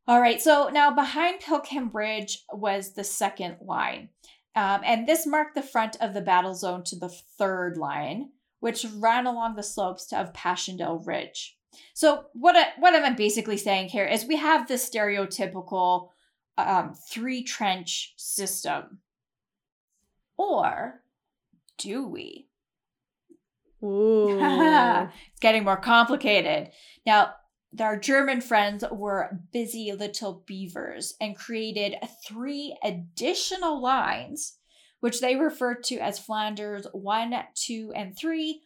All 0.06 0.20
right, 0.20 0.40
so 0.40 0.68
now 0.70 0.94
behind 0.94 1.40
Pilkem 1.40 1.92
Ridge 1.92 2.44
was 2.52 2.92
the 2.92 3.04
second 3.04 3.56
line. 3.62 4.10
Um, 4.54 4.82
and 4.84 5.08
this 5.08 5.26
marked 5.26 5.54
the 5.54 5.62
front 5.62 5.96
of 6.00 6.14
the 6.14 6.20
battle 6.20 6.54
zone 6.54 6.84
to 6.84 6.96
the 6.96 7.08
third 7.08 7.76
line, 7.76 8.30
which 8.60 8.86
ran 8.96 9.26
along 9.26 9.56
the 9.56 9.62
slopes 9.62 10.12
of 10.12 10.32
Passchendaele 10.34 11.02
Ridge. 11.06 11.56
So 11.94 12.26
what 12.34 12.54
I, 12.54 12.68
what 12.78 12.94
I'm 12.94 13.16
basically 13.16 13.56
saying 13.56 13.88
here 13.88 14.06
is 14.06 14.24
we 14.26 14.36
have 14.36 14.68
the 14.68 14.74
stereotypical 14.74 16.10
um, 16.58 16.94
three 17.10 17.42
trench 17.42 18.14
system. 18.16 18.98
Or 20.36 21.02
do 21.78 22.08
we? 22.08 22.48
Ooh. 23.82 24.38
it's 24.40 25.40
getting 25.40 25.64
more 25.64 25.76
complicated. 25.76 26.70
Now, 27.06 27.34
our 27.80 27.98
German 27.98 28.40
friends 28.40 28.84
were 28.90 29.38
busy 29.52 29.92
little 29.92 30.44
beavers 30.46 31.14
and 31.20 31.36
created 31.36 31.96
three 32.24 32.76
additional 32.82 33.82
lines, 33.82 34.58
which 35.00 35.20
they 35.20 35.36
referred 35.36 35.82
to 35.84 35.96
as 35.96 36.18
Flanders 36.18 36.86
1, 36.92 37.34
2, 37.54 37.92
and 37.94 38.16
3. 38.16 38.60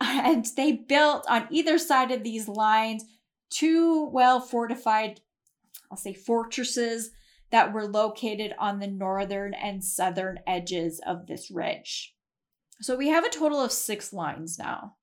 And 0.00 0.46
they 0.56 0.72
built 0.72 1.24
on 1.28 1.46
either 1.50 1.78
side 1.78 2.10
of 2.10 2.22
these 2.22 2.46
lines 2.46 3.04
two 3.50 4.08
well 4.12 4.40
fortified 4.40 5.20
I'll 5.94 5.98
say 5.98 6.12
fortresses 6.12 7.12
that 7.50 7.72
were 7.72 7.86
located 7.86 8.52
on 8.58 8.80
the 8.80 8.88
northern 8.88 9.54
and 9.54 9.84
southern 9.84 10.40
edges 10.44 11.00
of 11.06 11.28
this 11.28 11.52
ridge. 11.52 12.16
So 12.80 12.96
we 12.96 13.10
have 13.10 13.24
a 13.24 13.30
total 13.30 13.60
of 13.60 13.70
six 13.70 14.12
lines 14.12 14.58
now. 14.58 14.96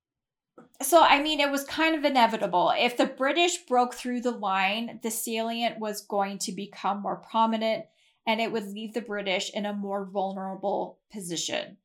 So, 0.82 1.02
I 1.02 1.24
mean, 1.24 1.40
it 1.40 1.50
was 1.50 1.64
kind 1.64 1.96
of 1.96 2.04
inevitable. 2.04 2.74
If 2.78 2.98
the 2.98 3.06
British 3.06 3.60
broke 3.60 3.94
through 3.94 4.20
the 4.20 4.32
line, 4.32 5.00
the 5.02 5.12
salient 5.12 5.80
was 5.80 6.02
going 6.02 6.40
to 6.40 6.52
become 6.52 7.02
more 7.02 7.16
prominent 7.16 7.86
and 8.28 8.42
it 8.42 8.52
would 8.52 8.68
leave 8.68 8.94
the 8.94 9.00
British 9.00 9.50
in 9.54 9.66
a 9.66 9.72
more 9.72 10.04
vulnerable 10.04 11.00
position. 11.10 11.78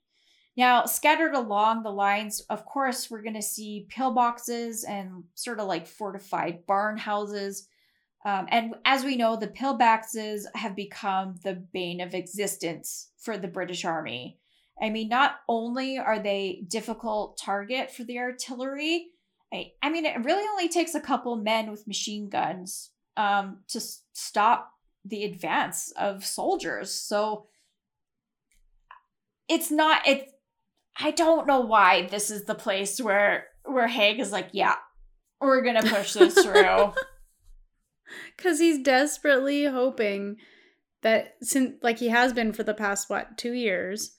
Now, 0.56 0.84
scattered 0.86 1.34
along 1.34 1.84
the 1.84 1.92
lines, 1.92 2.40
of 2.50 2.66
course, 2.66 3.08
we're 3.08 3.22
going 3.22 3.34
to 3.34 3.42
see 3.42 3.86
pillboxes 3.88 4.80
and 4.88 5.22
sort 5.36 5.60
of 5.60 5.68
like 5.68 5.86
fortified 5.86 6.66
barn 6.66 6.98
houses 6.98 7.68
um, 8.26 8.48
and 8.50 8.74
as 8.84 9.04
we 9.04 9.16
know, 9.16 9.36
the 9.36 9.46
pillboxes 9.46 10.42
have 10.56 10.74
become 10.74 11.36
the 11.44 11.54
bane 11.54 12.00
of 12.00 12.12
existence 12.12 13.10
for 13.18 13.38
the 13.38 13.46
British 13.46 13.84
Army. 13.84 14.40
I 14.82 14.90
mean, 14.90 15.08
not 15.08 15.36
only 15.48 15.96
are 15.96 16.18
they 16.18 16.64
difficult 16.66 17.38
target 17.38 17.92
for 17.92 18.02
the 18.02 18.18
artillery, 18.18 19.10
I, 19.54 19.70
I 19.80 19.90
mean, 19.90 20.04
it 20.04 20.24
really 20.24 20.44
only 20.48 20.68
takes 20.68 20.96
a 20.96 21.00
couple 21.00 21.36
men 21.36 21.70
with 21.70 21.86
machine 21.86 22.28
guns 22.28 22.90
um, 23.16 23.58
to 23.68 23.78
s- 23.78 24.02
stop 24.12 24.72
the 25.04 25.22
advance 25.22 25.92
of 25.96 26.26
soldiers. 26.26 26.90
So 26.90 27.46
it's 29.48 29.70
not 29.70 30.04
it. 30.04 30.32
I 30.98 31.12
don't 31.12 31.46
know 31.46 31.60
why 31.60 32.08
this 32.08 32.32
is 32.32 32.44
the 32.44 32.56
place 32.56 33.00
where 33.00 33.46
where 33.64 33.86
Haig 33.86 34.18
is 34.18 34.32
like, 34.32 34.48
yeah, 34.50 34.74
we're 35.40 35.62
gonna 35.62 35.84
push 35.84 36.14
this 36.14 36.34
through. 36.42 36.92
Because 38.36 38.58
he's 38.60 38.78
desperately 38.78 39.64
hoping 39.64 40.36
that, 41.02 41.36
since 41.42 41.74
like 41.82 41.98
he 41.98 42.08
has 42.08 42.32
been 42.32 42.52
for 42.52 42.62
the 42.62 42.74
past 42.74 43.10
what 43.10 43.36
two 43.36 43.52
years, 43.52 44.16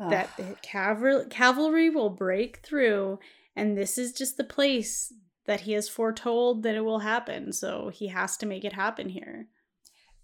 Ugh. 0.00 0.10
that 0.10 0.62
cavalry 0.62 1.24
cavalry 1.30 1.90
will 1.90 2.10
break 2.10 2.58
through, 2.58 3.18
and 3.56 3.76
this 3.76 3.98
is 3.98 4.12
just 4.12 4.36
the 4.36 4.44
place 4.44 5.12
that 5.46 5.60
he 5.62 5.72
has 5.72 5.88
foretold 5.88 6.62
that 6.62 6.74
it 6.74 6.84
will 6.84 7.00
happen. 7.00 7.52
So 7.52 7.90
he 7.92 8.08
has 8.08 8.36
to 8.38 8.46
make 8.46 8.64
it 8.64 8.74
happen 8.74 9.08
here. 9.08 9.48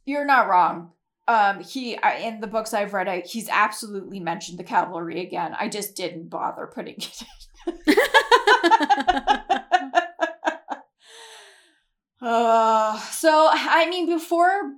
You're 0.05 0.27
not 0.27 0.49
wrong. 0.49 0.93
Um, 1.27 1.61
he 1.61 1.99
in 2.21 2.41
the 2.41 2.47
books 2.47 2.75
I've 2.75 2.93
read, 2.93 3.09
I, 3.09 3.21
he's 3.21 3.49
absolutely 3.49 4.21
mentioned 4.21 4.59
the 4.59 4.65
cavalry 4.65 5.23
again. 5.23 5.57
I 5.59 5.69
just 5.69 5.97
didn't 5.97 6.29
bother 6.29 6.67
putting 6.67 6.97
it. 6.97 7.23
in. 7.67 7.95
Uh, 12.21 12.99
so, 13.11 13.49
I 13.51 13.89
mean, 13.89 14.07
before 14.07 14.75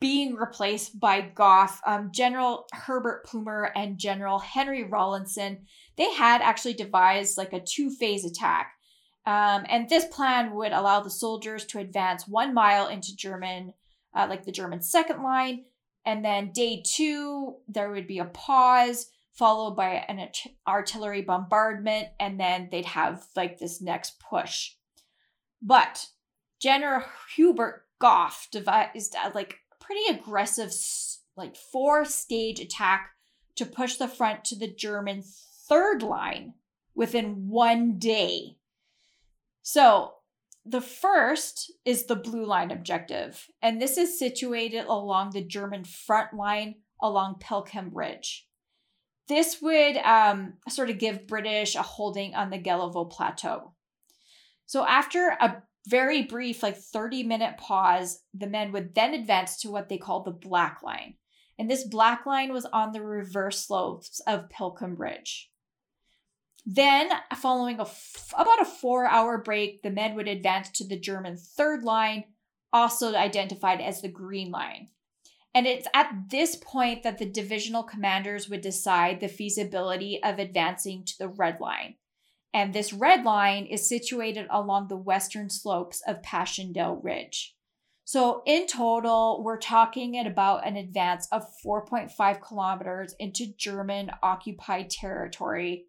being 0.00 0.34
replaced 0.34 0.98
by 0.98 1.20
Gough, 1.20 1.80
um, 1.86 2.10
General 2.12 2.66
Herbert 2.72 3.26
Plumer 3.26 3.70
and 3.76 3.98
General 3.98 4.38
Henry 4.38 4.84
Rawlinson, 4.84 5.66
they 5.96 6.10
had 6.14 6.40
actually 6.40 6.74
devised 6.74 7.36
like 7.36 7.52
a 7.52 7.60
two 7.60 7.90
phase 7.90 8.24
attack. 8.24 8.72
Um, 9.26 9.66
and 9.68 9.88
this 9.88 10.06
plan 10.06 10.54
would 10.54 10.72
allow 10.72 11.00
the 11.00 11.10
soldiers 11.10 11.66
to 11.66 11.78
advance 11.78 12.26
one 12.26 12.54
mile 12.54 12.88
into 12.88 13.14
German, 13.14 13.74
uh, 14.14 14.26
like 14.28 14.44
the 14.44 14.52
German 14.52 14.80
second 14.80 15.22
line. 15.22 15.64
And 16.06 16.24
then 16.24 16.52
day 16.52 16.82
two, 16.86 17.56
there 17.68 17.90
would 17.90 18.06
be 18.06 18.18
a 18.18 18.24
pause 18.24 19.08
followed 19.32 19.76
by 19.76 20.04
an 20.08 20.26
artillery 20.66 21.20
bombardment. 21.20 22.08
And 22.18 22.40
then 22.40 22.68
they'd 22.72 22.86
have 22.86 23.26
like 23.36 23.58
this 23.58 23.82
next 23.82 24.18
push. 24.18 24.72
But 25.60 26.06
General 26.60 27.02
Hubert 27.34 27.86
Gough 27.98 28.48
devised 28.52 29.14
a 29.14 29.30
like 29.30 29.60
pretty 29.80 30.02
aggressive 30.10 30.72
like 31.36 31.56
four 31.56 32.04
stage 32.04 32.60
attack 32.60 33.10
to 33.56 33.64
push 33.64 33.96
the 33.96 34.08
front 34.08 34.44
to 34.44 34.56
the 34.56 34.72
German 34.72 35.22
third 35.68 36.02
line 36.02 36.54
within 36.94 37.48
one 37.48 37.98
day. 37.98 38.56
So 39.62 40.14
the 40.64 40.80
first 40.80 41.72
is 41.84 42.04
the 42.04 42.16
blue 42.16 42.44
line 42.44 42.70
objective, 42.70 43.48
and 43.62 43.80
this 43.80 43.96
is 43.96 44.18
situated 44.18 44.84
along 44.86 45.30
the 45.30 45.42
German 45.42 45.84
front 45.84 46.34
line 46.34 46.76
along 47.00 47.36
Pilkem 47.42 47.90
Ridge. 47.92 48.46
This 49.28 49.62
would 49.62 49.96
um, 49.98 50.54
sort 50.68 50.90
of 50.90 50.98
give 50.98 51.26
British 51.26 51.74
a 51.74 51.82
holding 51.82 52.34
on 52.34 52.50
the 52.50 52.58
Gheluvelt 52.58 53.12
Plateau. 53.12 53.72
So 54.66 54.84
after 54.86 55.28
a 55.40 55.62
very 55.86 56.22
brief, 56.22 56.62
like 56.62 56.76
30 56.76 57.22
minute 57.22 57.56
pause, 57.56 58.22
the 58.34 58.46
men 58.46 58.72
would 58.72 58.94
then 58.94 59.14
advance 59.14 59.58
to 59.60 59.70
what 59.70 59.88
they 59.88 59.98
call 59.98 60.22
the 60.22 60.30
black 60.30 60.82
line. 60.82 61.14
and 61.58 61.70
this 61.70 61.84
black 61.84 62.24
line 62.24 62.52
was 62.52 62.64
on 62.66 62.92
the 62.92 63.02
reverse 63.02 63.66
slopes 63.66 64.20
of 64.26 64.48
Pilkem 64.48 64.98
Ridge. 64.98 65.50
Then, 66.64 67.10
following 67.36 67.78
a 67.78 67.82
f- 67.82 68.32
about 68.36 68.62
a 68.62 68.64
four 68.64 69.06
hour 69.06 69.38
break, 69.38 69.82
the 69.82 69.90
men 69.90 70.14
would 70.14 70.28
advance 70.28 70.70
to 70.70 70.86
the 70.86 70.98
German 70.98 71.36
third 71.36 71.82
line, 71.82 72.24
also 72.72 73.14
identified 73.14 73.80
as 73.80 74.00
the 74.00 74.08
Green 74.08 74.50
Line. 74.50 74.88
And 75.54 75.66
it's 75.66 75.88
at 75.94 76.12
this 76.30 76.56
point 76.56 77.02
that 77.02 77.18
the 77.18 77.26
divisional 77.26 77.82
commanders 77.82 78.48
would 78.48 78.60
decide 78.60 79.20
the 79.20 79.28
feasibility 79.28 80.22
of 80.22 80.38
advancing 80.38 81.04
to 81.04 81.18
the 81.18 81.28
Red 81.28 81.60
Line. 81.60 81.96
And 82.52 82.72
this 82.72 82.92
red 82.92 83.24
line 83.24 83.66
is 83.66 83.88
situated 83.88 84.46
along 84.50 84.88
the 84.88 84.96
western 84.96 85.50
slopes 85.50 86.02
of 86.06 86.22
Passchendaele 86.22 87.00
Ridge. 87.02 87.54
So, 88.04 88.42
in 88.44 88.66
total, 88.66 89.40
we're 89.44 89.58
talking 89.58 90.18
at 90.18 90.26
about 90.26 90.66
an 90.66 90.76
advance 90.76 91.28
of 91.30 91.44
4.5 91.64 92.40
kilometers 92.40 93.14
into 93.20 93.46
German 93.56 94.10
occupied 94.20 94.90
territory, 94.90 95.86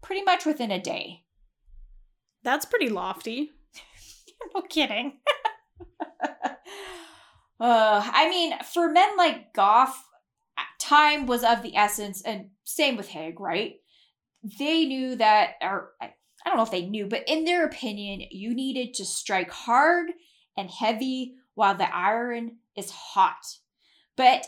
pretty 0.00 0.22
much 0.22 0.46
within 0.46 0.70
a 0.70 0.80
day. 0.80 1.24
That's 2.44 2.66
pretty 2.66 2.88
lofty. 2.88 3.50
no 4.54 4.62
kidding. 4.62 5.18
uh, 6.22 6.48
I 7.60 8.30
mean, 8.30 8.56
for 8.62 8.88
men 8.88 9.16
like 9.16 9.52
Gough, 9.52 10.04
time 10.78 11.26
was 11.26 11.44
of 11.44 11.62
the 11.62 11.76
essence, 11.76 12.22
and 12.22 12.50
same 12.64 12.96
with 12.96 13.08
Haig, 13.08 13.40
right? 13.40 13.76
They 14.42 14.86
knew 14.86 15.16
that, 15.16 15.54
or 15.60 15.92
I 16.00 16.12
don't 16.46 16.56
know 16.56 16.62
if 16.62 16.70
they 16.70 16.86
knew, 16.86 17.06
but 17.06 17.24
in 17.26 17.44
their 17.44 17.64
opinion, 17.64 18.22
you 18.30 18.54
needed 18.54 18.94
to 18.94 19.04
strike 19.04 19.50
hard 19.50 20.10
and 20.56 20.70
heavy 20.70 21.34
while 21.54 21.74
the 21.74 21.94
iron 21.94 22.58
is 22.76 22.90
hot. 22.90 23.44
But 24.16 24.46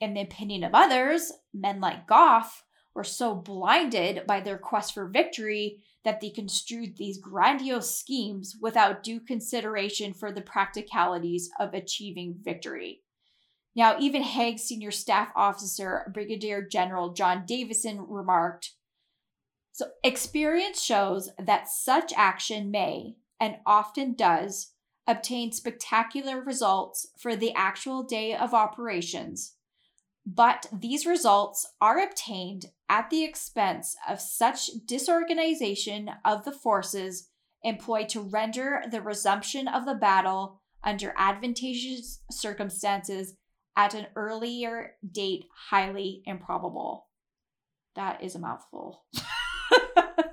in 0.00 0.14
the 0.14 0.22
opinion 0.22 0.64
of 0.64 0.74
others, 0.74 1.32
men 1.52 1.80
like 1.80 2.06
Gough 2.06 2.64
were 2.94 3.04
so 3.04 3.34
blinded 3.34 4.26
by 4.26 4.40
their 4.40 4.58
quest 4.58 4.94
for 4.94 5.06
victory 5.08 5.82
that 6.04 6.20
they 6.20 6.30
construed 6.30 6.96
these 6.96 7.18
grandiose 7.18 7.98
schemes 7.98 8.56
without 8.60 9.02
due 9.02 9.20
consideration 9.20 10.14
for 10.14 10.32
the 10.32 10.40
practicalities 10.40 11.50
of 11.60 11.74
achieving 11.74 12.36
victory. 12.42 13.02
Now, 13.74 13.96
even 13.98 14.22
Haig's 14.22 14.62
senior 14.62 14.90
staff 14.90 15.30
officer, 15.36 16.10
Brigadier 16.14 16.62
General 16.62 17.12
John 17.12 17.44
Davidson, 17.46 18.06
remarked 18.08 18.72
So, 19.76 19.88
experience 20.02 20.80
shows 20.80 21.28
that 21.38 21.68
such 21.68 22.14
action 22.16 22.70
may, 22.70 23.16
and 23.38 23.56
often 23.66 24.14
does, 24.14 24.72
obtain 25.06 25.52
spectacular 25.52 26.40
results 26.40 27.08
for 27.18 27.36
the 27.36 27.52
actual 27.52 28.02
day 28.02 28.34
of 28.34 28.54
operations, 28.54 29.56
but 30.24 30.64
these 30.72 31.04
results 31.04 31.74
are 31.78 32.02
obtained 32.02 32.64
at 32.88 33.10
the 33.10 33.22
expense 33.22 33.94
of 34.08 34.18
such 34.18 34.70
disorganization 34.86 36.08
of 36.24 36.46
the 36.46 36.52
forces 36.52 37.28
employed 37.62 38.08
to 38.08 38.22
render 38.22 38.82
the 38.90 39.02
resumption 39.02 39.68
of 39.68 39.84
the 39.84 39.94
battle 39.94 40.62
under 40.84 41.12
advantageous 41.18 42.22
circumstances 42.30 43.34
at 43.76 43.92
an 43.92 44.06
earlier 44.16 44.94
date 45.12 45.44
highly 45.68 46.22
improbable. 46.24 47.08
That 47.94 48.22
is 48.22 48.34
a 48.34 48.38
mouthful. 48.38 49.04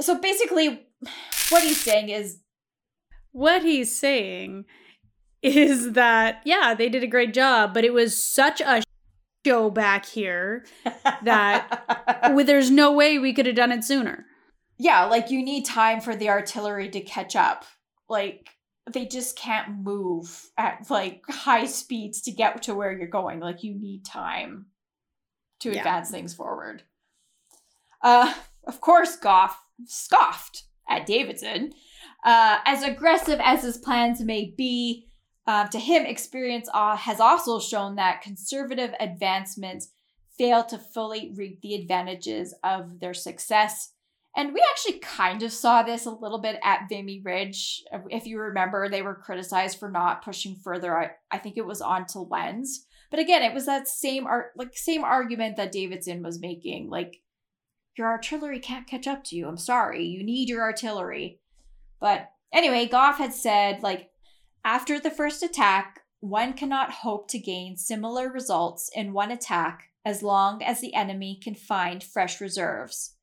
so 0.00 0.18
basically, 0.18 0.86
what 1.50 1.62
he's 1.62 1.80
saying 1.80 2.08
is 2.08 2.38
what 3.32 3.62
he's 3.62 3.96
saying 3.96 4.64
is 5.42 5.92
that 5.92 6.42
yeah, 6.44 6.74
they 6.74 6.88
did 6.88 7.02
a 7.02 7.08
great 7.08 7.34
job, 7.34 7.74
but 7.74 7.84
it 7.84 7.92
was 7.92 8.22
such 8.22 8.60
a 8.60 8.82
show 9.44 9.70
back 9.70 10.06
here 10.06 10.64
that 11.22 12.20
well, 12.32 12.44
there's 12.44 12.70
no 12.70 12.92
way 12.92 13.18
we 13.18 13.32
could 13.32 13.46
have 13.46 13.56
done 13.56 13.72
it 13.72 13.84
sooner. 13.84 14.26
Yeah, 14.78 15.04
like 15.04 15.30
you 15.30 15.44
need 15.44 15.64
time 15.64 16.00
for 16.00 16.16
the 16.16 16.28
artillery 16.28 16.88
to 16.90 17.00
catch 17.00 17.36
up. 17.36 17.64
Like 18.08 18.50
they 18.90 19.06
just 19.06 19.36
can't 19.36 19.82
move 19.82 20.50
at 20.58 20.90
like 20.90 21.22
high 21.28 21.66
speeds 21.66 22.22
to 22.22 22.32
get 22.32 22.62
to 22.64 22.74
where 22.74 22.92
you're 22.92 23.06
going. 23.06 23.40
Like 23.40 23.62
you 23.62 23.74
need 23.74 24.04
time 24.04 24.66
to 25.60 25.70
yeah. 25.70 25.78
advance 25.78 26.10
things 26.10 26.34
forward. 26.34 26.82
Uh, 28.02 28.34
of 28.64 28.80
course, 28.80 29.16
Gough 29.16 29.56
scoffed 29.86 30.64
at 30.88 31.06
Davidson 31.06 31.72
uh, 32.24 32.58
as 32.64 32.82
aggressive 32.82 33.40
as 33.42 33.62
his 33.62 33.78
plans 33.78 34.20
may 34.20 34.54
be, 34.56 35.08
uh, 35.46 35.66
to 35.68 35.78
him, 35.78 36.04
experience 36.04 36.68
uh, 36.72 36.96
has 36.96 37.20
also 37.20 37.58
shown 37.58 37.96
that 37.96 38.22
conservative 38.22 38.94
advancements 39.00 39.90
fail 40.38 40.64
to 40.64 40.78
fully 40.78 41.32
reap 41.36 41.60
the 41.60 41.74
advantages 41.74 42.54
of 42.62 43.00
their 43.00 43.14
success. 43.14 43.92
And 44.34 44.54
we 44.54 44.62
actually 44.70 44.98
kind 45.00 45.42
of 45.42 45.52
saw 45.52 45.82
this 45.82 46.06
a 46.06 46.10
little 46.10 46.38
bit 46.40 46.58
at 46.64 46.88
Vimy 46.88 47.20
Ridge. 47.22 47.82
If 48.08 48.26
you 48.26 48.38
remember, 48.38 48.88
they 48.88 49.02
were 49.02 49.14
criticized 49.14 49.78
for 49.78 49.90
not 49.90 50.24
pushing 50.24 50.56
further. 50.56 50.96
I, 50.96 51.10
I 51.30 51.38
think 51.38 51.58
it 51.58 51.66
was 51.66 51.82
on 51.82 52.06
to 52.08 52.20
Lens. 52.20 52.86
But 53.10 53.20
again, 53.20 53.42
it 53.42 53.52
was 53.52 53.66
that 53.66 53.88
same 53.88 54.26
art 54.26 54.52
like 54.56 54.74
same 54.74 55.04
argument 55.04 55.56
that 55.56 55.70
Davidson 55.70 56.22
was 56.22 56.40
making. 56.40 56.88
Like, 56.88 57.20
your 57.96 58.08
artillery 58.08 58.58
can't 58.58 58.86
catch 58.86 59.06
up 59.06 59.24
to 59.24 59.36
you. 59.36 59.46
I'm 59.48 59.58
sorry. 59.58 60.04
You 60.04 60.24
need 60.24 60.48
your 60.48 60.62
artillery. 60.62 61.40
But 62.00 62.30
anyway, 62.52 62.86
Gough 62.86 63.18
had 63.18 63.34
said, 63.34 63.82
like, 63.82 64.10
after 64.64 64.98
the 64.98 65.10
first 65.10 65.42
attack, 65.42 66.00
one 66.20 66.52
cannot 66.52 66.90
hope 66.92 67.28
to 67.28 67.38
gain 67.38 67.76
similar 67.76 68.30
results 68.30 68.90
in 68.94 69.12
one 69.12 69.30
attack 69.30 69.88
as 70.04 70.22
long 70.22 70.62
as 70.62 70.80
the 70.80 70.94
enemy 70.94 71.38
can 71.42 71.54
find 71.54 72.02
fresh 72.02 72.40
reserves. 72.40 73.16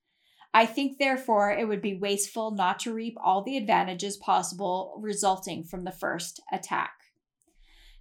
I 0.53 0.65
think, 0.65 0.97
therefore, 0.97 1.51
it 1.51 1.67
would 1.67 1.81
be 1.81 1.93
wasteful 1.93 2.51
not 2.51 2.79
to 2.79 2.93
reap 2.93 3.15
all 3.23 3.43
the 3.43 3.57
advantages 3.57 4.17
possible 4.17 4.99
resulting 5.01 5.63
from 5.63 5.83
the 5.83 5.91
first 5.91 6.41
attack. 6.51 6.91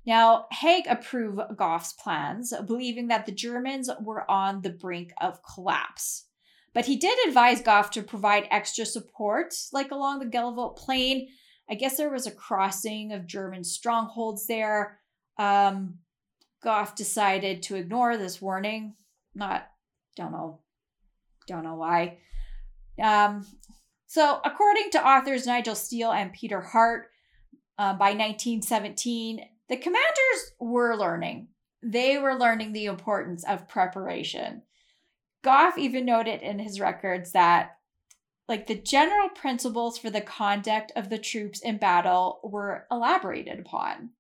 Now, 0.07 0.47
Haig 0.51 0.87
approved 0.89 1.41
Gough's 1.57 1.93
plans, 1.93 2.55
believing 2.67 3.09
that 3.09 3.27
the 3.27 3.33
Germans 3.33 3.91
were 4.01 4.29
on 4.31 4.63
the 4.63 4.71
brink 4.71 5.13
of 5.21 5.43
collapse. 5.43 6.28
But 6.75 6.87
he 6.87 6.97
did 6.97 7.19
advise 7.27 7.63
Gough 7.63 7.91
to 7.93 8.03
provide 8.03 8.47
extra 8.51 8.85
support, 8.85 9.55
like 9.73 9.91
along 9.91 10.21
the 10.21 10.27
Gheluvelt 10.27 10.77
Plain. 10.77 11.29
I 11.71 11.75
guess 11.75 11.97
there 11.97 12.11
was 12.11 12.27
a 12.27 12.31
crossing 12.31 13.13
of 13.13 13.27
German 13.27 13.65
strongholds 13.65 14.47
there. 14.47 14.99
Um, 15.39 15.99
Gough 16.63 16.95
decided 16.95 17.63
to 17.65 17.77
ignore 17.77 18.17
this 18.17 18.41
warning. 18.41 18.95
Not, 19.35 19.69
don't 20.17 20.33
know, 20.33 20.61
don't 21.47 21.65
know 21.65 21.77
why. 21.77 22.19
Um, 23.03 23.47
so, 24.07 24.41
according 24.45 24.91
to 24.93 25.07
authors 25.07 25.47
Nigel 25.47 25.75
Steel 25.75 26.13
and 26.13 26.33
Peter 26.33 26.61
Hart, 26.61 27.11
uh, 27.79 27.93
by 27.93 28.11
1917, 28.11 29.41
the 29.69 29.77
commanders 29.77 30.53
were 30.59 30.97
learning. 30.97 31.49
They 31.83 32.19
were 32.19 32.35
learning 32.35 32.73
the 32.73 32.87
importance 32.87 33.45
of 33.45 33.69
preparation. 33.69 34.63
Gough 35.49 35.79
even 35.79 36.05
noted 36.05 36.43
in 36.43 36.59
his 36.59 36.79
records 36.79 37.33
that 37.33 37.79
like 38.51 38.67
the 38.67 38.75
general 38.75 39.31
principles 39.31 39.97
for 39.97 40.11
the 40.11 40.21
conduct 40.21 40.93
of 40.95 41.09
the 41.09 41.17
troops 41.17 41.61
in 41.61 41.79
battle 41.79 42.41
were 42.45 42.87
elaborated 42.91 43.59
upon. 43.59 44.11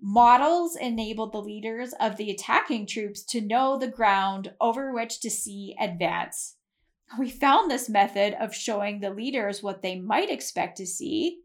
Models 0.00 0.74
enabled 0.74 1.32
the 1.32 1.42
leaders 1.42 1.92
of 2.00 2.16
the 2.16 2.30
attacking 2.30 2.86
troops 2.86 3.22
to 3.24 3.42
know 3.42 3.76
the 3.76 3.88
ground 3.88 4.54
over 4.58 4.90
which 4.90 5.20
to 5.20 5.30
see 5.30 5.76
advance. 5.78 6.56
We 7.18 7.28
found 7.28 7.70
this 7.70 7.90
method 7.90 8.32
of 8.40 8.54
showing 8.54 9.00
the 9.00 9.10
leaders 9.10 9.62
what 9.62 9.82
they 9.82 10.00
might 10.00 10.30
expect 10.30 10.78
to 10.78 10.86
see 10.86 11.40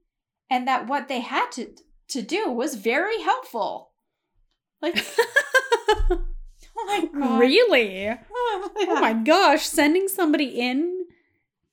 and 0.49 0.65
that 0.69 0.87
what 0.87 1.09
they 1.09 1.19
had 1.19 1.51
to, 1.55 1.75
to 2.11 2.21
do 2.21 2.49
was 2.49 2.75
very 2.75 3.21
helpful. 3.21 3.91
Like 4.81 5.05
Oh 6.87 7.09
my 7.13 7.19
god. 7.19 7.39
Really? 7.39 8.07
Oh, 8.31 8.71
yeah. 8.79 8.85
oh 8.89 8.99
my 8.99 9.13
gosh, 9.13 9.65
sending 9.65 10.07
somebody 10.07 10.59
in 10.59 11.05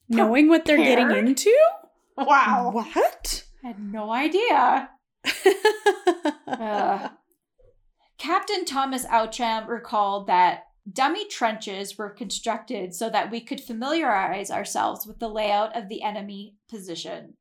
knowing 0.08 0.48
what 0.48 0.64
they're 0.64 0.76
getting 0.76 1.10
into? 1.10 1.56
Wow. 2.16 2.70
What? 2.72 3.44
I 3.64 3.68
had 3.68 3.80
no 3.80 4.10
idea. 4.10 4.90
uh, 6.46 7.08
Captain 8.18 8.64
Thomas 8.64 9.04
Outram 9.06 9.68
recalled 9.68 10.26
that 10.26 10.64
dummy 10.90 11.26
trenches 11.26 11.98
were 11.98 12.10
constructed 12.10 12.94
so 12.94 13.10
that 13.10 13.30
we 13.30 13.40
could 13.40 13.60
familiarize 13.60 14.50
ourselves 14.50 15.06
with 15.06 15.18
the 15.18 15.28
layout 15.28 15.76
of 15.76 15.88
the 15.88 16.02
enemy 16.02 16.56
position. 16.68 17.34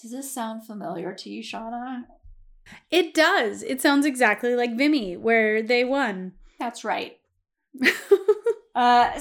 Does 0.00 0.12
this 0.12 0.32
sound 0.32 0.66
familiar 0.66 1.12
to 1.14 1.30
you, 1.30 1.42
Shauna? 1.42 2.04
It 2.90 3.14
does. 3.14 3.62
It 3.62 3.80
sounds 3.80 4.06
exactly 4.06 4.54
like 4.54 4.76
Vimy, 4.76 5.16
where 5.16 5.62
they 5.62 5.84
won. 5.84 6.32
That's 6.58 6.84
right. 6.84 7.18
uh, 8.74 9.18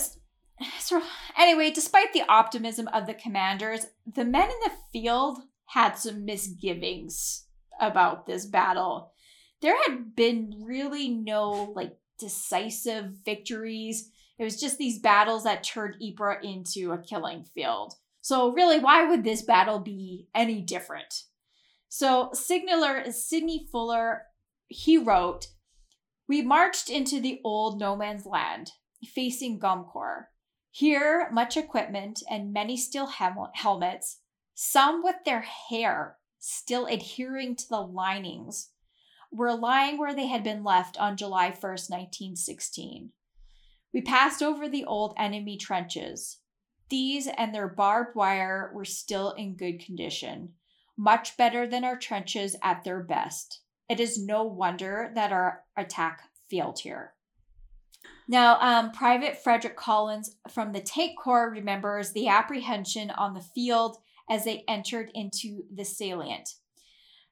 so 0.79 1.01
anyway, 1.37 1.71
despite 1.71 2.13
the 2.13 2.23
optimism 2.27 2.87
of 2.89 3.05
the 3.05 3.13
commanders, 3.13 3.87
the 4.05 4.25
men 4.25 4.49
in 4.49 4.55
the 4.63 4.71
field 4.91 5.39
had 5.67 5.93
some 5.93 6.25
misgivings 6.25 7.45
about 7.79 8.25
this 8.25 8.45
battle. 8.45 9.13
there 9.61 9.75
had 9.87 10.15
been 10.15 10.63
really 10.65 11.09
no 11.09 11.73
like 11.75 11.97
decisive 12.19 13.05
victories. 13.25 14.11
It 14.39 14.43
was 14.43 14.59
just 14.59 14.77
these 14.77 14.99
battles 14.99 15.43
that 15.43 15.63
turned 15.63 15.95
Ypres 16.01 16.43
into 16.43 16.91
a 16.91 16.97
killing 16.97 17.43
field. 17.43 17.93
So, 18.21 18.51
really, 18.51 18.79
why 18.79 19.07
would 19.07 19.23
this 19.23 19.41
battle 19.41 19.79
be 19.79 20.27
any 20.35 20.61
different? 20.61 21.23
So, 21.89 22.29
signaler 22.33 23.11
Sidney 23.11 23.67
Fuller, 23.71 24.23
he 24.67 24.97
wrote, 24.97 25.47
We 26.27 26.41
marched 26.41 26.89
into 26.89 27.21
the 27.21 27.39
old 27.43 27.79
no 27.79 27.95
man's 27.95 28.25
land, 28.25 28.71
facing 29.05 29.59
Gommecourt. 29.59 30.25
Here, 30.71 31.29
much 31.31 31.55
equipment 31.55 32.21
and 32.29 32.53
many 32.53 32.75
steel 32.77 33.07
hel- 33.07 33.51
helmets, 33.55 34.19
some 34.53 35.03
with 35.03 35.15
their 35.25 35.41
hair 35.41 36.17
still 36.39 36.85
adhering 36.85 37.55
to 37.55 37.67
the 37.69 37.81
linings, 37.81 38.71
were 39.31 39.53
lying 39.53 39.97
where 39.97 40.13
they 40.13 40.27
had 40.27 40.43
been 40.43 40.63
left 40.63 40.97
on 40.97 41.17
July 41.17 41.51
1st, 41.51 41.89
1916. 41.89 43.11
We 43.93 44.01
passed 44.01 44.43
over 44.43 44.69
the 44.69 44.85
old 44.85 45.13
enemy 45.17 45.57
trenches. 45.57 46.39
These 46.89 47.27
and 47.27 47.53
their 47.53 47.67
barbed 47.67 48.15
wire 48.15 48.71
were 48.73 48.85
still 48.85 49.31
in 49.31 49.55
good 49.55 49.83
condition, 49.83 50.53
much 50.95 51.35
better 51.37 51.67
than 51.67 51.83
our 51.83 51.97
trenches 51.97 52.55
at 52.61 52.83
their 52.83 53.01
best. 53.01 53.61
It 53.89 53.99
is 53.99 54.23
no 54.23 54.43
wonder 54.43 55.11
that 55.15 55.31
our 55.31 55.63
attack 55.77 56.21
failed 56.49 56.79
here. 56.79 57.13
Now, 58.27 58.59
um, 58.59 58.91
Private 58.91 59.41
Frederick 59.41 59.77
Collins 59.77 60.35
from 60.51 60.73
the 60.73 60.81
Tank 60.81 61.17
Corps 61.17 61.49
remembers 61.49 62.11
the 62.11 62.27
apprehension 62.27 63.09
on 63.11 63.33
the 63.33 63.45
field 63.55 63.97
as 64.29 64.43
they 64.43 64.65
entered 64.67 65.09
into 65.13 65.63
the 65.73 65.85
salient. 65.85 66.49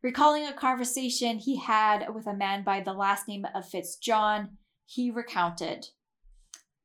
Recalling 0.01 0.45
a 0.45 0.53
conversation 0.53 1.39
he 1.39 1.57
had 1.57 2.13
with 2.13 2.27
a 2.27 2.33
man 2.33 2.63
by 2.63 2.79
the 2.79 2.93
last 2.93 3.27
name 3.27 3.45
of 3.53 3.69
Fitzjohn, 3.69 4.49
he 4.85 5.11
recounted 5.11 5.87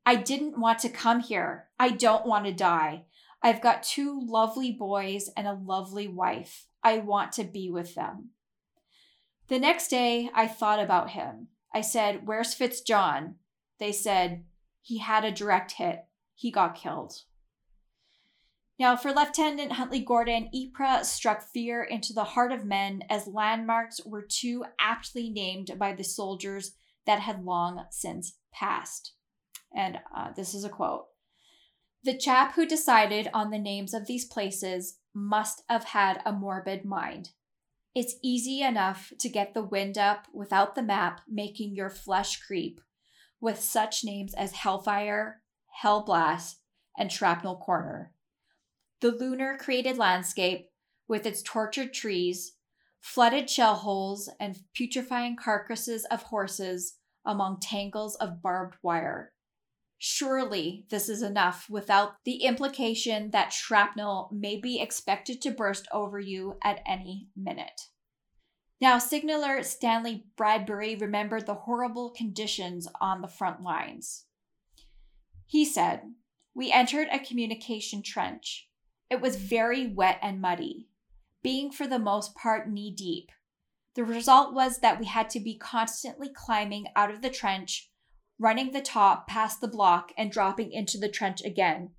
I 0.07 0.17
didn't 0.17 0.59
want 0.59 0.79
to 0.81 0.89
come 0.89 1.21
here. 1.21 1.69
I 1.79 1.91
don't 1.91 2.27
want 2.27 2.47
to 2.47 2.53
die. 2.53 3.05
I've 3.43 3.61
got 3.61 3.83
two 3.83 4.21
lovely 4.27 4.73
boys 4.73 5.31
and 5.37 5.47
a 5.47 5.53
lovely 5.53 6.09
wife. 6.09 6.67
I 6.83 6.99
want 6.99 7.33
to 7.33 7.45
be 7.45 7.71
with 7.71 7.95
them. 7.95 8.31
The 9.51 9.59
next 9.59 9.89
day, 9.89 10.31
I 10.33 10.47
thought 10.47 10.79
about 10.79 11.11
him. 11.11 11.49
I 11.75 11.81
said, 11.81 12.25
Where's 12.25 12.55
Fitzjohn? 12.55 13.35
They 13.81 13.91
said, 13.91 14.45
He 14.81 14.99
had 14.99 15.25
a 15.25 15.33
direct 15.33 15.73
hit. 15.73 16.05
He 16.37 16.53
got 16.53 16.77
killed. 16.77 17.23
Now, 18.79 18.95
for 18.97 19.13
Lieutenant 19.13 19.73
Huntley 19.73 19.99
Gordon, 19.99 20.51
Ypres 20.55 21.09
struck 21.09 21.43
fear 21.43 21.83
into 21.83 22.13
the 22.13 22.23
heart 22.23 22.53
of 22.53 22.65
men 22.65 23.03
as 23.11 23.27
landmarks 23.27 24.01
were 24.07 24.23
too 24.23 24.65
aptly 24.79 25.29
named 25.29 25.73
by 25.77 25.95
the 25.95 26.05
soldiers 26.05 26.77
that 27.05 27.19
had 27.19 27.45
long 27.45 27.87
since 27.91 28.37
passed. 28.53 29.15
And 29.75 29.99
uh, 30.17 30.31
this 30.31 30.55
is 30.55 30.63
a 30.63 30.69
quote 30.69 31.07
The 32.05 32.17
chap 32.17 32.55
who 32.55 32.67
decided 32.67 33.29
on 33.35 33.51
the 33.51 33.59
names 33.59 33.95
of 33.95 34.07
these 34.07 34.27
places 34.27 34.99
must 35.13 35.65
have 35.69 35.85
had 35.85 36.23
a 36.25 36.33
morbid 36.33 36.85
mind. 36.85 37.31
It's 37.95 38.15
easy 38.23 38.63
enough 38.63 39.13
to 39.19 39.29
get 39.29 39.53
the 39.53 39.65
wind 39.65 39.99
up 39.99 40.27
without 40.33 40.75
the 40.75 40.83
map 40.83 41.23
making 41.29 41.75
your 41.75 41.91
flesh 41.91 42.41
creep 42.41 42.81
with 43.41 43.61
such 43.61 44.05
names 44.05 44.35
as 44.35 44.53
Hellfire, 44.53 45.43
Hellblast, 45.83 46.57
and 46.97 47.11
Shrapnel 47.11 47.57
Corner. 47.57 48.13
The 49.01 49.11
lunar 49.11 49.57
created 49.57 49.97
landscape, 49.97 50.69
with 51.09 51.27
its 51.27 51.43
tortured 51.43 51.93
trees, 51.93 52.53
flooded 53.01 53.49
shell 53.49 53.77
holes, 53.77 54.31
and 54.39 54.57
putrefying 54.75 55.37
carcasses 55.37 56.05
of 56.07 56.25
horses 56.25 56.99
among 57.25 57.59
tangles 57.61 58.15
of 58.17 58.43
barbed 58.43 58.77
wire. 58.83 59.33
Surely 60.03 60.87
this 60.89 61.11
is 61.11 61.21
enough 61.21 61.69
without 61.69 62.25
the 62.25 62.45
implication 62.45 63.33
that 63.33 63.53
shrapnel 63.53 64.31
may 64.33 64.57
be 64.57 64.81
expected 64.81 65.43
to 65.43 65.51
burst 65.51 65.87
over 65.93 66.19
you 66.19 66.57
at 66.65 66.81
any 66.87 67.29
minute. 67.37 67.89
Now, 68.81 68.99
signaler 68.99 69.63
Stanley 69.63 70.25
Bradbury 70.37 70.97
remembered 70.97 71.45
the 71.45 71.53
horrible 71.53 72.09
conditions 72.09 72.89
on 72.99 73.21
the 73.21 73.29
front 73.29 73.63
lines. 73.63 74.25
He 75.47 75.67
said, 75.67 76.15
We 76.55 76.73
entered 76.73 77.09
a 77.13 77.19
communication 77.19 78.03
trench. 78.03 78.71
It 79.11 79.21
was 79.21 79.37
very 79.37 79.87
wet 79.87 80.19
and 80.23 80.41
muddy, 80.41 80.89
being 81.43 81.71
for 81.71 81.87
the 81.87 81.99
most 81.99 82.35
part 82.35 82.71
knee 82.71 82.91
deep. 82.91 83.29
The 83.97 84.05
result 84.05 84.55
was 84.55 84.79
that 84.79 84.99
we 84.99 85.05
had 85.05 85.29
to 85.31 85.41
be 85.41 85.59
constantly 85.59 86.31
climbing 86.31 86.87
out 86.97 87.11
of 87.11 87.21
the 87.21 87.29
trench, 87.29 87.90
running 88.41 88.73
the 88.73 88.81
top 88.81 89.29
past 89.29 89.61
the 89.61 89.69
block, 89.69 90.13
and 90.17 90.33
dropping 90.33 90.73
into 90.73 90.97
the 90.97 91.11
trench 91.11 91.43
again. 91.45 91.91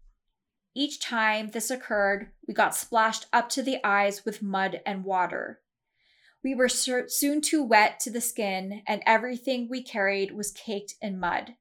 Each 0.73 0.99
time 0.99 1.51
this 1.51 1.69
occurred, 1.69 2.31
we 2.47 2.53
got 2.53 2.75
splashed 2.75 3.27
up 3.31 3.47
to 3.49 3.61
the 3.61 3.77
eyes 3.83 4.25
with 4.25 4.41
mud 4.41 4.81
and 4.85 5.03
water. 5.03 5.59
We 6.43 6.55
were 6.55 6.69
soon 6.69 7.41
too 7.41 7.61
wet 7.61 7.99
to 7.99 8.09
the 8.09 8.21
skin, 8.21 8.81
and 8.87 9.03
everything 9.05 9.67
we 9.69 9.83
carried 9.83 10.31
was 10.31 10.51
caked 10.51 10.95
in 10.99 11.19
mud. 11.19 11.53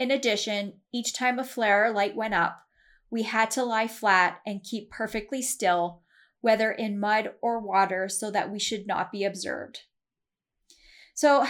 In 0.00 0.10
addition, 0.10 0.80
each 0.92 1.12
time 1.12 1.38
a 1.38 1.44
flare 1.44 1.92
light 1.92 2.16
went 2.16 2.34
up, 2.34 2.62
we 3.08 3.22
had 3.22 3.52
to 3.52 3.62
lie 3.62 3.86
flat 3.86 4.40
and 4.44 4.64
keep 4.64 4.90
perfectly 4.90 5.42
still, 5.42 6.00
whether 6.40 6.72
in 6.72 6.98
mud 6.98 7.34
or 7.40 7.60
water, 7.60 8.08
so 8.08 8.32
that 8.32 8.50
we 8.50 8.58
should 8.58 8.88
not 8.88 9.12
be 9.12 9.22
observed. 9.22 9.82
So, 11.14 11.46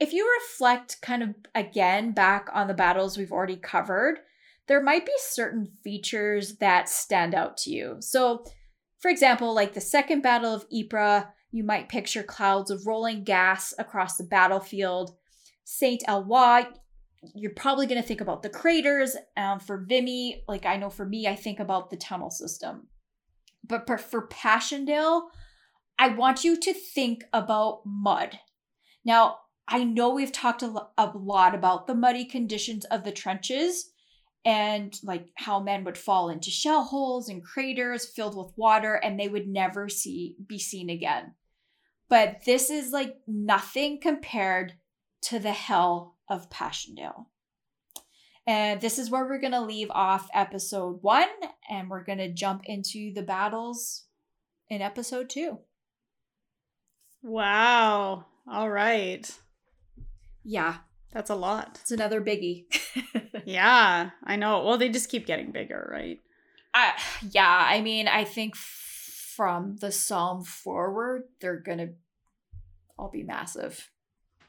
if 0.00 0.12
you 0.12 0.28
reflect 0.40 1.00
kind 1.02 1.22
of 1.22 1.34
again 1.54 2.12
back 2.12 2.48
on 2.52 2.68
the 2.68 2.74
battles 2.74 3.18
we've 3.18 3.32
already 3.32 3.56
covered, 3.56 4.20
there 4.66 4.82
might 4.82 5.06
be 5.06 5.12
certain 5.18 5.66
features 5.82 6.56
that 6.56 6.88
stand 6.88 7.34
out 7.34 7.56
to 7.58 7.70
you. 7.70 7.96
So, 8.00 8.44
for 9.00 9.10
example, 9.10 9.54
like 9.54 9.74
the 9.74 9.80
second 9.80 10.22
Battle 10.22 10.54
of 10.54 10.66
Ypres, 10.70 11.24
you 11.50 11.64
might 11.64 11.88
picture 11.88 12.22
clouds 12.22 12.70
of 12.70 12.86
rolling 12.86 13.24
gas 13.24 13.72
across 13.78 14.16
the 14.16 14.24
battlefield. 14.24 15.16
Saint 15.64 16.02
Eloi, 16.06 16.66
you're 17.34 17.52
probably 17.52 17.86
going 17.86 18.00
to 18.00 18.06
think 18.06 18.20
about 18.20 18.42
the 18.42 18.50
craters. 18.50 19.16
Um, 19.36 19.58
for 19.58 19.84
Vimy, 19.88 20.44
like 20.46 20.66
I 20.66 20.76
know 20.76 20.90
for 20.90 21.06
me, 21.06 21.26
I 21.26 21.34
think 21.34 21.58
about 21.58 21.90
the 21.90 21.96
tunnel 21.96 22.30
system. 22.30 22.88
But 23.66 23.86
for, 23.86 23.98
for 23.98 24.28
Passchendaele, 24.28 25.28
I 25.98 26.08
want 26.08 26.44
you 26.44 26.58
to 26.60 26.72
think 26.72 27.24
about 27.32 27.82
mud. 27.84 28.38
Now, 29.04 29.38
I 29.68 29.84
know 29.84 30.10
we've 30.10 30.32
talked 30.32 30.62
a, 30.62 30.88
a 30.96 31.12
lot 31.14 31.54
about 31.54 31.86
the 31.86 31.94
muddy 31.94 32.24
conditions 32.24 32.86
of 32.86 33.04
the 33.04 33.12
trenches 33.12 33.90
and 34.44 34.98
like 35.02 35.28
how 35.34 35.60
men 35.60 35.84
would 35.84 35.98
fall 35.98 36.30
into 36.30 36.50
shell 36.50 36.84
holes 36.84 37.28
and 37.28 37.44
craters 37.44 38.06
filled 38.06 38.34
with 38.34 38.56
water 38.56 38.94
and 38.94 39.20
they 39.20 39.28
would 39.28 39.46
never 39.46 39.90
see 39.90 40.36
be 40.46 40.58
seen 40.58 40.88
again. 40.88 41.34
But 42.08 42.44
this 42.46 42.70
is 42.70 42.92
like 42.92 43.16
nothing 43.26 44.00
compared 44.00 44.72
to 45.22 45.38
the 45.38 45.52
hell 45.52 46.16
of 46.30 46.48
Passchendaele. 46.48 47.28
And 48.46 48.80
this 48.80 48.98
is 48.98 49.10
where 49.10 49.26
we're 49.26 49.40
going 49.40 49.52
to 49.52 49.60
leave 49.60 49.90
off 49.90 50.30
episode 50.32 51.02
one, 51.02 51.28
and 51.68 51.90
we're 51.90 52.04
going 52.04 52.16
to 52.16 52.32
jump 52.32 52.62
into 52.64 53.12
the 53.12 53.20
battles 53.22 54.04
in 54.70 54.80
episode 54.80 55.28
two. 55.28 55.58
Wow. 57.22 58.24
All 58.50 58.70
right. 58.70 59.30
Yeah. 60.44 60.76
That's 61.12 61.30
a 61.30 61.34
lot. 61.34 61.78
It's 61.80 61.90
another 61.90 62.20
biggie. 62.20 62.66
yeah, 63.46 64.10
I 64.24 64.36
know. 64.36 64.62
Well, 64.64 64.76
they 64.76 64.90
just 64.90 65.08
keep 65.08 65.24
getting 65.26 65.52
bigger, 65.52 65.88
right? 65.90 66.20
Uh, 66.74 66.90
yeah, 67.30 67.66
I 67.66 67.80
mean, 67.80 68.06
I 68.08 68.24
think 68.24 68.54
from 68.56 69.76
the 69.76 69.90
Somme 69.90 70.44
forward, 70.44 71.22
they're 71.40 71.56
going 71.58 71.78
to 71.78 71.88
all 72.98 73.08
be 73.10 73.22
massive. 73.22 73.90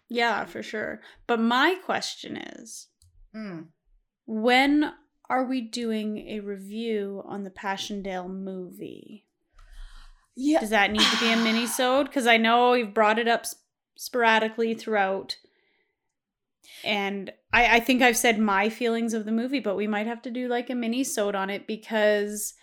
Yeah, 0.10 0.44
for 0.46 0.62
sure. 0.62 1.02
But 1.28 1.40
my 1.40 1.76
question 1.86 2.36
is 2.36 2.88
Mm. 3.36 3.68
when 4.26 4.92
are 5.30 5.46
we 5.46 5.62
doing 5.62 6.18
a 6.28 6.40
review 6.42 7.24
on 7.26 7.44
the 7.46 7.52
Passchendaele 7.52 8.28
movie? 8.28 9.28
Yeah. 10.36 10.60
Does 10.60 10.72
that 10.72 10.92
need 10.92 11.02
to 11.02 11.20
be 11.20 11.32
a 11.32 11.38
mini-sode? 11.44 12.08
Because 12.08 12.28
I 12.28 12.36
know 12.38 12.74
you've 12.74 12.94
brought 12.94 13.20
it 13.20 13.28
up 13.28 13.46
sp- 13.46 13.60
sporadically 13.96 14.74
throughout. 14.74 15.38
And 16.84 17.32
I, 17.52 17.78
I 17.78 17.80
think 17.80 18.02
I've 18.02 18.18
said 18.18 18.40
my 18.40 18.70
feelings 18.70 19.14
of 19.14 19.26
the 19.26 19.32
movie, 19.32 19.60
but 19.60 19.76
we 19.76 19.88
might 19.88 20.08
have 20.08 20.22
to 20.24 20.32
do 20.32 20.48
like 20.48 20.70
a 20.70 20.76
mini-sode 20.76 21.36
on 21.36 21.50
it 21.50 21.68
because 21.68 22.54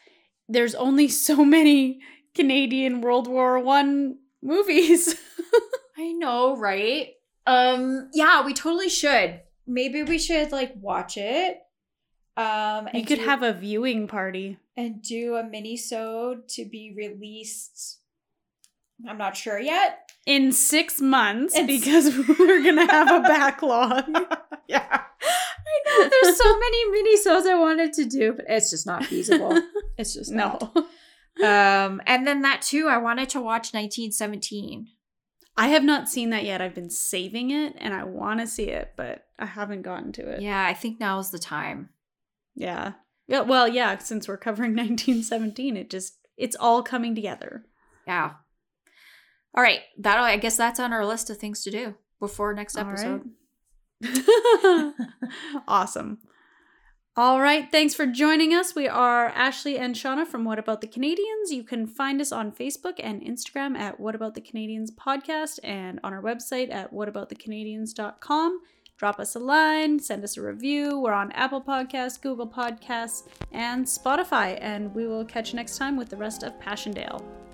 there's 0.49 0.75
only 0.75 1.09
so 1.27 1.45
many 1.45 2.01
Canadian 2.35 3.01
World 3.01 3.29
War 3.29 3.59
One 3.59 4.19
movies. 4.43 5.15
I 5.99 6.13
know, 6.13 6.57
right? 6.57 7.09
Um, 7.47 8.11
yeah, 8.13 8.45
we 8.45 8.53
totally 8.53 8.89
should. 8.89 9.41
Maybe 9.67 10.03
we 10.03 10.19
should 10.19 10.53
like 10.53 10.75
watch 10.81 11.17
it. 11.17 11.59
Um, 12.37 12.89
you 12.93 13.05
could 13.05 13.21
do, 13.21 13.25
have 13.25 13.43
a 13.43 13.55
viewing 13.55 14.09
party 14.09 14.59
and 14.77 15.01
do 15.01 15.37
a 15.37 15.43
mini 15.43 15.79
sode 15.79 16.49
to 16.51 16.67
be 16.67 16.93
released 16.95 18.01
I'm 19.09 19.19
not 19.19 19.37
sure 19.37 19.59
yet. 19.59 20.06
In 20.27 20.51
six 20.53 21.01
months, 21.01 21.55
It's- 21.57 21.67
because 21.67 22.29
we're 22.39 22.63
gonna 22.63 22.91
have 22.91 23.11
a 23.11 23.21
backlog. 23.21 24.05
Yeah. 24.69 24.85
I 24.91 26.01
know 26.03 26.09
there's 26.09 26.37
so 26.37 26.59
many 26.59 26.91
mini-sodes 26.91 27.47
I 27.47 27.55
wanted 27.55 27.93
to 27.93 28.05
do, 28.05 28.33
but 28.33 28.47
it's 28.49 28.69
just 28.71 28.85
not 28.85 29.05
feasible. 29.07 29.57
It's 29.97 30.13
just 30.15 30.33
no. 30.33 30.59
not. 31.41 31.87
Um, 31.89 32.03
and 32.05 32.27
then 32.27 32.43
that 32.43 32.63
too, 32.63 32.89
I 32.89 32.97
wanted 32.99 33.29
to 33.31 33.41
watch 33.41 33.73
1917. 33.73 34.89
I 35.57 35.69
have 35.69 35.85
not 35.85 36.09
seen 36.09 36.31
that 36.31 36.45
yet. 36.45 36.61
I've 36.61 36.75
been 36.75 36.91
saving 36.91 37.51
it 37.53 37.75
and 37.79 37.95
I 37.95 38.03
want 38.05 38.41
to 38.41 38.47
see 38.49 38.65
it, 38.65 38.93
but 38.97 39.25
I 39.39 39.47
haven't 39.47 39.83
gotten 39.83 40.11
to 40.13 40.29
it. 40.29 40.43
Yeah, 40.43 40.67
I 40.67 40.75
think 40.75 40.99
now 40.99 41.19
is 41.21 41.31
the 41.31 41.39
time. 41.39 41.91
Yeah. 42.57 42.95
Yeah. 43.29 43.41
Well, 43.43 43.69
yeah, 43.69 43.97
since 43.99 44.27
we're 44.29 44.37
covering 44.37 44.73
1917, 44.73 45.77
it 45.77 45.89
just, 45.91 46.19
it's 46.37 46.57
all 46.57 46.83
coming 46.83 47.15
together. 47.15 47.65
Yeah. 48.07 48.33
All 49.57 49.63
right, 49.63 49.81
that'll. 49.99 50.25
I 50.25 50.37
guess 50.37 50.57
that's 50.57 50.79
on 50.79 50.93
our 50.93 51.07
list 51.07 51.31
of 51.31 51.39
things 51.39 51.63
to 51.65 51.71
do 51.71 51.95
before 52.21 52.53
next 52.53 52.77
episode. 52.77 53.31
right. 54.03 54.93
awesome. 55.69 56.19
All 57.19 57.41
right. 57.41 57.67
Thanks 57.73 57.95
for 57.95 58.05
joining 58.05 58.53
us. 58.53 58.75
We 58.75 58.87
are 58.89 59.29
Ashley 59.29 59.79
and 59.79 59.95
Shauna 59.95 60.27
from 60.27 60.45
What 60.45 60.59
About 60.59 60.83
the 60.83 60.87
Canadians. 60.87 61.51
You 61.51 61.65
can 61.65 61.87
find 61.87 62.21
us 62.21 62.31
on 62.31 62.53
Facebook 62.53 63.01
and 63.03 63.23
Instagram 63.23 63.75
at 63.75 63.99
What 63.99 64.15
About 64.15 64.35
the 64.35 64.43
Canadians 64.43 64.91
podcast 64.91 65.59
and 65.65 65.99
on 66.05 66.13
our 66.13 66.21
website 66.21 66.71
at 66.71 66.93
whataboutthecanadians.com. 66.93 68.61
Drop 68.99 69.19
us 69.19 69.35
a 69.35 69.39
line, 69.39 69.99
send 69.99 70.25
us 70.25 70.37
a 70.37 70.43
review. 70.43 71.01
We're 71.01 71.13
on 71.13 71.33
Apple 71.33 71.63
Podcasts, 71.63 72.21
Google 72.21 72.49
Podcasts, 72.49 73.27
and 73.53 73.87
Spotify. 73.87 74.59
And 74.61 74.95
we 74.95 75.07
will 75.07 75.25
catch 75.25 75.53
you 75.53 75.57
next 75.57 75.79
time 75.79 75.97
with 75.97 76.11
the 76.11 76.17
rest 76.19 76.43
of 76.43 76.61
Passchendaele. 76.61 77.46